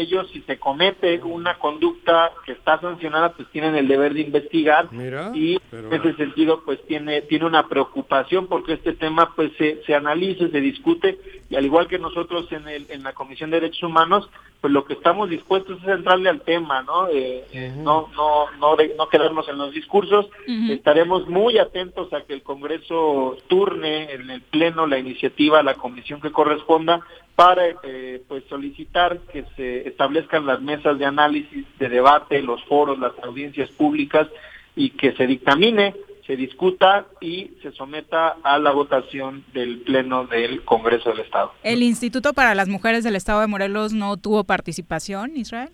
[0.00, 4.88] ellos si se comete una conducta que está sancionada pues tienen el deber de investigar.
[4.92, 9.52] Mira, y pero- en ese sentido pues tiene tiene una preocupación porque este tema pues
[9.58, 11.18] se, se analice se discute
[11.50, 14.28] y al igual que nosotros en el en la comisión de derechos humanos
[14.60, 18.76] pues lo que estamos dispuestos es entrarle al tema no Eh, eh, no no no
[18.76, 20.26] de- no quedarnos en los discursos.
[20.70, 25.74] Estaremos muy atentos a que el Congreso turne en el pleno la iniciativa a la
[25.74, 27.00] comisión que corresponda
[27.36, 32.98] para eh, pues solicitar que se establezcan las mesas de análisis, de debate, los foros,
[32.98, 34.28] las audiencias públicas
[34.76, 35.94] y que se dictamine,
[36.26, 41.52] se discuta y se someta a la votación del pleno del Congreso del Estado.
[41.62, 45.70] ¿El Instituto para las Mujeres del Estado de Morelos no tuvo participación, Israel?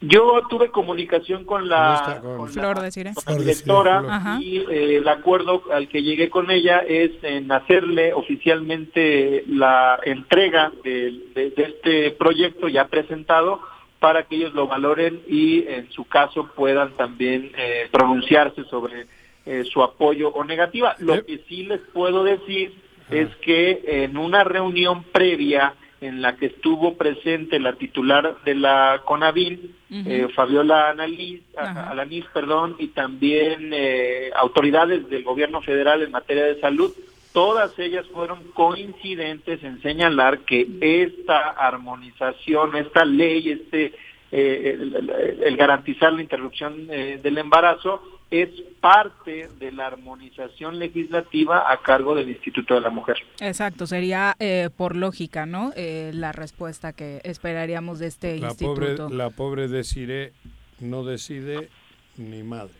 [0.00, 3.12] Yo tuve comunicación con la, con la- Flor de Cire.
[3.14, 4.02] con la directora
[4.40, 10.70] y eh, el acuerdo al que llegué con ella es en hacerle oficialmente la entrega
[10.84, 13.60] de, de- de este proyecto ya presentado
[13.98, 19.06] para que ellos lo valoren y en su caso puedan también eh, pronunciarse sobre
[19.46, 20.94] eh, su apoyo o negativa.
[21.00, 22.72] Lo que sí les puedo decir
[23.10, 29.02] es que en una reunión previa en la que estuvo presente la titular de la
[29.04, 36.10] CONAVIN, eh, Fabiola Analiz, a- Alanís, perdón, y también eh, autoridades del gobierno federal en
[36.12, 36.92] materia de salud,
[37.32, 43.92] todas ellas fueron coincidentes en señalar que esta armonización, esta ley, este
[44.30, 48.48] eh, el, el- el garantizar la interrupción eh, del embarazo es
[48.80, 53.16] parte de la armonización legislativa a cargo del Instituto de la Mujer.
[53.40, 55.72] Exacto, sería eh, por lógica, ¿no?
[55.76, 59.08] Eh, la respuesta que esperaríamos de este La pobre, instituto.
[59.14, 60.32] la pobre Desiree
[60.80, 61.70] no decide
[62.16, 62.76] ni madres.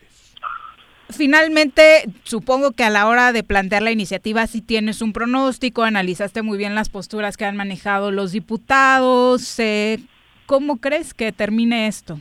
[1.09, 6.43] Finalmente, supongo que a la hora de plantear la iniciativa sí tienes un pronóstico, analizaste
[6.43, 9.59] muy bien las posturas que han manejado los diputados.
[9.59, 9.97] eh,
[10.45, 12.19] ¿Cómo crees que termine esto?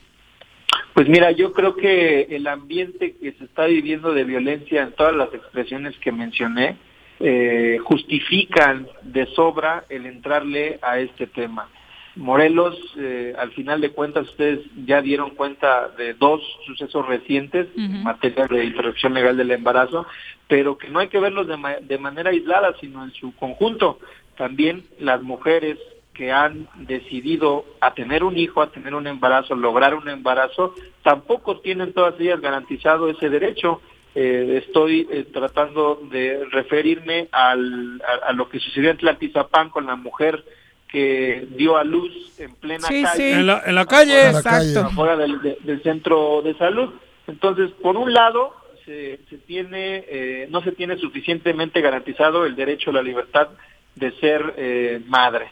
[0.99, 5.15] Pues mira, yo creo que el ambiente que se está viviendo de violencia en todas
[5.15, 6.75] las expresiones que mencioné
[7.21, 11.69] eh, justifican de sobra el entrarle a este tema.
[12.17, 18.03] Morelos, eh, al final de cuentas, ustedes ya dieron cuenta de dos sucesos recientes en
[18.03, 20.05] materia de interrupción legal del embarazo,
[20.49, 24.01] pero que no hay que verlos de, ma- de manera aislada, sino en su conjunto.
[24.37, 25.79] También las mujeres
[26.19, 30.75] que han decidido a tener un hijo, a tener un embarazo, lograr un embarazo,
[31.05, 33.81] tampoco tienen todas ellas garantizado ese derecho.
[34.17, 39.87] Eh, estoy eh, tratando de referirme al, a, a lo que sucedió en Tlatizapán con
[39.87, 40.45] la mujer
[40.89, 43.17] que dio a luz en plena Sí, calle.
[43.17, 43.31] sí.
[43.39, 44.21] En la- en la calle.
[44.27, 46.95] Afuera del, de- del centro de salud.
[47.29, 48.55] Entonces, por un lado,
[48.85, 53.49] se, se tiene, eh, no se tiene suficientemente garantizado el derecho a la libertad
[53.95, 55.51] de ser eh, madre.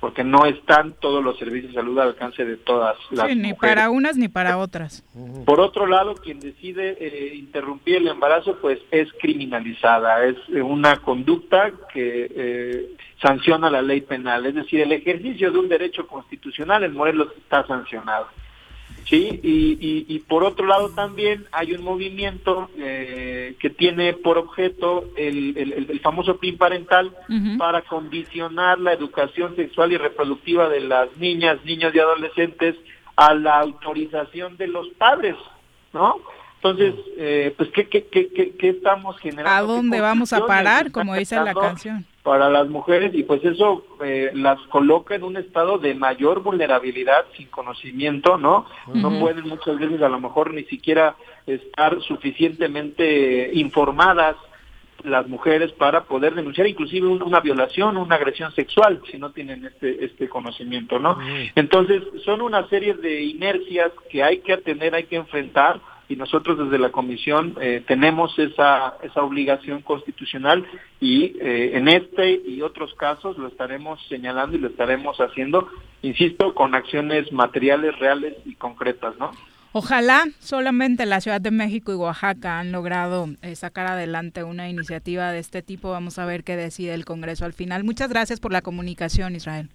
[0.00, 3.48] Porque no están todos los servicios de salud al alcance de todas las Sí, ni
[3.50, 3.74] mujeres.
[3.74, 5.04] para unas ni para otras.
[5.44, 10.96] Por otro lado, quien decide eh, interrumpir el embarazo, pues es criminalizada, es eh, una
[10.98, 12.90] conducta que eh,
[13.22, 17.66] sanciona la ley penal, es decir, el ejercicio de un derecho constitucional en Morelos está
[17.66, 18.28] sancionado.
[19.08, 24.36] Sí, y, y, y por otro lado también hay un movimiento eh, que tiene por
[24.36, 27.12] objeto el, el- el- famoso PIN parental
[27.56, 32.74] para condicionar la educación sexual y reproductiva de las niñas, niños y adolescentes
[33.14, 35.36] a la autorización de los padres,
[35.92, 36.16] ¿no?
[36.56, 39.50] Entonces, eh, pues, ¿qué, qué, qué, qué, estamos generando?
[39.50, 40.90] ¿A ¿Qué dónde vamos a parar?
[40.90, 42.04] Como dice la canción.
[42.26, 47.24] Para las mujeres y pues eso eh, las coloca en un estado de mayor vulnerabilidad
[47.36, 48.66] sin conocimiento, ¿no?
[48.92, 51.14] No pueden muchas veces a lo mejor ni siquiera
[51.46, 54.34] estar suficientemente informadas
[55.04, 59.64] las mujeres para poder denunciar inclusive un- una violación, una agresión sexual, si no tienen
[59.64, 61.16] este este conocimiento, ¿no?
[61.54, 66.58] Entonces, son una serie de inercias que hay que atender, hay que enfrentar y nosotros
[66.58, 70.64] desde la comisión eh, tenemos esa esa obligación constitucional
[71.00, 75.68] y eh, en este y otros casos lo estaremos señalando y lo estaremos haciendo,
[76.02, 79.32] insisto, con acciones materiales, reales y concretas, ¿no?
[79.72, 85.30] Ojalá solamente la Ciudad de México y Oaxaca han logrado eh, sacar adelante una iniciativa
[85.32, 85.90] de este tipo.
[85.90, 87.84] Vamos a ver qué decide el Congreso al final.
[87.84, 89.68] Muchas gracias por la comunicación, Israel.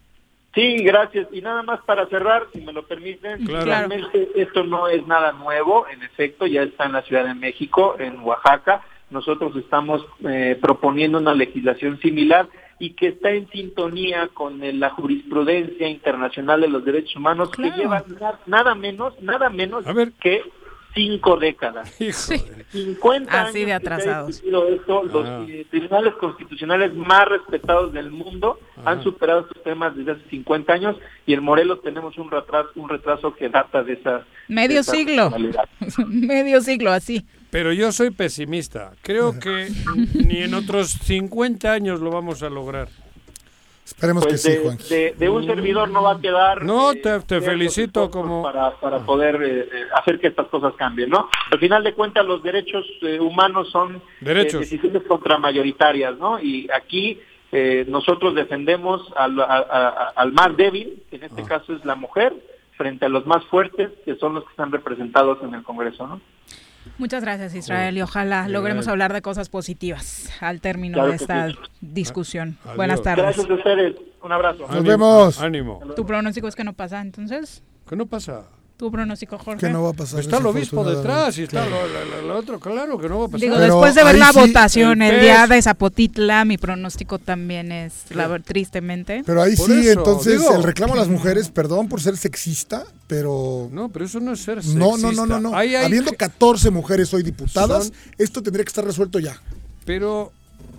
[0.54, 1.28] Sí, gracias.
[1.32, 3.66] Y nada más para cerrar, si me lo permiten, Claro.
[3.66, 7.96] realmente esto no es nada nuevo, en efecto, ya está en la Ciudad de México,
[8.00, 8.82] en Oaxaca.
[9.10, 12.48] Nosotros estamos eh, proponiendo una legislación similar
[12.80, 17.72] y que está en sintonía con eh, la jurisprudencia internacional de los derechos humanos que
[17.72, 19.86] lleva na- nada menos, nada menos
[20.20, 20.44] que
[20.94, 21.90] cinco décadas.
[22.72, 24.44] 50 Así de años que se ha atrasados.
[24.70, 25.46] esto, los Ah.
[25.48, 30.96] eh, tribunales constitucionales más respetados del mundo han superado estos temas desde hace 50 años
[31.26, 34.92] y en Morelos tenemos un retraso, un retraso que data de esa de Medio esa
[34.94, 35.32] siglo.
[36.08, 37.26] Medio siglo así.
[37.50, 38.94] Pero yo soy pesimista.
[39.02, 39.70] Creo que
[40.14, 42.88] ni en otros 50 años lo vamos a lograr.
[43.86, 44.60] Esperemos Pues de,
[44.90, 48.42] de- de un servidor no va a quedar No, eh, te, felicito como...
[48.44, 51.30] para, para poder eh, eh, hacer que estas cosas cambien, ¿no?
[51.52, 54.62] Al final de cuentas los derechos eh, humanos son eh, Derechos.
[54.62, 56.40] decisiones contramayoritarias, ¿no?
[56.40, 57.20] Y aquí
[57.52, 61.28] eh, nosotros defendemos al, a- a- al más débil, que en Ah.
[61.28, 62.34] este caso es la mujer,
[62.78, 66.22] frente a los más fuertes, que son los que están representados en el Congreso, ¿no?
[66.98, 71.24] Muchas gracias, Israel, y ojalá logremos hablar de cosas positivas al término Claro de que
[71.24, 71.56] esta sí.
[71.82, 72.58] discusión.
[72.64, 72.76] Adiós.
[72.78, 73.24] Buenas tardes.
[73.26, 73.96] Gracias a ustedes.
[74.24, 74.68] Un abrazo.
[74.68, 75.40] Nos vemos.
[75.42, 75.80] Ánimo.
[75.96, 77.64] ¿Tu pronóstico es que no pasa entonces?
[77.88, 78.46] ¿Qué no pasa?
[78.82, 79.68] ¿Tu pronóstico, Jorge?
[79.68, 80.22] Que no va a pasar.
[80.22, 81.88] Está el obispo detrás y está Claro.
[81.88, 83.42] lo, lo- lo otro, claro que no va a pasar.
[83.42, 87.20] Digo, Pero después de ver la sí, votación el el, día de Zapotitla, mi pronóstico
[87.20, 89.22] también es, la ver- tristemente.
[89.24, 90.56] Pero ahí Por sí, eso, entonces digo.
[90.56, 94.40] el reclamo a las mujeres, perdón por ser sexista, pero No, pero eso no es
[94.40, 94.80] ser no, sexista.
[94.80, 95.56] no, no, no, no.
[95.56, 99.40] Hay Habiendo que- 14 mujeres hoy diputadas, Son- esto tendría que estar resuelto ya.
[99.86, 100.32] Pero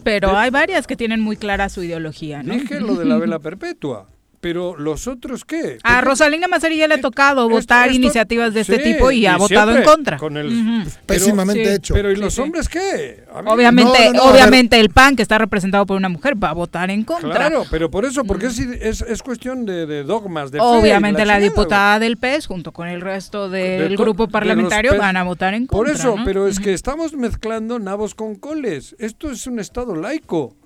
[0.02, 2.54] Pero hay varias que tienen muy clara su ideología, ¿no?
[2.54, 4.08] dije lo de la vela perpetua.
[4.43, 5.78] Pero los otros qué?
[5.85, 9.24] A Rosalina Macerí ya le ha tocado votar esto- iniciativas de este Sí, tipo y
[9.24, 10.16] ha votado en contra.
[10.19, 10.90] Con el, Ujú.
[11.06, 11.74] pero- Pésimamente sí.
[11.77, 11.94] hecho.
[11.94, 12.40] Pero ¿y Sí, los sí.
[12.40, 13.23] hombres qué?
[13.47, 16.55] Obviamente, No, no, no, obviamente el PAN, que está representado por una mujer, va a
[16.55, 17.31] votar en contra.
[17.31, 21.35] Claro, pero por eso, porque es, es, es cuestión de, de dogmas, de Obviamente la,
[21.35, 25.55] chingada, diputada del PES, junto con el resto del De grupo parlamentario, van a votar
[25.55, 25.94] en Por contra.
[25.94, 26.24] eso, ¿no?
[26.24, 28.97] pero es que estamos mezclando nabos con coles.
[28.98, 30.56] Esto es un estado laico.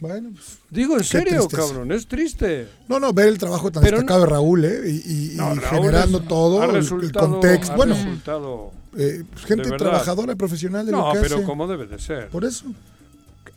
[0.00, 1.62] Bueno, pues, Digo en serio, tristeza.
[1.68, 2.68] cabrón, es triste.
[2.88, 4.80] no, no, ver el trabajo tan Pero destacado de Raúl, ¿eh?
[4.86, 7.72] Y, y- No, y Raúl generando es- todo, ha el- contexto.
[7.72, 11.44] ha Bueno, resultado eh, pues, gente trabajadora y profesional de No, lo que pero hace.
[11.44, 12.28] como debe de ser.
[12.28, 12.64] Por eso.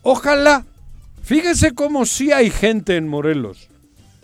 [0.04, 0.66] Ojalá.
[1.24, 3.68] Fíjense cómo sí hay gente en Morelos.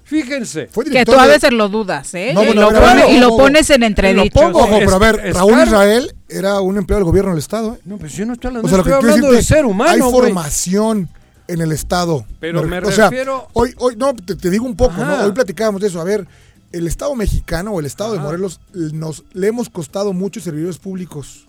[0.06, 0.68] Fíjense.
[0.68, 2.32] Fue Que tú a veces lo dudas, ¿eh?
[2.34, 3.88] No, y, bueno, lo a ver, a pone- ver, y lo ojo, pones en lo
[3.88, 4.30] entredicho.
[4.40, 4.60] pongo.
[4.60, 7.80] Ojo, pero a ver, Es- Raúl Israel era un empleado del gobierno del Estado, ¿eh?
[7.86, 9.92] No, pues yo no estoy hablando, O sea, lo que estoy hablando de ser humano,
[10.06, 11.10] hay formación
[11.48, 12.26] en el Estado.
[12.40, 15.18] Pero me o sea, refiero- hoy, hoy, no, te, te digo un poco, Ajá.
[15.22, 15.26] ¿no?
[15.26, 16.00] Hoy platicábamos de eso.
[16.02, 16.28] A ver,
[16.72, 18.20] el Estado mexicano o el Estado de.
[18.20, 21.48] Morelos nos le hemos costado muchos servidores públicos.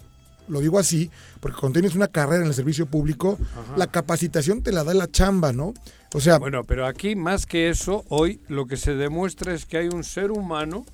[0.49, 1.11] Lo digo así,
[1.41, 3.37] porque cuando tienes una carrera en el servicio público,
[3.77, 5.75] la capacitación te la da la chamba, ¿no?
[6.15, 9.79] O sea, Bueno, pero aquí más que eso, hoy lo que se demuestra es que
[9.79, 10.87] hay un ser humano.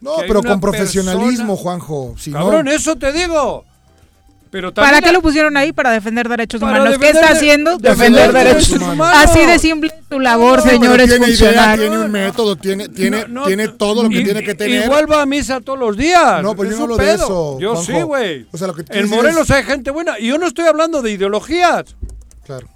[0.00, 2.14] no, pero con profesionalismo, persona- Juanjo.
[2.18, 3.64] Si no- Cabrón, eso te digo.
[4.56, 5.70] Pero ¿Para qué lo pusieron ahí?
[5.74, 6.98] Para defender derechos Para humanos.
[6.98, 7.76] ¿Qué defender- está haciendo?
[7.76, 8.94] defender derechos derechos humanos.
[8.94, 9.30] humanos.
[9.30, 11.90] Así de simple tu labor, pero señores tiene idea, funcionarios.
[11.90, 14.84] tiene un método, tiene, tiene, No, no, tiene todo lo que y- tiene que tener.
[14.84, 16.42] Igual va a misa todos los días.
[16.42, 17.14] No, pues yo no hablo de pedo.
[17.26, 17.92] eso, Yo Juanjo.
[17.92, 18.46] sí, güey.
[18.50, 20.18] O sea, lo que tú En Morelos hay gente buena.
[20.18, 21.94] Y yo no estoy hablando de ideologías.
[22.46, 22.66] Claro.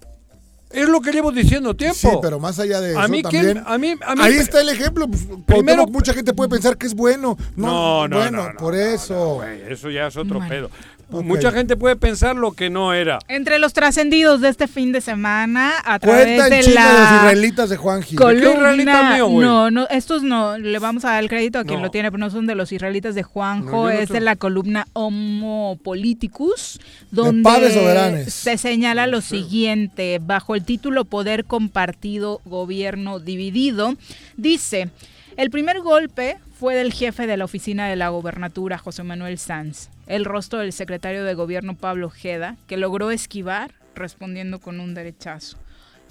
[0.73, 1.97] Es lo que llevo diciendo tiempo.
[1.99, 3.45] Sí, pero más allá de A eso mí, también.
[3.45, 3.65] ¿quién?
[3.67, 5.09] A mí- a mí- ahí está el ejemplo.
[5.09, 7.37] pues, Primero- mucha gente puede pensar que es bueno.
[7.57, 9.35] No, No, no, bueno, no, no, por eso.
[9.37, 10.49] Güey, eso ya es otro Bueno.
[10.49, 10.71] pedo.
[11.11, 13.19] Mucha gente puede pensar lo que no era.
[13.29, 17.69] Entre los trascendidos de este fin de semana, a través Cuenta de la los israelitas
[17.71, 18.17] de Juanji.
[18.17, 18.73] columna,
[19.17, 21.87] mío, no, no, estos no, le vamos a dar el crédito a quien No.
[21.87, 24.21] lo tiene, pero no son de los israelitas de Juanjo, No, yo no es de
[24.21, 26.81] la columna Homo Politicus,
[27.11, 28.33] donde Padres Soberanes.
[28.33, 33.95] se señala lo siguiente, bajo el título Poder Compartido, Gobierno Dividido,
[34.37, 34.91] dice,
[35.37, 39.89] el primer golpe fue del jefe de la oficina de la gobernatura, José Manuel Sanz,
[40.11, 45.57] el rostro del secretario de gobierno Pablo Ojeda, que logró esquivar respondiendo con un derechazo.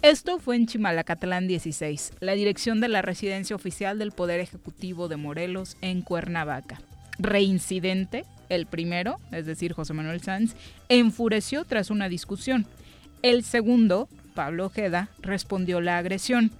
[0.02, 5.18] Esto fue en Chimalacatlán 16, la dirección de la residencia oficial del Poder Ejecutivo de
[5.18, 6.80] Morelos en Cuernavaca.
[7.18, 10.56] Reincidente, el primero, es decir, José Manuel Sanz,
[10.88, 12.66] enfureció tras una discusión.
[13.22, 16.52] El segundo, Pablo Ojeda, respondió la agresión.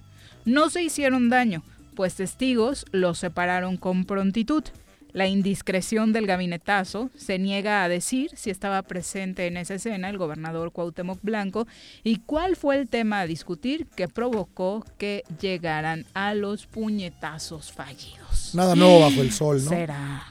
[0.44, 1.62] No se hicieron daño,
[1.94, 4.64] pues testigos los separaron con prontitud.
[5.12, 10.18] La indiscreción del gabinetazo se niega a decir si estaba presente en esa escena el
[10.18, 11.66] gobernador Cuauhtémoc Blanco
[12.04, 18.54] y cuál fue el tema a discutir que provocó que llegaran a los puñetazos fallidos.
[18.54, 19.70] Nada nuevo bajo el sol, ¿no?
[19.70, 20.26] Será.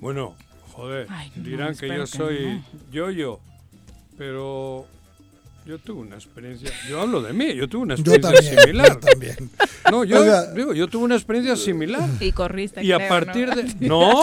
[0.00, 0.34] Bueno,
[0.72, 2.62] joder, Ay, no, dirán que yo soy no.
[2.92, 3.40] yo-yo,
[4.18, 4.86] pero
[5.66, 8.88] yo tuve una experiencia, yo hablo de mí, yo tuve una Yo experiencia también, similar.
[8.88, 9.36] yo también.
[9.90, 12.08] No, yo O sea- digo, yo tuve una experiencia similar.
[12.20, 12.84] Y corriste.
[12.84, 13.54] Y a creo, partir ¿no?
[13.56, 13.74] de...
[13.88, 14.22] No,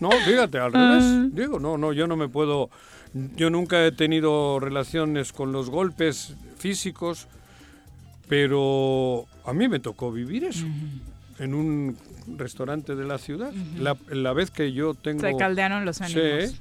[0.00, 1.04] no, fíjate, al revés.
[1.04, 1.26] Ah.
[1.32, 2.70] Digo, no, no, yo no me puedo...
[3.36, 7.26] Yo nunca he tenido relaciones con los golpes físicos,
[8.28, 10.66] pero a mí me tocó vivir eso.
[11.38, 11.96] En un
[12.36, 13.52] restaurante de la ciudad.
[13.78, 15.22] la, la vez que yo tengo...
[15.22, 16.54] Se caldearon los Sí, ánimos.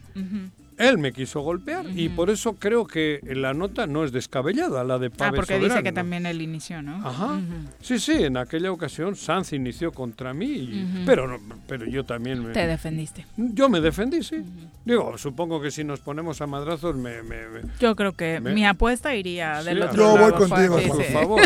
[0.79, 4.97] Él me quiso golpear y por eso creo que la nota no es descabellada, la
[4.97, 7.05] de Ah, Pablo porque dice que también él inició, ¿no?
[7.05, 7.39] Ajá.
[7.81, 11.37] Sí, sí, en aquella ocasión Sanz inició contra mí, y- pero, no-
[11.67, 12.53] pero yo también me...
[12.53, 13.25] Te defendiste.
[13.35, 14.37] Yo me defendí, sí.
[14.85, 17.21] Digo, supongo que si nos ponemos a madrazos me...
[17.23, 20.31] me- me- Yo creo que Me- mi apuesta iría del Sí, otro Yo lado.
[20.39, 21.41] voy contigo, por favor.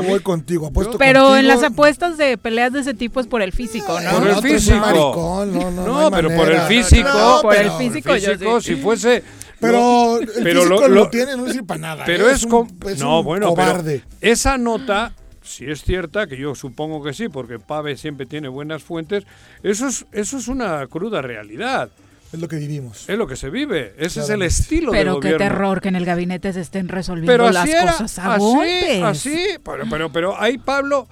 [0.00, 1.36] Yo voy contigo, apuesto Pero contigo.
[1.38, 4.10] en las apuestas de peleas de ese tipo es por el físico, ¿no?
[4.12, 4.78] Por el otro es un físico.
[4.80, 7.08] maricón, no, no, no pero por el físico.
[7.08, 8.74] No, por el pero- físico, yo físico, sí.
[8.76, 9.22] si fuese...
[9.60, 12.04] Pero el pero físico lo- lo, lo- tiene, no sirve para nada.
[12.04, 12.32] Pero ¿eh?
[12.32, 14.02] es, un- es no, un bueno, cobarde.
[14.18, 18.48] pero esa nota, si es cierta, que yo supongo que sí, porque Pave siempre tiene
[18.48, 19.24] buenas fuentes,
[19.62, 21.90] eso es, eso es una cruda realidad.
[22.32, 23.08] Es lo que vivimos.
[23.08, 23.94] Es lo que se vive.
[23.98, 25.38] Ese es el estilo Pero qué gobierno.
[25.38, 29.02] terror que en el gabinete se estén resolviendo pero las era, cosas a así, golpes.
[29.02, 31.08] así, pero, pero, pero ahí Pablo,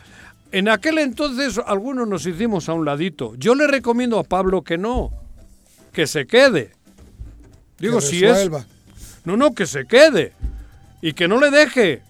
[0.50, 3.34] en aquel entonces algunos nos hicimos a un ladito.
[3.36, 5.10] Yo le recomiendo a Pablo que no,
[5.92, 6.72] que se quede.
[7.78, 8.50] Digo, Que si es...
[9.24, 10.32] No, no, que se quede
[11.02, 12.02] y que no le deje.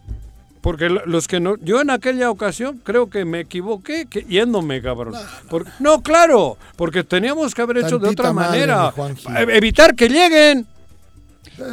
[0.61, 4.83] Porque lo- los que no, yo en aquella ocasión creo que me equivoqué que, yéndome,
[4.83, 5.15] cabrón.
[5.49, 8.87] Por- no, claro, porque teníamos que haber hecho de otra manera.
[8.87, 9.29] mi Juanji.
[9.29, 10.67] E- Evitar que lleguen.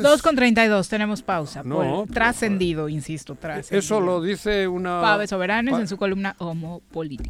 [0.01, 1.63] 2 con 32, tenemos pausa.
[1.63, 3.79] No, trascendido, insisto, trascendido.
[3.79, 5.01] Eso lo dice una...
[5.01, 6.35] Pave Soberanes Pa- en su columna.
[6.39, 7.29] Homo políticos.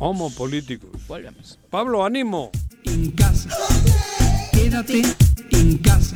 [1.08, 1.60] Volvemos.
[1.70, 2.52] Pablo, ánimo.
[2.84, 3.50] en casa.
[4.52, 5.02] Quédate
[5.52, 6.16] en casa.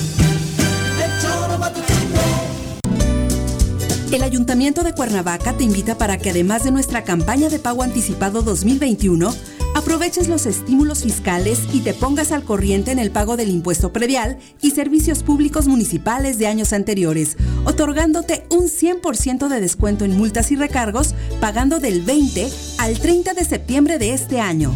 [4.11, 8.41] El Ayuntamiento de Cuernavaca te invita para que además de nuestra campaña de pago anticipado
[8.41, 9.33] 2021,
[9.73, 14.37] aproveches los estímulos fiscales y te pongas al corriente en el pago del impuesto predial
[14.61, 20.57] y servicios públicos municipales de años anteriores, otorgándote un 100% de descuento en multas y
[20.57, 24.75] recargos, pagando del 20 al 30 de septiembre de este año.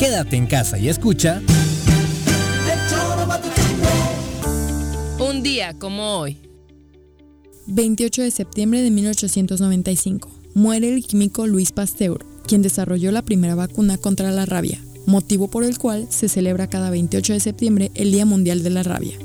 [0.00, 1.42] Quédate en casa y escucha.
[5.18, 6.38] Un día como hoy.
[7.66, 10.30] 28 de septiembre de 1895.
[10.54, 15.64] Muere el químico Luis Pasteur, quien desarrolló la primera vacuna contra la rabia, motivo por
[15.64, 19.18] el cual se celebra cada 28 de septiembre el Día Mundial de la Rabia.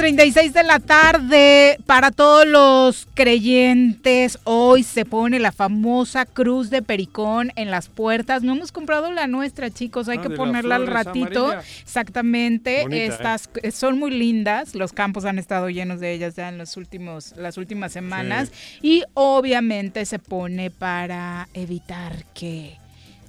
[0.00, 1.78] 36 de la tarde.
[1.84, 8.42] Para todos los creyentes, hoy se pone la famosa cruz de Pericón en las puertas.
[8.42, 10.08] No hemos comprado la nuestra, chicos.
[10.08, 11.44] Hay Ah, que ponerla al ratito.
[11.48, 11.80] amarillas.
[11.82, 12.80] Exactamente.
[12.82, 13.06] Bonita, ¿eh?
[13.08, 14.74] Estas son muy lindas.
[14.74, 18.52] Los campos han estado llenos de ellas ya en los últimos, las últimas semanas.
[18.80, 22.79] Y obviamente se pone para evitar que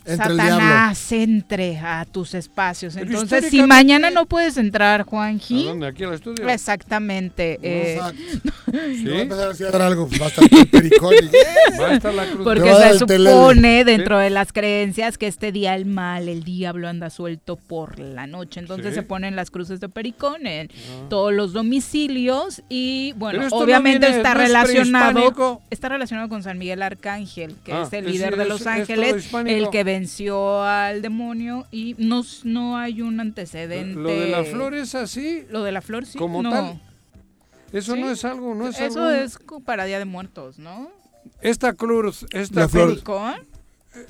[0.03, 2.95] Entre Satanás entre a tus espacios.
[2.95, 5.65] Pero Entonces, si mañana no puedes entrar, ¿A Juanji.
[5.65, 5.87] dónde?
[5.87, 6.47] ¿Aquí al estudio?
[6.49, 7.59] Exactamente.
[7.61, 7.99] eh,
[8.95, 10.89] Si va a empezar a hacer algo, va a estar y-
[11.79, 12.43] Va a estar la cruz.
[12.43, 16.87] Porque a se supone dentro de las creencias que este día el mal, el diablo
[16.87, 18.59] anda suelto por la noche.
[18.59, 18.95] Entonces Sí.
[18.95, 20.69] se ponen las cruces de pericón en
[21.09, 26.43] todos los domicilios y bueno, no obviamente viene- está no es relacionado está relacionado con
[26.43, 29.83] San Miguel Arcángel, que Ah, es el es- líder de los es ángeles, el que
[29.93, 33.99] venció al demonio y no, no hay un antecedente.
[33.99, 35.43] Lo de la flor es así.
[35.49, 36.18] Lo de la flor sí.
[36.18, 36.49] Como no.
[36.49, 36.81] tal.
[37.72, 38.01] Eso Sí.
[38.01, 39.09] no es algo, no es Eso algo.
[39.23, 40.89] es para Día de Muertos, ¿no?
[41.41, 42.91] Esta cruz, esta La flor.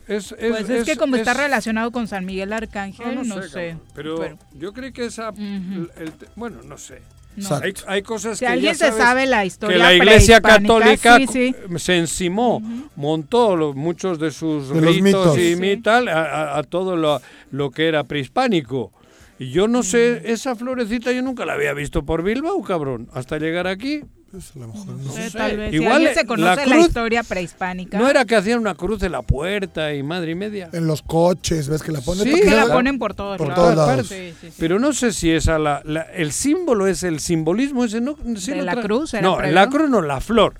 [0.08, 3.42] es, es, Pues es, que es- como está es- relacionado con San Miguel Arcángel, no,
[3.44, 3.78] sé.
[3.94, 5.30] Pero, yo creo que esa.
[5.30, 7.02] el- bueno, no sé.
[7.38, 7.56] No.
[7.64, 11.18] Hay, hay cosas Si que alguien ya se sabe la historia que la Iglesia Católica
[11.32, 12.62] sí, se encimó,
[12.96, 15.38] montó lo- muchos de sus De los ritos mitos.
[15.38, 15.78] y Sí.
[15.82, 17.22] tal a, todo lo,
[17.52, 18.92] lo que era prehispánico.
[19.40, 23.08] Y yo no sé, esa florecita yo nunca la había visto por Bilbao, cabrón.
[23.14, 24.02] Hasta llegar aquí.
[24.32, 25.18] Pues a lo mejor no.
[25.18, 25.38] Eh, sé.
[25.38, 25.74] tal vez.
[25.74, 27.98] Igual se la conoce la, cruz historia prehispánica.
[28.00, 30.70] no era que hacían una cruz en la puerta y madre y media.
[30.72, 32.24] En los coches, ves que la ponen.
[32.24, 33.76] Sí, que la ponen por todos por lados.
[33.76, 34.08] todos lados.
[34.08, 34.54] Sí, sí, sí.
[34.58, 38.52] Pero no sé si esa la, la- el símbolo es el simbolismo ese no sí
[38.52, 39.54] ¿De lo la cruz era No, previo?
[39.54, 40.54] la cruz no, la flor.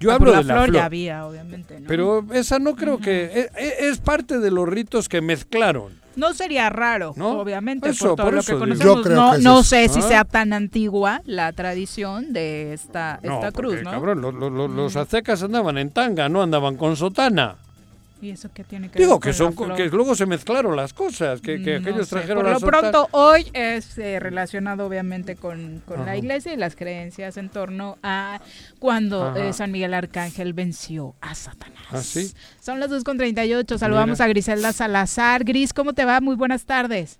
[0.00, 0.72] Yo Ah, hablo de la flor.
[0.74, 1.78] ya había, obviamente.
[1.78, 1.86] ¿no?
[1.86, 6.01] Pero esa no creo que e- e- es, parte de los ritos que mezclaron.
[6.16, 7.40] No sería raro, ¿No?
[7.40, 8.96] obviamente, Eso, por todo por lo que conocemos.
[8.96, 9.64] Yo creo no que es no eso.
[9.70, 10.02] sé si Ah.
[10.02, 13.90] sea tan antigua la tradición de esta, No, esta cruz, porque, ¿no?
[13.90, 17.56] cabrón, lo- lo- lo- los aztecas andaban en tanga, no andaban con sotana.
[18.22, 21.40] ¿Y eso qué tiene que Digo ver que son que luego se mezclaron las cosas,
[21.40, 22.14] que, que No aquellos sé.
[22.14, 26.76] trajeron Por lo pronto, hoy es eh, relacionado obviamente con, con la iglesia y las
[26.76, 28.40] creencias en torno a
[28.78, 31.82] cuando eh, San Miguel Arcángel venció a Satanás.
[31.90, 32.32] ¿Ah, sí?
[32.60, 34.26] Son las 2.38, saludamos Mira.
[34.26, 35.42] a Griselda Salazar.
[35.42, 36.20] Gris, ¿cómo te va?
[36.20, 37.18] Muy buenas tardes.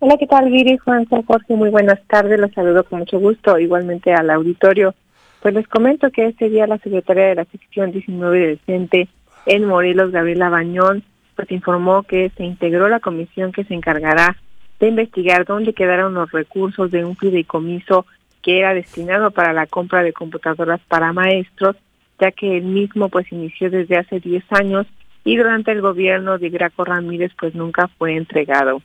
[0.00, 0.76] Hola, ¿qué tal, Viri?
[0.76, 2.38] Juan, San Jorge, muy buenas tardes.
[2.38, 4.94] Los saludo con mucho gusto, igualmente al auditorio.
[5.40, 9.08] Pues les comento que este día la secretaria de la sección 19 de Decente
[9.50, 11.02] en Morelos, Gabriela Bañón,
[11.34, 14.36] pues informó que se integró la comisión que se encargará
[14.78, 18.06] de investigar dónde quedaron los recursos de un fideicomiso
[18.42, 21.74] que era destinado para la compra de computadoras para maestros,
[22.20, 24.86] ya que el mismo pues inició desde hace 10 años
[25.24, 28.82] y durante el gobierno de Graco Ramírez pues nunca fue entregado.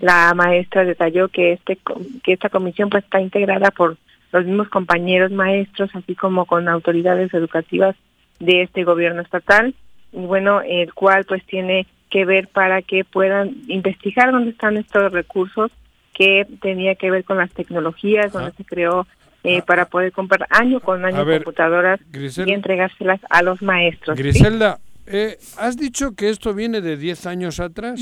[0.00, 1.78] La maestra detalló que este
[2.22, 3.96] que esta comisión pues está integrada por
[4.30, 7.96] los mismos compañeros maestros así como con autoridades educativas
[8.38, 9.74] de este gobierno estatal
[10.16, 15.12] y bueno el cual pues tiene que ver para que puedan investigar dónde están estos
[15.12, 15.70] recursos
[16.14, 19.06] que tenía que ver con las tecnologías donde se creó
[19.44, 24.16] eh, para poder comprar año con año ver, computadoras y entregárselas a los maestros.
[24.16, 24.22] ¿sí?
[24.22, 28.00] Griselda, eh, ¿has dicho que esto viene de 10 años atrás?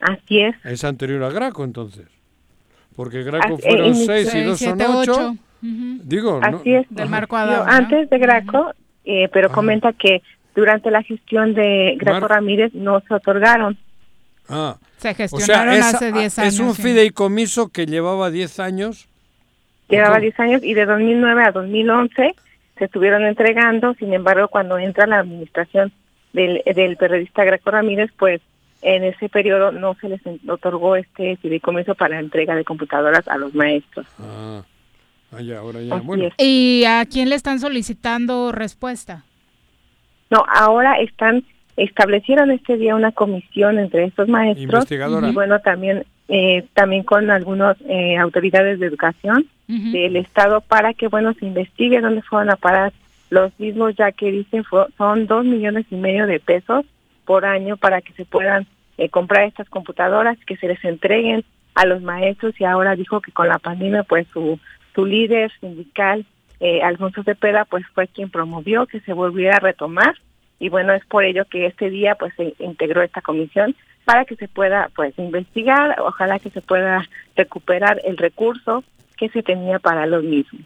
[0.00, 0.56] Así es.
[0.64, 2.06] Es anterior a Graco, entonces.
[2.96, 5.36] Porque Graco Así- fueron en- 6 y 2 son 8.
[5.60, 6.58] Digo, ¿no?
[6.58, 6.86] Así es.
[6.90, 7.70] Del marco Yo Adao, ¿no?
[7.72, 8.72] Antes de Graco,
[9.04, 10.22] eh, pero comenta que
[10.54, 13.76] durante la gestión de Graco Mar- Ramírez no se otorgaron.
[14.48, 14.76] Ah.
[14.98, 16.54] Se O sea, gestionaron es, hace 10 años.
[16.54, 16.82] es un sí.
[16.82, 19.08] fideicomiso que llevaba 10 años.
[19.88, 20.22] Llevaba ¿Cómo?
[20.22, 22.34] 10 años y de 2009 a 2011
[22.78, 23.94] se estuvieron entregando.
[23.94, 25.92] Sin embargo, cuando entra la administración
[26.32, 28.40] del, del periodista Greco Ramírez, pues
[28.82, 33.54] en ese periodo no se les otorgó este fideicomiso para entrega de computadoras a los
[33.54, 34.06] maestros.
[34.18, 34.62] Ah,
[35.32, 35.96] ah, ya, ahora ya.
[35.96, 36.28] Bueno.
[36.38, 39.24] ¿Y a quién le están solicitando respuesta?
[40.34, 41.44] No, ahora están
[41.76, 44.84] establecieron este día una comisión entre estos maestros
[45.28, 49.46] y bueno también eh, también con algunas eh, autoridades de educación
[49.92, 52.92] del estado para que bueno se investigue dónde fueron a parar
[53.30, 56.84] los mismos ya que dicen fue- son dos millones y medio de pesos
[57.24, 58.66] por año para que se puedan
[58.98, 61.42] eh, comprar estas computadoras que se les entreguen
[61.74, 62.54] a los maestros.
[62.60, 64.58] Y ahora dijo que con la pandemia pues su
[64.94, 66.24] su líder sindical
[66.64, 70.14] eh, Alfonso Cepeda pues fue quien promovió que se volviera a retomar.
[70.58, 73.76] Y bueno es por ello que este día pues se integró esta comisión
[74.06, 76.00] para que se pueda pues investigar.
[76.00, 78.82] Ojalá que se pueda recuperar el recurso
[79.18, 80.62] que se tenía para los mismos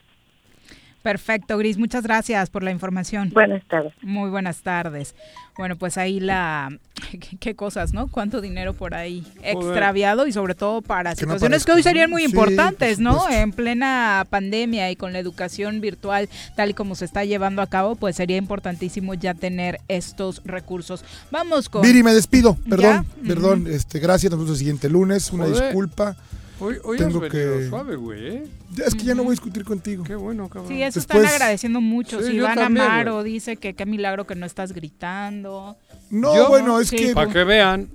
[1.03, 1.79] Perfecto, Gris.
[1.79, 3.31] Muchas gracias por la información.
[3.31, 3.93] Buenas tardes.
[4.03, 5.15] Muy buenas tardes.
[5.57, 6.77] Bueno, pues ahí la...
[7.11, 8.09] ¿Qué, qué cosas, no?
[8.09, 12.11] ¿Cuánto dinero por ahí extraviado y sobre todo para Que no situaciones que hoy serían
[12.11, 13.31] muy Sí, importantes, por ¿no?
[13.31, 17.67] En plena pandemia y con la educación virtual tal y como se está llevando a
[17.69, 21.05] cabo, pues sería importantísimo ya tener estos recursos.
[21.31, 21.83] Vamos con...
[21.83, 22.57] Viri, me despido.
[22.69, 23.29] Perdón, ¿Ya?
[23.29, 23.67] perdón.
[23.69, 24.31] este, gracias.
[24.31, 25.33] Nos vemos el siguiente lunes.
[25.33, 25.65] Una Joder.
[25.65, 26.17] disculpa.
[26.61, 28.47] Hoy, hoy has tengo venido que- suave, güey, ¿eh?
[28.75, 30.05] Ya, Es que ya no voy a discutir contigo.
[30.05, 30.69] Qué bueno, cabrón.
[30.69, 32.21] Sí, eso Después- están agradeciendo mucho.
[32.21, 33.33] Sí, si Iván también, Amaro güey.
[33.33, 35.77] dice que qué milagro que no estás gritando.
[36.11, 37.15] No, Yo- bueno, es Sí, que.
[37.15, 37.89] Para que vean.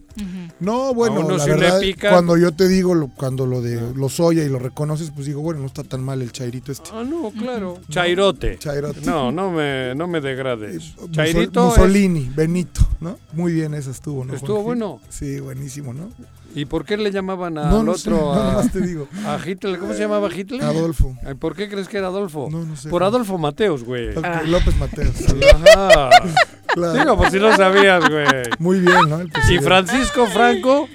[0.59, 2.11] No, bueno, la verdad, pica.
[2.11, 5.41] cuando yo te digo, lo- cuando lo de lo soya y lo reconoces, pues digo,
[5.41, 6.91] bueno, no está tan mal el chairito este.
[6.93, 7.79] Ah, no, claro.
[7.89, 8.57] Chairote.
[8.59, 9.01] Chairote.
[9.01, 10.95] No, no me, no me degrades.
[10.97, 11.71] Musol- Chairito.
[11.71, 13.17] es- Mussolini, Benito, ¿no?
[13.33, 14.35] Muy bien, esa estuvo, ¿no?
[14.35, 14.65] Estuvo Juanji?
[14.65, 15.01] bueno.
[15.09, 16.11] Sí, buenísimo, ¿no?
[16.55, 18.33] ¿Y por qué le llamaban al No, no sé, otro?
[18.33, 19.07] a, te digo.
[19.25, 19.79] a Hitler.
[19.79, 20.63] ¿Cómo se llamaba Hitler?
[20.63, 21.15] Adolfo.
[21.39, 22.47] ¿Por qué crees que era Adolfo?
[22.51, 22.89] No, no sé.
[22.89, 24.15] Por Adolfo Mateos, güey.
[24.15, 25.15] Ok, López Mateos.
[25.75, 26.09] Ajá.
[26.67, 26.93] Claro.
[26.99, 28.25] Digo, pues si no sabías, güey.
[28.59, 29.21] Muy bien, ¿no?
[29.49, 29.59] ¿Y.
[29.59, 30.87] Francisco Franco?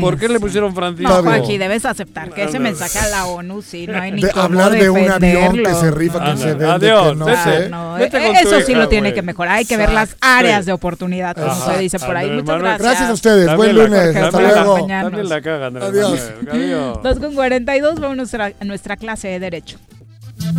[0.00, 1.12] ¿Por qué le pusieron Francisco?
[1.12, 4.30] No, Juanji, debes aceptar que ese mensaje a la ONU sí no hay ni De
[4.30, 7.42] cómo hablar de un avión que se rifa, que se vende, adiós, que no vete.
[7.42, 7.68] sé.
[7.68, 9.56] No, Vete eh, eso sí lo tiene que mejorar.
[9.56, 12.30] Hay que ver las áreas de oportunidad, como se dice por ahí.
[12.30, 12.82] Muchas gracias.
[12.82, 13.46] Gracias a ustedes.
[13.46, 14.16] También Buen lunes.
[14.16, 14.86] Hasta luego.
[14.86, 16.30] También la caga, Adiós.
[16.42, 16.48] Manuel.
[16.50, 17.02] Adiós.
[17.02, 19.78] 2 con 42, vamos a nuestra, a nuestra clase de Derecho.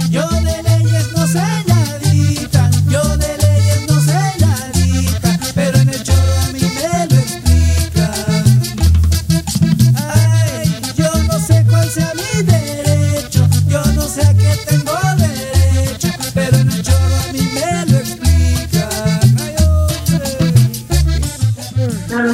[0.10, 3.33] Yo de leyes no sé nadita, yo de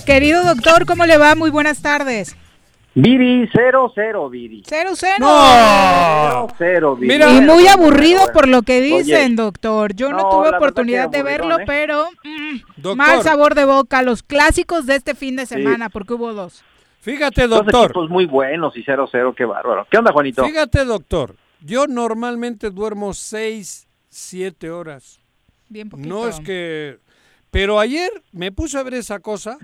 [0.09, 1.35] Querido doctor, ¿cómo le va?
[1.35, 2.35] Muy buenas tardes.
[2.95, 4.63] Viri, cero, cero, Viri.
[4.65, 5.17] Cero, cero.
[5.19, 7.13] Cero, cero, Viri.
[7.13, 7.29] Mira.
[7.29, 8.33] Y muy aburrido bueno.
[8.33, 9.93] por lo que Oye, dicen, doctor.
[9.93, 11.63] Yo no, no, tuve oportunidad de verlo, ¿eh?
[11.67, 12.95] pero mm, Doctor.
[12.95, 14.01] mal sabor de boca.
[14.01, 16.63] Los clásicos de este fin de semana, porque hubo dos.
[17.01, 17.91] Fíjate, Dos doctor.
[17.91, 19.85] equipos muy buenos y cero, cero, qué bárbaro.
[19.91, 20.43] ¿Qué onda, Juanito?
[20.43, 21.35] Fíjate, doctor.
[21.61, 25.19] Yo normalmente duermo 6, 7 horas.
[25.67, 26.09] Bien poquito.
[26.09, 26.97] No es que...
[27.51, 29.57] Pero ayer me puse a ver esa cosa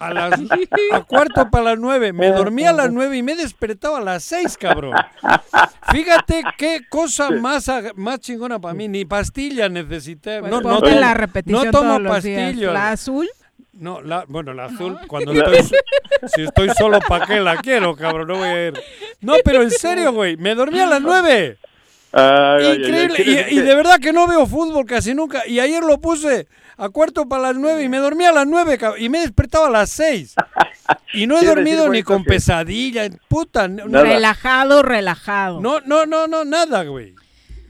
[0.00, 0.40] a las
[0.92, 2.12] a cuarto para las nueve.
[2.12, 4.94] Me dormí a las nueve y me despertaba a las seis, cabrón.
[5.90, 8.88] Fíjate qué cosa más, más chingona para mí.
[8.88, 10.40] Ni pastilla necesité.
[10.40, 12.72] Pues no, no, tomo- la repetición no tomo pastillas.
[12.72, 13.28] La azul.
[13.72, 15.78] No, la, bueno, la azul, cuando estoy,
[16.34, 18.26] si estoy solo, ¿para qué la quiero, cabrón?
[18.26, 18.74] No voy a ir.
[19.20, 21.58] No, pero en serio, güey, me dormí a las nueve.
[22.12, 23.46] Ay, ay, ay, Increíble.
[23.50, 25.46] Y, de verdad que no veo fútbol casi nunca.
[25.46, 28.78] Y ayer lo puse a cuarto para las nueve y me dormí a las nueve
[28.98, 30.34] y me despertaba a las seis.
[31.12, 33.08] Y no he dormido ni con que- pesadilla.
[33.28, 34.04] Puta, Nada.
[34.04, 35.60] Relajado, relajado.
[35.60, 37.14] no, no, no, no, nada, güey.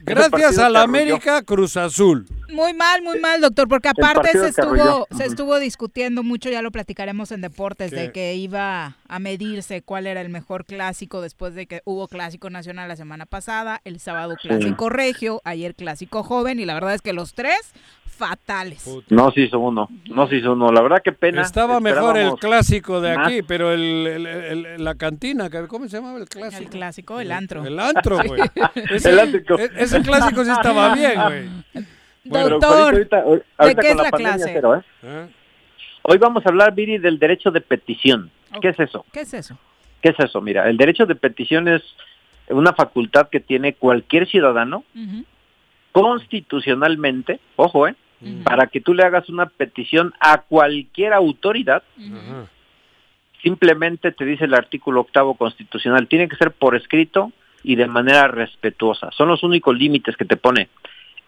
[0.08, 0.88] Gracias a la.
[0.88, 2.26] América Cruz Azul.
[2.50, 6.70] Muy mal, muy mal, doctor, porque aparte se estuvo, se estuvo discutiendo mucho, ya lo
[6.70, 11.66] platicaremos en deportes, de que iba a medirse cuál era el mejor clásico después de
[11.66, 16.64] que hubo clásico nacional la semana pasada, el sábado clásico regio, ayer clásico joven, y
[16.64, 17.58] la verdad es que los tres
[18.18, 18.86] fatales.
[19.08, 20.70] No se hizo uno, no se hizo uno.
[20.72, 21.40] La verdad que pena.
[21.42, 23.28] Estaba mejor el clásico de más.
[23.28, 26.62] aquí, pero el, el- el- la cantina, ¿cómo se llamaba el clásico?
[26.64, 27.64] El clásico, el antro.
[27.64, 28.40] El antro, güey.
[28.90, 29.58] Ese, El antro.
[29.58, 31.48] e- ese clásico sí estaba bien, güey.
[32.24, 33.24] Doctor, ahorita-
[33.56, 34.52] ahorita qué con es la pandemia clase?
[34.52, 35.26] cero, ¿eh?
[36.02, 38.30] Hoy vamos a hablar, Viri, del derecho de petición.
[38.60, 39.06] ¿Qué es eso?
[39.12, 39.56] ¿Qué es eso?
[40.02, 40.40] ¿Qué es eso?
[40.40, 41.82] Mira, el derecho de petición es
[42.50, 44.84] una facultad que tiene cualquier ciudadano
[45.92, 47.94] constitucionalmente, ojo, ¿eh?
[48.42, 51.82] Para que tú le hagas una petición a cualquier autoridad,
[53.42, 57.32] simplemente te dice el artículo octavo constitucional, tiene que ser por escrito
[57.62, 59.10] y de manera respetuosa.
[59.12, 60.68] Son los únicos límites que te pone.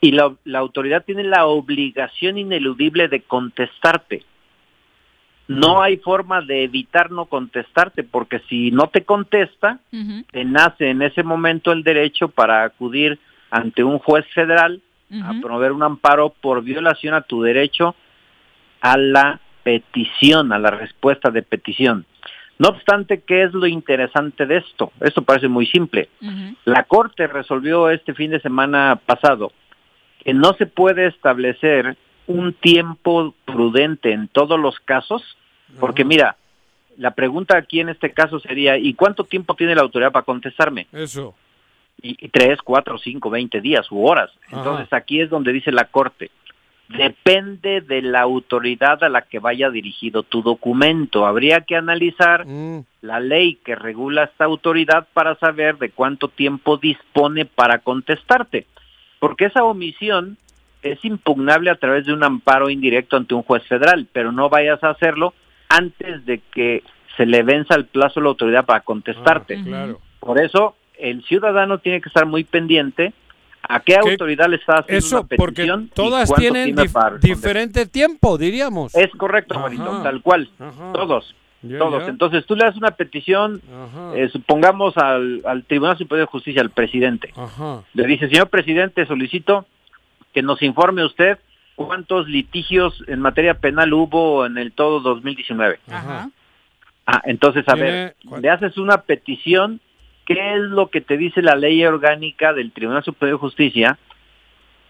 [0.01, 4.25] Y la, la autoridad tiene la obligación ineludible de contestarte.
[5.47, 9.81] No hay forma de evitar no contestarte, porque si no te contesta,
[10.31, 13.19] te nace en ese momento el derecho para acudir
[13.51, 14.81] ante un juez federal
[15.13, 17.95] a promover un amparo por violación a tu derecho
[18.81, 22.07] a la petición, a la respuesta de petición.
[22.59, 24.93] No obstante, ¿qué es lo interesante de esto?
[25.01, 26.09] Esto parece muy simple.
[26.65, 29.53] La Corte resolvió este fin de semana pasado
[30.23, 31.97] que no se puede establecer
[32.27, 35.23] un tiempo prudente en todos los casos,
[35.79, 36.37] porque mira,
[36.99, 40.87] la pregunta aquí en este caso sería, ¿y cuánto tiempo tiene la autoridad para contestarme?
[40.93, 41.35] Eso.
[42.03, 44.31] Y, y tres, cuatro, cinco, veinte días u horas.
[44.49, 44.59] Ajá.
[44.59, 46.31] Entonces aquí es donde dice la Corte,
[46.89, 51.25] depende de la autoridad a la que vaya dirigido tu documento.
[51.27, 52.81] Habría que analizar Mm.
[53.03, 58.67] la ley que regula esta autoridad para saber de cuánto tiempo dispone para contestarte.
[59.21, 60.37] Porque esa omisión
[60.83, 64.83] es impugnable a través de un amparo indirecto ante un juez federal, pero no vayas
[64.83, 65.35] a hacerlo
[65.69, 66.83] antes de que
[67.17, 69.63] se le venza el plazo a la autoridad para contestarte.
[69.63, 70.01] Claro.
[70.19, 73.13] Por eso, el ciudadano tiene que estar muy pendiente
[73.63, 74.11] a qué, ¿Qué?
[74.13, 75.85] autoridad le está haciendo Eso, una porque petición.
[75.85, 78.95] y todas cuánto tienen tiene dif- diferente tiempo, diríamos.
[78.95, 79.63] Es correcto, Ajá.
[79.63, 80.49] Juanito, tal cual.
[80.59, 80.93] Ajá.
[80.93, 81.35] Todos.
[81.79, 82.09] Todos.
[82.09, 83.61] Entonces tú le das una petición,
[84.15, 87.35] eh, supongamos al, al Tribunal Superior de Justicia, al presidente.
[87.37, 87.83] Ajá.
[87.93, 89.67] Le dice, señor presidente, solicito
[90.33, 91.39] que nos informe usted
[91.77, 95.81] cuántos litigios en materia penal hubo en el todo 2019.
[95.91, 96.31] Ajá.
[97.07, 99.81] Ah, entonces, a ver, le haces una petición,
[100.31, 103.99] ¿qué es lo que te dice la ley orgánica del Tribunal Superior de Justicia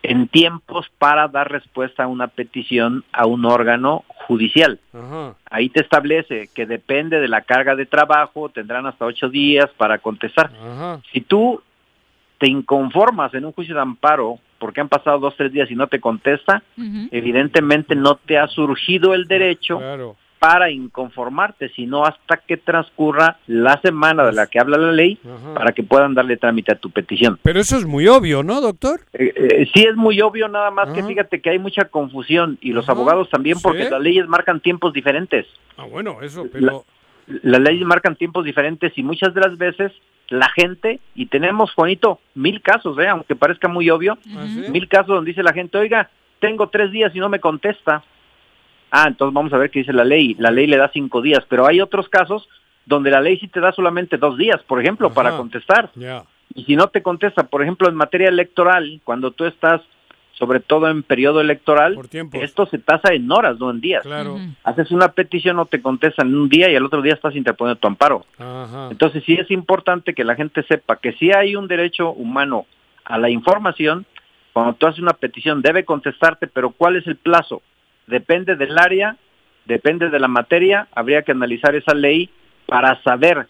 [0.03, 4.79] en tiempos para dar respuesta a una petición a un órgano judicial?
[4.93, 5.35] Ajá.
[5.51, 9.99] Ahí te establece que depende de la carga de trabajo, tendrán hasta ocho días para
[9.99, 10.51] contestar.
[10.61, 11.01] Ajá.
[11.11, 11.63] Si tú
[12.39, 15.87] te inconformas en un juicio de amparo porque han pasado dos, tres días y no
[15.87, 16.63] te contesta,
[17.11, 20.17] evidentemente no te ha surgido el derecho Claro.
[20.41, 25.55] Para inconformarte, sino hasta que transcurra la semana de la que habla la ley Ajá.
[25.55, 27.39] para que puedan darle trámite a tu petición.
[27.43, 29.03] Pero eso es muy obvio, ¿no, doctor?
[29.13, 32.73] Eh, eh, sí es muy obvio nada más que fíjate que hay mucha confusión y
[32.73, 33.91] los abogados también porque Sí.
[33.91, 35.47] las leyes marcan tiempos diferentes.
[35.77, 36.85] Ah, bueno, eso, pero...
[37.43, 39.93] Las leyes marcan tiempos diferentes y muchas de las veces
[40.31, 43.07] la gente, y tenemos, Juanito, mil casos, ¿eh?
[43.09, 46.09] aunque parezca muy obvio, ¿Ah, mil casos donde dice la gente, oiga,
[46.41, 48.03] tengo tres días y no me contesta.
[48.91, 50.35] Ah, entonces vamos a ver qué dice la ley.
[50.39, 52.49] La ley le da cinco días, pero hay otros casos
[52.87, 55.91] donde la ley sí te da solamente dos días, por ejemplo, para contestar.
[55.95, 56.25] Ya.
[56.55, 59.81] Y si no te contesta, por ejemplo, en materia electoral, cuando tú estás,
[60.33, 61.97] sobre todo en periodo electoral,
[62.33, 64.03] esto se tasa en horas, no en días.
[64.03, 64.39] Claro.
[64.65, 67.79] Haces una petición, no te contestan en un día y al otro día estás interponiendo
[67.79, 68.25] tu amparo.
[68.39, 68.89] Ajá.
[68.91, 72.67] Entonces sí es importante que la gente sepa que si hay un derecho humano
[73.05, 74.07] a la información,
[74.53, 77.63] cuando tú haces una petición debe contestarte, pero ¿cuál es el plazo?
[78.11, 79.17] Depende del área,
[79.65, 82.29] depende de la materia, habría que analizar esa ley
[82.67, 83.47] para saber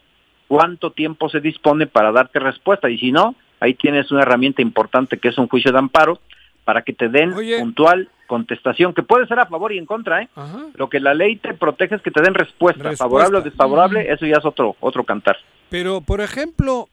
[0.49, 5.19] cuánto tiempo se dispone para darte respuesta y si no, ahí tienes una herramienta importante
[5.19, 6.21] que es un juicio de amparo
[6.65, 10.29] para que te den puntual contestación, que puede ser a favor y en contra, ¿eh?
[10.75, 13.05] Lo que la ley te protege es que te den respuesta, Respuesta.
[13.05, 15.37] favorable o desfavorable, eso ya es otro otro cantar.
[15.69, 16.89] Pero, por ejemplo,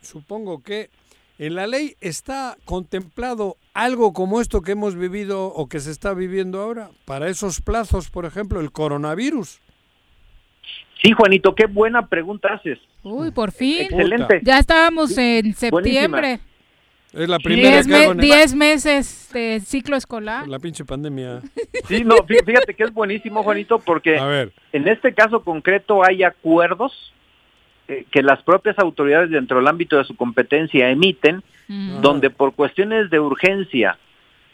[0.00, 0.88] supongo que
[1.42, 6.12] en la ley está contemplado algo como esto que hemos vivido o que se está
[6.12, 9.58] viviendo ahora, para esos plazos, por ejemplo, el coronavirus.
[11.02, 12.78] Sí, Juanito, qué buena pregunta haces.
[13.02, 13.84] Uy, por fin.
[13.84, 14.40] Excelente.
[14.42, 16.40] Ya estábamos en septiembre.
[17.14, 20.46] Es la primera Diez, que hago diez meses de ciclo escolar.
[20.46, 21.40] la pinche pandemia.
[21.88, 24.16] Sí, no, fí- fíjate que es buenísimo, Juanito, porque
[24.72, 27.12] en este caso concreto hay acuerdos
[28.10, 31.42] que las propias autoridades dentro del ámbito de su competencia emiten,
[32.00, 33.96] donde por cuestiones de urgencia,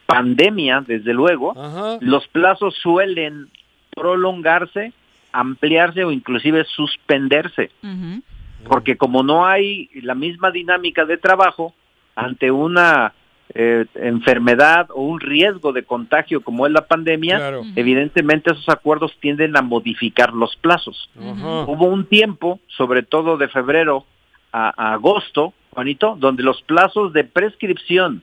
[0.06, 1.54] pandemia, desde luego,
[2.00, 3.48] los plazos suelen
[3.94, 4.92] prolongarse,
[5.32, 7.70] ampliarse o inclusive suspenderse,
[8.68, 11.74] porque como no hay la misma dinámica de trabajo
[12.14, 13.12] ante una
[13.58, 17.62] eh, enfermedad o un riesgo de contagio como es la pandemia, Claro.
[17.74, 21.08] evidentemente esos acuerdos tienden a modificar los plazos.
[21.18, 24.04] Hubo un tiempo, sobre todo de febrero
[24.52, 28.22] a, a agosto, Juanito, donde los plazos de prescripción,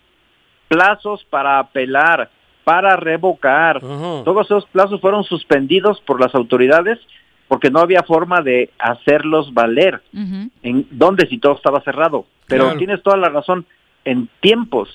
[0.67, 2.29] plazos para apelar,
[2.63, 6.99] para revocar, todos esos plazos fueron suspendidos por las autoridades
[7.47, 10.01] porque no había forma de hacerlos valer.
[10.63, 12.25] ¿En dónde si todo estaba cerrado?
[12.47, 12.77] Pero Claro.
[12.77, 13.65] tienes toda la razón.
[14.05, 14.89] En tiempos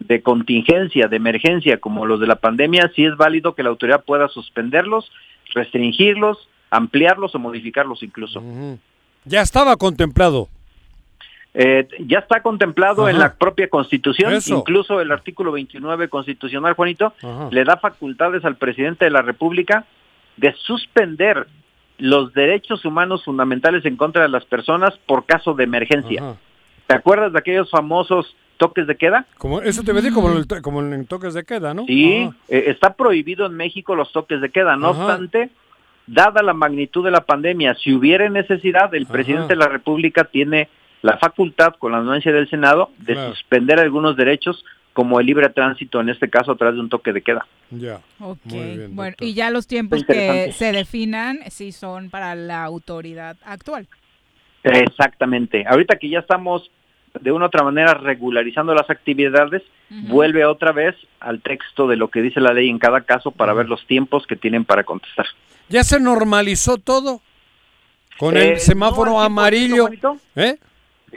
[0.00, 4.04] de contingencia, de emergencia como los de la pandemia, sí es válido que la autoridad
[4.04, 5.10] pueda suspenderlos,
[5.54, 8.42] restringirlos, ampliarlos o modificarlos incluso.
[9.24, 10.48] Ya estaba contemplado.
[11.52, 14.58] Eh, ya está contemplado en la propia Constitución, Eso.
[14.58, 17.48] incluso el artículo 29 constitucional, Juanito, Ajá.
[17.50, 19.84] le da facultades al presidente de la República
[20.36, 21.48] de suspender
[21.98, 26.36] los derechos humanos fundamentales en contra de las personas por caso de emergencia.
[26.86, 29.26] ¿Te acuerdas de aquellos famosos toques de queda?
[29.38, 31.84] Como, eso te voy a decir como, el- como en toques de queda, ¿no?
[31.86, 32.36] Sí, Ajá.
[32.48, 34.76] eh, está prohibido en México los toques de queda.
[34.76, 35.02] No Ajá.
[35.06, 35.50] obstante,
[36.06, 40.68] dada la magnitud de la pandemia, si hubiera necesidad, el presidente de la República tiene
[41.02, 43.30] la facultad, con la anuencia del Senado, de Claro.
[43.34, 47.12] suspender algunos derechos, como el libre tránsito, en este caso, a través de un toque
[47.12, 47.46] de queda.
[47.70, 48.00] Ya.
[48.18, 52.64] Ok, Muy bien, bueno, y ya los tiempos que se definan sí son para la
[52.64, 53.86] autoridad actual.
[54.62, 55.64] Exactamente.
[55.66, 56.70] Ahorita que ya estamos
[57.20, 62.08] de una u otra manera regularizando las actividades, vuelve otra vez al texto de lo
[62.08, 65.26] que dice la ley en cada caso para ver los tiempos que tienen para contestar.
[65.68, 67.20] ¿Ya se normalizó todo?
[68.18, 69.88] Con Eh, el semáforo no al 100%, amarillo.
[70.36, 70.58] ¿Eh?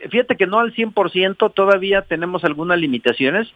[0.10, 3.48] Fíjate que no al 100%, todavía tenemos algunas limitaciones.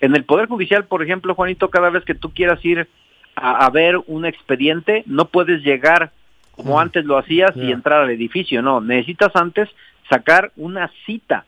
[0.00, 2.88] En el Poder Judicial, por ejemplo, Juanito, cada vez que tú quieras ir
[3.36, 6.12] a, a ver un expediente, no puedes llegar
[6.52, 8.80] como antes lo hacías y entrar al edificio, no.
[8.80, 9.68] Necesitas antes
[10.08, 11.44] sacar una cita.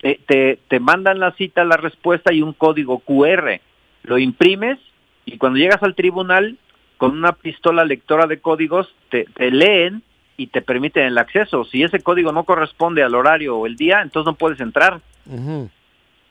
[0.00, 3.60] Te, te, te mandan la cita, la respuesta y un código QR.
[4.04, 4.78] Lo imprimes
[5.24, 6.56] y cuando llegas al tribunal,
[6.96, 10.02] con una pistola lectora de códigos, te, te leen
[10.36, 11.64] y te permiten el acceso.
[11.64, 15.00] Si ese código no corresponde al horario o el día, entonces no puedes entrar.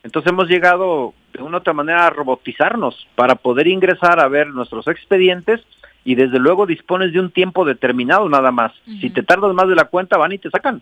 [0.04, 4.48] Entonces hemos llegado de una u otra manera a robotizarnos para poder ingresar a ver
[4.48, 5.62] nuestros expedientes
[6.04, 8.74] y desde luego dispones de un tiempo determinado nada más.
[9.00, 10.82] Si te tardas más de la cuenta, van y te sacan.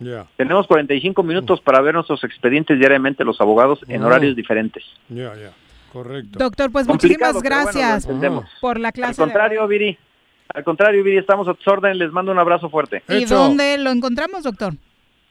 [0.00, 4.06] Ya, Tenemos 45 minutos para ver nuestros expedientes diariamente los abogados en Oh.
[4.06, 4.84] horarios diferentes.
[5.08, 5.50] ya, ya.
[5.92, 6.38] Correcto.
[6.38, 8.08] Doctor, pues Complicado, muchísimas bueno, gracias
[8.60, 9.12] por la Al clase.
[9.22, 9.96] de contrario, Viri.
[10.54, 11.96] Al contrario, Viri, estamos a tus órdenes.
[11.96, 13.02] Les mando un abrazo fuerte.
[13.08, 14.74] ¿Y dónde lo encontramos, doctor?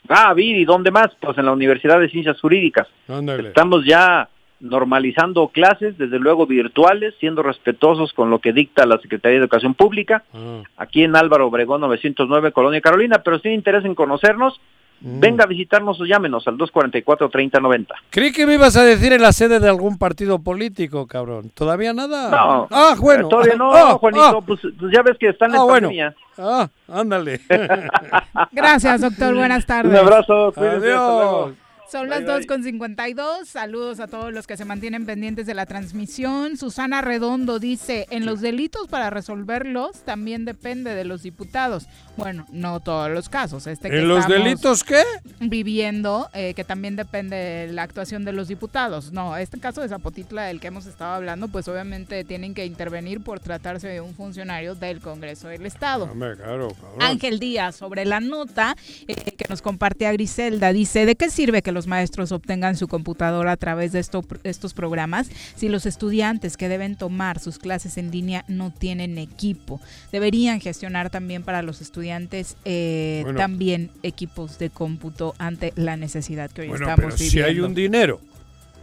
[0.10, 1.10] Ah, Viri, ¿dónde más?
[1.22, 2.88] Pues en la Universidad de Ciencias Jurídicas.
[3.08, 3.50] Ándale.
[3.50, 4.28] Estamos ya
[4.60, 9.74] normalizando clases, desde luego virtuales, siendo respetuosos con lo que dicta la Secretaría de Educación
[9.76, 10.62] Pública, Ah.
[10.78, 14.60] aquí en Álvaro Obregón 909, Colonia Carolina, pero si tiene interés en conocernos,
[15.00, 15.20] Mm.
[15.20, 17.94] venga a visitarnos o llámenos al 244-3090.
[18.10, 21.52] Creí que me ibas a decir en la sede de algún partido político, cabrón.
[21.54, 22.32] ¿Todavía nada?
[22.32, 23.28] No, Ah, bueno.
[23.28, 24.42] eh, todavía no, Ah, Juanito, ah.
[24.44, 25.90] pues, pues ya ves que están en Ah, bueno.
[25.90, 26.16] pandemia.
[26.40, 27.42] Ah, ándale.
[28.52, 29.36] Gracias, doctor.
[29.36, 29.92] Buenas tardes.
[29.92, 31.52] Un abrazo, cuídense, hasta luego.
[31.92, 33.48] Son las 2 con 52.
[33.48, 36.58] Saludos a todos los que se mantienen pendientes de la transmisión.
[36.58, 41.88] Susana Redondo dice, en los delitos para resolverlos también depende de los diputados.
[42.18, 43.68] Bueno, no todos los casos.
[43.68, 45.04] Este que ¿En los delitos qué?
[45.40, 49.14] Viviendo, eh, que también depende de la actuación de los diputados.
[49.14, 53.22] No, este caso de Zapotitla del que hemos estado hablando, pues obviamente tienen que intervenir
[53.22, 56.12] por tratarse de un funcionario del Congreso del Estado.
[56.12, 56.76] Claro.
[57.00, 58.76] Ángel Díaz, sobre la nota
[59.08, 62.88] eh, que nos comparte a Griselda, dice, ¿de qué sirve que los maestros obtengan su
[62.88, 67.98] computadora a través de esto- estos programas si los estudiantes que deben tomar sus clases
[67.98, 69.80] en línea no tienen equipo?
[70.12, 73.38] Deberían gestionar también para los estudiantes eh, Bueno.
[73.40, 77.48] también equipos de cómputo ante la necesidad que hoy Bueno, estamos pero si viviendo.
[77.48, 78.20] hay un dinero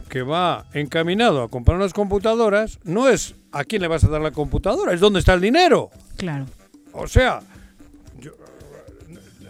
[0.09, 4.21] que va encaminado a comprar unas computadoras, no es a quién le vas a dar
[4.21, 5.91] la computadora, es dónde está el dinero.
[6.17, 6.47] Claro.
[6.93, 7.41] O sea,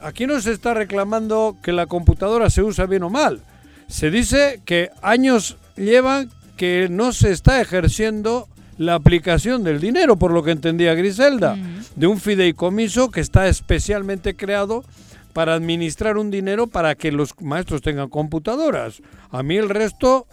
[0.04, 3.40] aquí no se está reclamando que la computadora se usa bien o mal.
[3.88, 10.30] Se dice que años llevan que no se está ejerciendo la aplicación del dinero, por
[10.30, 11.56] lo que entendía Griselda,
[11.96, 14.84] de un fideicomiso que está especialmente creado
[15.32, 19.00] para administrar un dinero para que los maestros tengan computadoras.
[19.30, 20.26] A mí el resto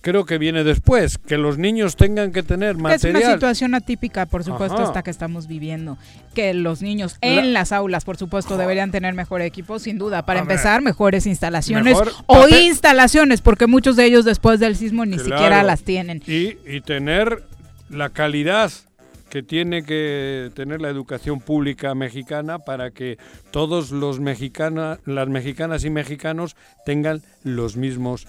[0.00, 3.32] creo que viene después, que los niños tengan que tener Es una material.
[3.34, 4.84] situación atípica, por supuesto, Ajá.
[4.84, 5.98] esta que estamos viviendo.
[6.34, 10.24] Que los niños en las aulas, por supuesto, deberían tener mejor equipo, sin duda.
[10.24, 10.52] Para A ver.
[10.52, 12.62] empezar, mejores instalaciones Mejor o papel.
[12.62, 15.30] instalaciones, porque muchos de ellos después del sismo ni Claro.
[15.36, 16.22] siquiera las tienen.
[16.26, 17.42] Y, y tener
[17.90, 18.70] la calidad
[19.28, 23.16] que tiene que tener la educación pública mexicana para que
[23.52, 28.26] todos los mexicanas, las mexicanas y mexicanos tengan los mismos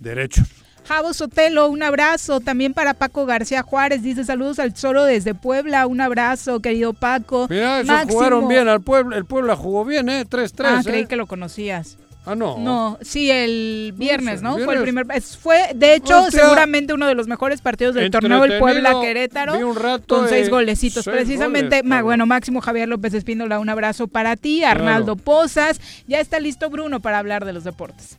[0.00, 0.48] derechos.
[0.88, 2.40] Javo Sotelo, un abrazo.
[2.40, 5.86] También para Paco García Juárez, dice saludos al Zoro desde Puebla.
[5.86, 7.46] Un abrazo, querido Paco.
[7.50, 9.14] Mira, eso jugaron bien al pueblo.
[9.14, 10.24] El Puebla jugó bien, ¿eh?
[10.26, 10.64] 3-3.
[10.64, 10.84] Ah, ¿eh?
[10.84, 11.98] creí que lo conocías.
[12.24, 12.58] Ah, no.
[12.58, 14.58] No, sí, el viernes, ¿no?
[14.58, 15.06] Fue el primer.
[15.22, 18.58] fue, de hecho, seguramente uno de los mejores partidos del torneo, el.
[18.58, 19.56] Puebla Querétaro.
[19.56, 21.04] Vi un rato, con seis golecitos.
[21.04, 22.04] seis Precisamente, goles, ma- cabrón.
[22.06, 24.62] bueno, Máximo Javier López Espíndola, un abrazo para ti.
[24.64, 25.80] Arnaldo Pozas.
[26.06, 28.18] Ya está listo Bruno para hablar de los deportes.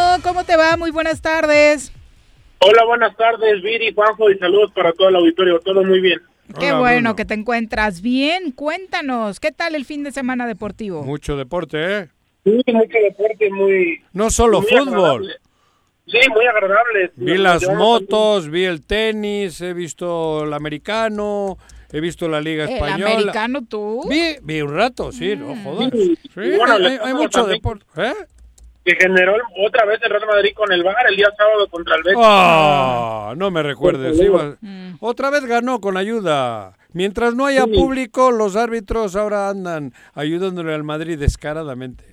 [0.23, 0.77] ¿cómo te va?
[0.77, 1.91] Muy buenas tardes.
[2.59, 5.59] Hola, buenas tardes, Viri, Juanjo, y saludos para todo el auditorio.
[5.59, 6.19] Todo muy bien.
[6.59, 8.51] Qué bueno que te encuentras bien.
[8.51, 11.03] Cuéntanos, ¿qué tal el fin de semana deportivo?
[11.03, 12.07] Mucho deporte, ¿eh?
[12.43, 14.01] Sí, mucho deporte, muy...
[14.13, 14.87] No solo muy fútbol.
[14.89, 15.33] agradable.
[16.07, 17.11] Sí, muy agradable.
[17.15, 21.57] Vi Nos las motos, vi el tenis, he visto el americano,
[21.91, 23.13] he visto la Liga ¿El Española.
[23.13, 24.03] americano tú?
[24.09, 25.91] Vi, vi un rato, sí, no jodas.
[25.93, 27.85] Sí, Sí, bueno, hay, hay mucho también- deporte.
[27.97, 28.13] ¿Eh?
[28.83, 32.03] Que generó otra vez el Real Madrid con el VAR el día sábado contra el
[32.03, 32.19] Betis.
[32.23, 34.17] Ah, no me recuerdes.
[34.17, 34.57] Favor.
[34.99, 36.73] Otra vez ganó con ayuda.
[36.93, 37.73] Mientras no haya Sí.
[37.73, 42.03] público, los árbitros ahora andan ayudándole al Madrid descaradamente.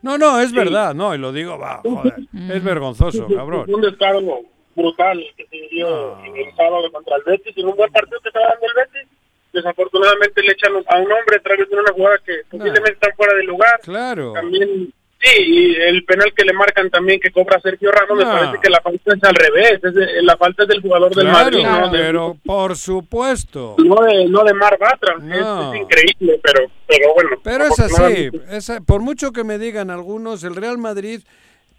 [0.00, 0.56] No, no, es Sí.
[0.56, 2.14] verdad, no, y lo digo, va, joder,
[2.50, 3.64] es vergonzoso, cabrón.
[3.72, 4.42] Un descargo
[4.76, 8.46] brutal que se dio el sábado contra el Betis, en un buen partido que estaba
[8.48, 9.08] dando el Betis.
[9.52, 13.34] Desafortunadamente le echan a un hombre a través de una jugada que posiblemente está fuera
[13.34, 13.80] de lugar.
[13.82, 14.32] Claro.
[14.32, 14.92] También,
[15.24, 18.32] sí, y el penal que le marcan también que cobra Sergio Ramos, me Ah.
[18.38, 21.28] parece que la falta es al revés, es de- la falta es del jugador del
[21.28, 23.76] Madrid, no de, pero por supuesto.
[23.78, 25.14] no de, no de Mar Batra.
[25.18, 25.72] Es- No.
[25.74, 27.30] Es, increíble, pero, pero bueno.
[27.42, 31.20] Pero es así, es- por mucho que me digan algunos, el Real Madrid,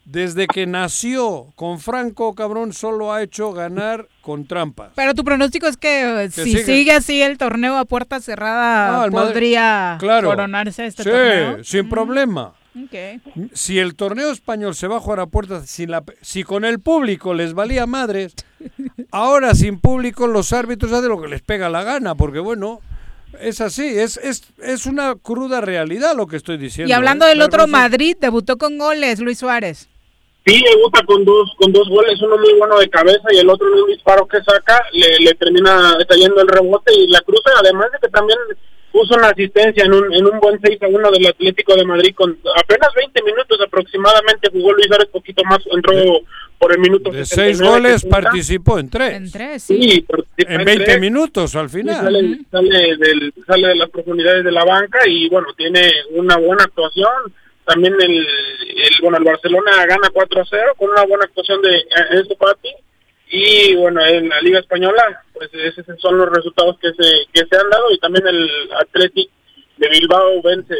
[0.05, 4.91] desde que nació con Franco, cabrón, solo ha hecho ganar con trampas.
[4.95, 8.97] Pero tu pronóstico es que, eh, Que si sigue así el torneo a puerta cerrada,
[9.09, 10.29] Madrid- podría Claro.
[10.29, 11.63] coronarse este sí, torneo.
[11.63, 12.53] sin problema.
[13.53, 16.79] Si el torneo español se va a jugar a puertas, sin la, si con el
[16.79, 18.35] público les valía madres,
[19.11, 22.81] ahora sin público los árbitros hacen lo que les pega la gana, porque bueno,
[23.39, 26.89] es así, es, es, es una cruda realidad lo que estoy diciendo.
[26.89, 27.29] Y hablando ¿eh?
[27.29, 27.65] del otro.
[27.67, 29.89] Madrid, debutó con goles, Luis Suárez.
[30.45, 33.67] Sí, debuta con dos, con dos goles, uno muy bueno de cabeza y el otro
[33.67, 37.87] en un disparo que saca, le, le termina cayendo el rebote y la cruza, además
[37.91, 38.37] de que también
[38.95, 42.15] puso una asistencia en un, en un buen 6 a 1 del Atlético de Madrid
[42.15, 45.93] con apenas 20 minutos aproximadamente, jugó Luis Suárez poquito más, entró
[46.57, 48.21] por el minuto De 69, seis goles 70.
[48.21, 49.13] participó en tres.
[49.13, 50.99] En tres, Sí, participa En en 20 tres.
[51.01, 51.95] minutos al Sí, final.
[51.97, 56.63] sale, sale, del, sale de las profundidades de la banca y bueno, tiene una buena
[56.63, 57.11] actuación.
[57.65, 61.83] También el, el bueno el Barcelona gana 4 a 0 con una buena actuación de
[62.11, 62.69] Enzo Fati
[63.31, 67.57] y bueno en la Liga Española pues esos son los resultados que se que se
[67.57, 68.49] han dado y también el
[68.79, 69.29] Athletic
[69.77, 70.73] de Bilbao vence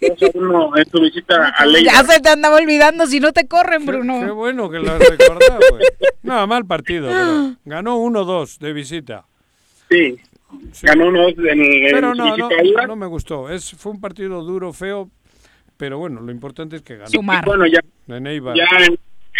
[0.00, 1.94] 2 a 1 en su visita a Leibar.
[1.94, 4.20] Ya se te andaba olvidando si no te corren, Bruno.
[4.24, 5.84] Qué bueno que lo has recordado, güey.
[6.22, 9.26] No, mal partido, pero ganó 1-2 de visita.
[9.90, 10.16] Sí,
[10.82, 12.88] ganó uno en, en Pero no, no, visita Eibar.
[12.88, 13.50] no me gustó.
[13.50, 15.10] Es, fue un partido duro, feo,
[15.76, 17.10] pero bueno, lo importante es que ganó.
[17.12, 18.56] Y bueno, ya En Eibar.
[18.56, 18.98] ya en,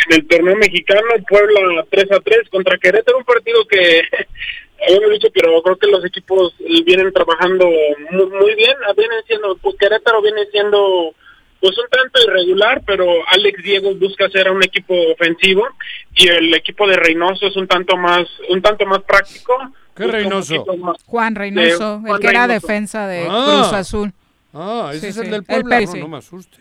[0.09, 4.03] en el torneo mexicano, Puebla 3 a 3 contra Querétaro, un partido que
[4.87, 6.55] habíamos dicho, pero creo que los equipos
[6.85, 7.67] vienen trabajando
[8.11, 11.15] muy, muy bien, vienen siendo, pues Querétaro viene siendo
[11.61, 15.67] pues un tanto irregular, pero Alex Diego busca ser un equipo ofensivo
[16.15, 19.55] y el equipo de Reynoso es un tanto más un tanto más práctico.
[19.97, 20.65] ¿Qué Reynoso?
[20.77, 23.45] más- Juan Reynoso, el Juan que era defensa de Ah.
[23.45, 24.13] Cruz Azul.
[24.55, 25.21] Ah, ese Sí, es sí.
[25.23, 25.79] el del El Puebla.
[25.81, 26.61] Pep, no, me asustes.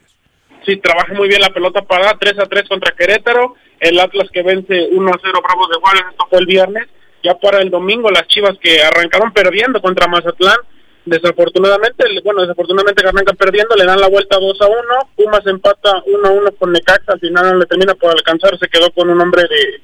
[0.68, 3.56] Sí, trabaja muy bien la pelota parada, 3 a 3 contra Querétaro.
[3.80, 6.88] El Atlas que vence 1 a 0 Bravos de Juárez, esto fue el viernes.
[7.24, 10.58] Ya para el domingo, las chivas que arrancaron perdiendo contra Mazatlán.
[11.06, 14.78] Desafortunadamente, bueno, desafortunadamente que arrancan perdiendo, le dan la vuelta 2 a 1.
[15.16, 18.68] Pumas empata 1 a 1 con Necaxa, al final no le termina por alcanzar, se
[18.68, 19.82] quedó con un hombre de.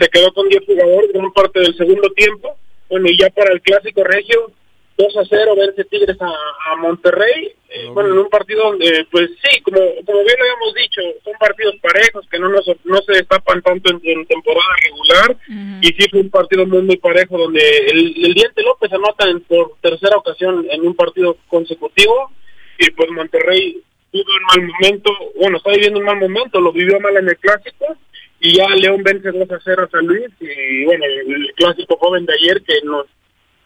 [0.00, 2.56] Se quedó con 10 jugadores, gran parte del segundo tiempo.
[2.90, 4.50] Bueno, y ya para el clásico regio,
[4.96, 7.52] 2 a 0 vence Tigres a, a Monterrey.
[7.68, 11.32] Eh, bueno, en un partido donde, pues sí, como, como bien lo habíamos dicho, son
[11.40, 15.36] partidos parejos que no, nos, no se destapan tanto en, en temporada regular.
[15.82, 19.40] Y sí fue un partido muy, muy parejo donde el, el Diente López anota en,
[19.40, 22.30] por tercera ocasión en un partido consecutivo.
[22.78, 25.10] Y pues Monterrey vive un mal momento,
[25.40, 27.96] bueno, está viviendo un mal momento, lo vivió mal en el clásico.
[28.40, 32.24] y ya León vence 2 a 0 a San Luis y bueno, el clásico joven
[32.24, 33.06] de ayer que nos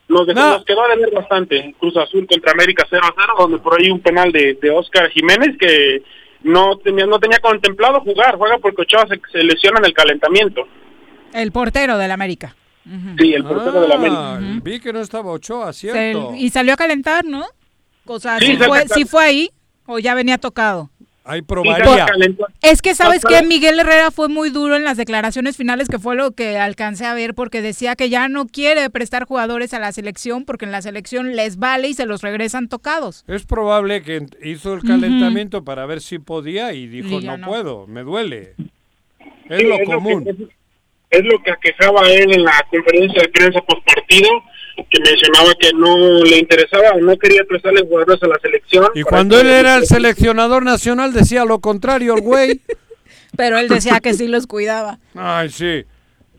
[0.08, 0.52] nos, dejó- No.
[0.54, 1.74] nos quedó a deber bastante.
[1.78, 5.10] Cruz Azul contra América 0 a 0, donde por ahí un penal de, de Oscar
[5.10, 6.02] Jiménez que
[6.42, 10.62] no tenía no tenía contemplado jugar, juega porque Ochoa se, se lesiona en el calentamiento.
[11.34, 12.54] El portero del América.
[13.18, 13.98] Sí, el portero de la Ah,
[14.36, 14.60] América.
[14.62, 16.32] Vi que no estaba Ochoa, Se- cierto.
[16.36, 17.44] y salió a calentar, ¿no?
[18.06, 19.50] O sea, Sí, si se fue, sí fue ahí
[19.84, 20.88] o ya venía tocado.
[21.28, 22.06] Ahí probaría.
[22.62, 26.16] Es que sabes que Miguel Herrera fue muy duro en las declaraciones finales, que fue
[26.16, 29.92] lo que alcancé a ver, porque decía que ya no quiere prestar jugadores a la
[29.92, 33.24] selección porque en la selección les vale y se los regresan tocados.
[33.28, 37.46] Es probable que hizo el calentamiento para ver si podía y dijo, Y no, no.
[37.46, 38.54] puedo, me duele.
[39.50, 40.26] Es Sí, lo común.
[40.26, 40.36] es,
[41.20, 44.30] es lo que aquejaba él en la conferencia de prensa post partido,
[44.90, 48.86] que mencionaba que no le interesaba o no quería prestarle jugadores a la selección.
[48.94, 52.60] Y cuando él era el seleccionador nacional decía lo contrario, el güey.
[53.36, 54.98] Pero él decía que sí los cuidaba.
[55.14, 55.84] Ay, sí.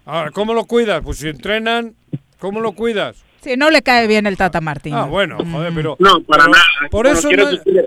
[0.06, 1.02] Ahora, ¿cómo lo cuidas?
[1.03, 1.94] Pues si entrenan,
[2.40, 3.24] ¿cómo lo cuidas?
[3.41, 4.94] Sí, no le cae bien el Tata Martín.
[4.95, 5.95] Ah, bueno, joder, pero...
[5.99, 6.90] No, para pero- nada.
[6.91, 7.45] Por eso no-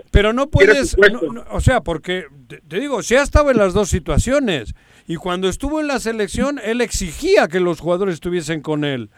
[0.09, 0.97] pero no puedes...
[0.97, 4.73] no- no, o sea, porque, te, te digo, si ha estado en las dos situaciones.
[5.05, 9.09] Y cuando estuvo en la selección, él exigía que los jugadores estuviesen con él.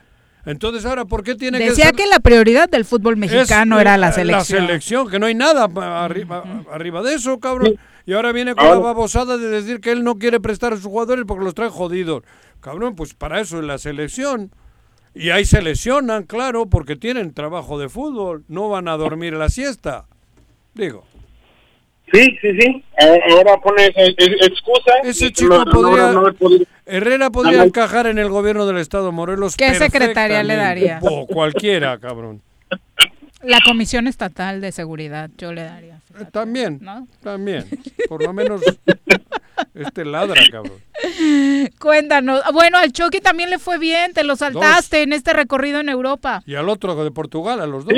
[0.45, 3.97] Entonces, ahora, ¿por qué tiene que Decía que la prioridad del fútbol mexicano es era
[3.97, 4.61] la La selección.
[4.61, 5.65] selección, que no hay nada
[6.03, 7.75] arriba, arriba de eso, cabrón.
[8.05, 10.75] Y ahora viene con Ahora- la babosada de decir que él no quiere prestar a
[10.75, 12.21] sus jugadores porque los trae jodidos.
[12.61, 14.51] Cabrón, pues para eso es la selección.
[15.15, 18.43] Y ahí se lesionan, claro, porque tienen trabajo de fútbol.
[18.47, 20.05] No van a dormir la siesta.
[20.75, 21.05] Digo.
[22.13, 22.83] Sí, sí, sí.
[22.99, 24.91] Ahora- Ahora pone esa ex- excusa.
[25.03, 29.11] Ese chico no- no- podría- no Herrera podría Además- encajar en el gobierno del Estado
[29.11, 29.55] Morelos.
[29.55, 30.99] ¿Qué secretaria le daría?
[31.01, 32.41] O cualquiera, cabrón.
[33.43, 35.99] La Comisión Estatal de Seguridad, yo le daría.
[36.19, 37.07] Eh, También, ¿no?
[37.21, 37.65] también.
[38.09, 38.61] Por lo menos
[39.75, 40.79] este ladra, cabrón.
[41.79, 42.41] Cuéntanos.
[42.53, 46.41] Bueno, al Chucky también le fue bien, te lo saltaste en este recorrido en Europa.
[46.45, 47.93] Y al otro de Portugal, a los dos.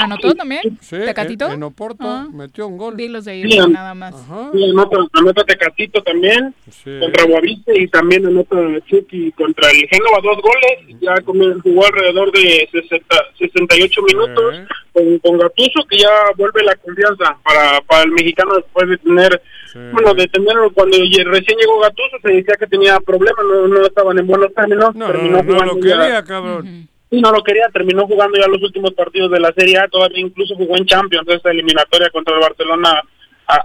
[0.00, 0.62] ¿Anotó también?
[0.80, 1.46] Sí, ¿Tecatito?
[1.46, 2.28] En, en Oporto Ah.
[2.32, 2.94] metió un gol.
[2.96, 4.14] Vi los de Sí, Irma an- nada más.
[4.52, 6.98] Sí, anota, anota Tecatito también Sí.
[7.00, 8.56] contra Boavista y también anota
[8.86, 11.00] Chucky contra el Génova dos goles.
[11.00, 11.14] Ya
[11.62, 14.66] jugó alrededor de 60, 68 minutos Eh.
[14.92, 19.42] con, con Gattuso que ya vuelve la confianza para, para el mexicano después de tener,
[19.92, 24.18] bueno, de tenerlo cuando recién llegó Gattuso se decía que tenía problemas, no, no estaban
[24.18, 24.94] en buenos términos.
[24.94, 26.64] No, terminó no, no jugando lo ya- quería, cabrón.
[26.66, 26.88] Sí,
[27.20, 30.54] no lo quería, terminó jugando ya los últimos partidos de la Serie A, todavía incluso
[30.56, 33.02] jugó en Champions, esta eliminatoria contra el Barcelona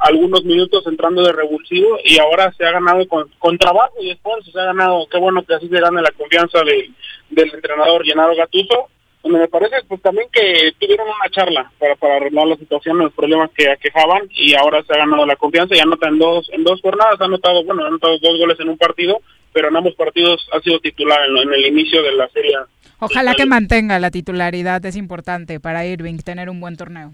[0.02, 4.52] algunos minutos entrando de revulsivo y ahora se ha ganado con, con trabajo y esfuerzo,
[4.52, 6.90] se ha ganado, qué bueno que así se gane la confianza de-
[7.30, 8.88] del entrenador Gennaro Gattuso,
[9.24, 13.14] donde me parece pues también que tuvieron una charla para, para arreglar la situación, los
[13.14, 16.64] problemas que aquejaban y ahora se ha ganado la confianza y anota en dos, en
[16.64, 19.22] dos jornadas, ha anotado, bueno, ha anotado dos goles en un partido,
[19.54, 22.58] pero en ambos partidos ha sido titular en, en el inicio de la Serie.
[23.00, 27.14] Ojalá que mantenga la titularidad, es importante para Irving tener un buen torneo.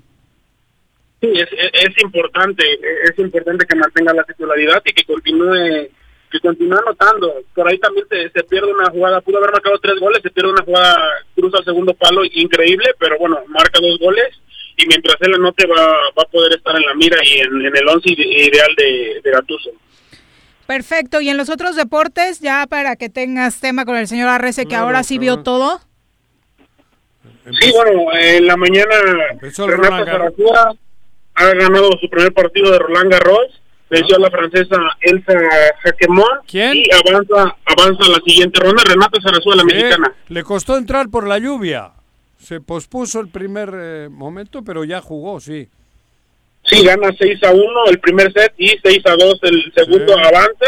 [1.22, 2.64] Sí, es, es, importante,
[3.04, 5.90] es importante que mantenga la titularidad y que continúe
[6.32, 7.32] que continúe anotando.
[7.54, 10.64] Por ahí también se, pierde una jugada, pudo haber marcado tres goles, se pierde una
[10.64, 11.00] jugada,
[11.36, 14.30] cruza al segundo palo, increíble, pero bueno, marca dos goles
[14.76, 17.88] y mientras él anote va, va a poder estar en la mira y en, el
[17.88, 19.32] once ide- ideal de, de.
[20.68, 24.64] Perfecto, y en los otros deportes, ya para que tengas tema con el señor Arrece,
[24.64, 25.82] que Claro, ahora sí vio todo.
[27.60, 28.96] Sí, bueno, en la mañana
[29.42, 30.06] Renata.
[30.06, 30.76] Zarazúa
[31.36, 35.34] ha ganado su primer partido de Roland Garros, venció a la francesa Elsa
[35.84, 36.78] Jaquemón ¿Quién?
[36.78, 38.84] y avanza avanza a la siguiente ronda.
[38.88, 40.14] Renata Zarazúa, la mexicana.
[40.30, 41.92] le costó entrar por la lluvia.
[42.40, 45.68] Se pospuso el primer eh, momento, pero ya jugó, sí.
[46.66, 50.20] Sí, gana 6 a 1 el primer set y 6 a 2 el segundo Sí.
[50.24, 50.66] avanza.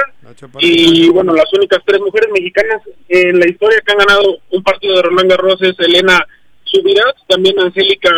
[0.59, 4.95] Y bueno, las únicas tres mujeres mexicanas en la historia que han ganado un partido
[4.97, 6.25] de Roland Garros es Elena
[6.65, 8.09] Subirat, también Angélica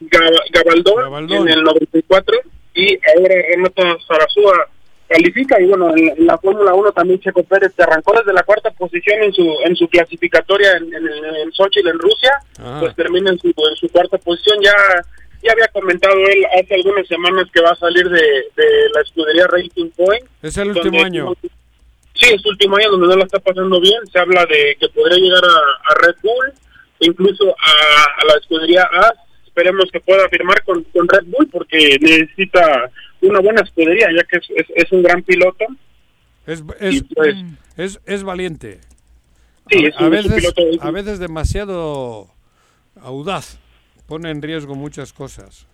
[0.00, 1.48] Gab- Gabaldón, Gabaldón.
[1.48, 2.38] en el 94
[2.74, 4.68] y ahora Renata Zarazúa
[5.08, 8.44] califica y bueno, en, en la Fórmula 1 también Checo Pérez que arrancó desde la
[8.44, 12.30] cuarta posición en su en su clasificatoria en, en, en Sochi, en Rusia,
[12.60, 12.76] Ah.
[12.80, 14.72] pues termina en su, en su cuarta posición ya
[15.42, 19.46] ya había comentado él hace algunas semanas que va a salir de, de la escudería
[19.46, 20.24] Racing Point.
[20.42, 21.34] Es el último año.
[22.14, 24.04] Sí, es su último año donde no la está pasando bien.
[24.12, 26.52] Se habla de que podría llegar a, a Red Bull,
[27.00, 29.12] incluso a, a la escudería A.
[29.46, 32.90] Esperemos que pueda firmar con, con Red Bull porque necesita
[33.20, 35.64] una buena escudería, ya que es, es, es un gran piloto.
[36.46, 37.36] Es, es, pues-
[37.76, 38.80] es, es valiente.
[39.70, 42.28] Sí, a, es a un- un veces, piloto a veces demasiado
[43.00, 43.58] audaz.
[44.08, 45.66] Pone en riesgo muchas cosas.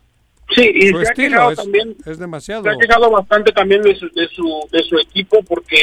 [0.54, 2.64] Sí, y Su se ha quejado es, también es demasiado.
[2.64, 5.76] se ha quejado bastante también de su, de su, de su equipo porque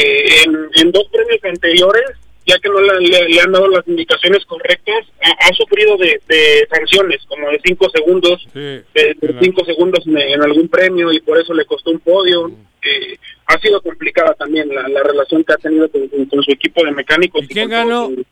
[0.46, 2.04] en, en dos premios anteriores,
[2.46, 6.22] ya que no le, le- le han dado las indicaciones correctas, ha, ha sufrido de,
[6.28, 11.20] de sanciones, como de cinco segundos, de, de cinco segundos en, en algún premio y
[11.22, 12.52] por eso le costó un podio.
[12.84, 13.18] Eh,
[13.48, 16.84] ha sido complicada también la, la relación que ha tenido con, con- con su equipo
[16.86, 17.46] de mecánicos.
[17.50, 18.24] quién con todo ganó?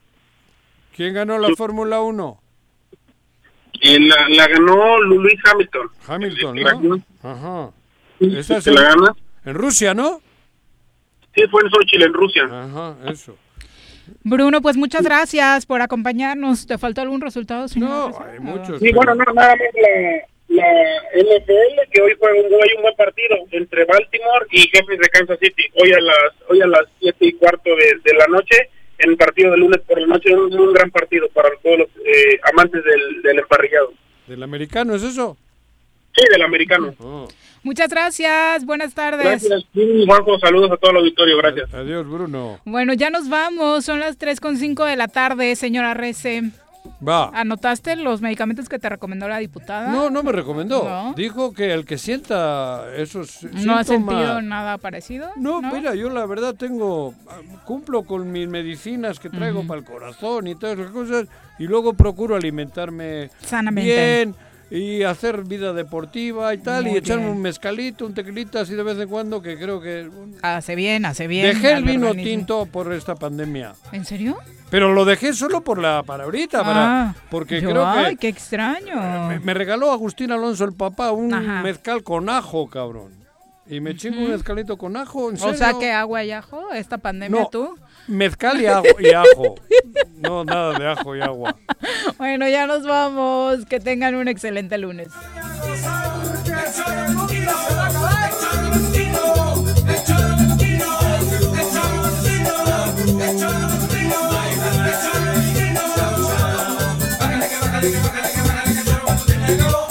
[0.95, 2.41] ¿Quién ganó la Fórmula 1?
[3.81, 5.87] Eh, la, la ganó Lewis Hamilton.
[6.07, 7.03] Hamilton.
[7.23, 7.69] Ajá.
[8.19, 9.15] Sí, Esa es se la en- gana.
[9.45, 10.21] En Rusia, ¿no?
[11.35, 12.43] Sí, fue en Sochi, en Rusia.
[12.45, 13.37] Ajá, eso.
[14.23, 16.65] Bruno, pues muchas gracias por acompañarnos.
[16.67, 17.65] ¿Te faltó algún resultado?
[17.75, 18.79] No, hay muchos.
[18.79, 20.65] Sí, bueno, no, nada más la, la
[21.13, 25.37] NFL, que hoy fue un, hay un buen partido entre Baltimore y Jefes de Kansas
[25.39, 25.63] City.
[25.75, 28.69] Hoy a las hoy a las siete y cuarto de, de la noche,
[28.99, 31.87] en el partido de lunes por la noche, un, un gran partido para todos los
[32.05, 33.93] eh, amantes del, del emparrillado.
[34.27, 35.35] ¿Del americano es eso?
[36.15, 36.93] Sí, del americano.
[37.63, 38.65] Muchas gracias.
[38.65, 39.23] Buenas tardes.
[39.25, 39.65] Gracias,
[40.05, 40.39] Juanjo.
[40.39, 41.37] Saludos a todo el auditorio.
[41.37, 41.73] Gracias.
[41.73, 42.59] Adiós, Bruno.
[42.65, 43.85] Bueno, ya nos vamos.
[43.85, 46.43] Son las 3.5 de la tarde, señora Rece.
[47.05, 47.29] Va.
[47.33, 49.91] ¿Anotaste los medicamentos que te recomendó la diputada?
[49.91, 50.83] No, no me recomendó.
[50.83, 51.13] No.
[51.13, 53.49] Dijo que el que sienta esos ¿No
[53.81, 55.29] síntomas- sentido nada parecido?
[55.37, 57.13] No, mira, yo la verdad tengo,
[57.65, 61.27] cumplo con mis medicinas que traigo para el corazón y todas esas cosas
[61.57, 63.93] y luego procuro alimentarme Sanamente.
[63.93, 64.35] bien
[64.71, 67.35] y hacer vida deportiva y tal Muy y echarme bien.
[67.37, 70.07] un mezcalito, un tequilita así de vez en cuando que creo que...
[70.43, 71.45] Hace bien, hace bien.
[71.47, 72.29] Dejé el vino organismo.
[72.37, 73.73] tinto por esta pandemia.
[73.91, 74.37] ¿En serio?
[74.69, 77.99] Pero lo dejé solo por la palabrita, ah, para, porque creo que...
[77.99, 79.29] ¡Ay, qué extraño!
[79.43, 81.29] Me, regaló Agustín Alonso el papá un
[81.63, 83.19] mezcal con ajo, cabrón.
[83.67, 85.53] Y me chingo un mezcalito con ajo, ¿en serio?
[85.53, 87.77] O sea, que agua y ajo, esta pandemia tú.
[88.07, 89.55] Mezcal y ajo, y ajo.
[90.15, 91.55] No, nada de ajo y agua.
[92.17, 93.65] Bueno, ya nos vamos.
[93.65, 95.07] Que tengan un excelente lunes.
[107.79, 109.88] bájale, que bájale, que bájale, que todo el mundo te largó.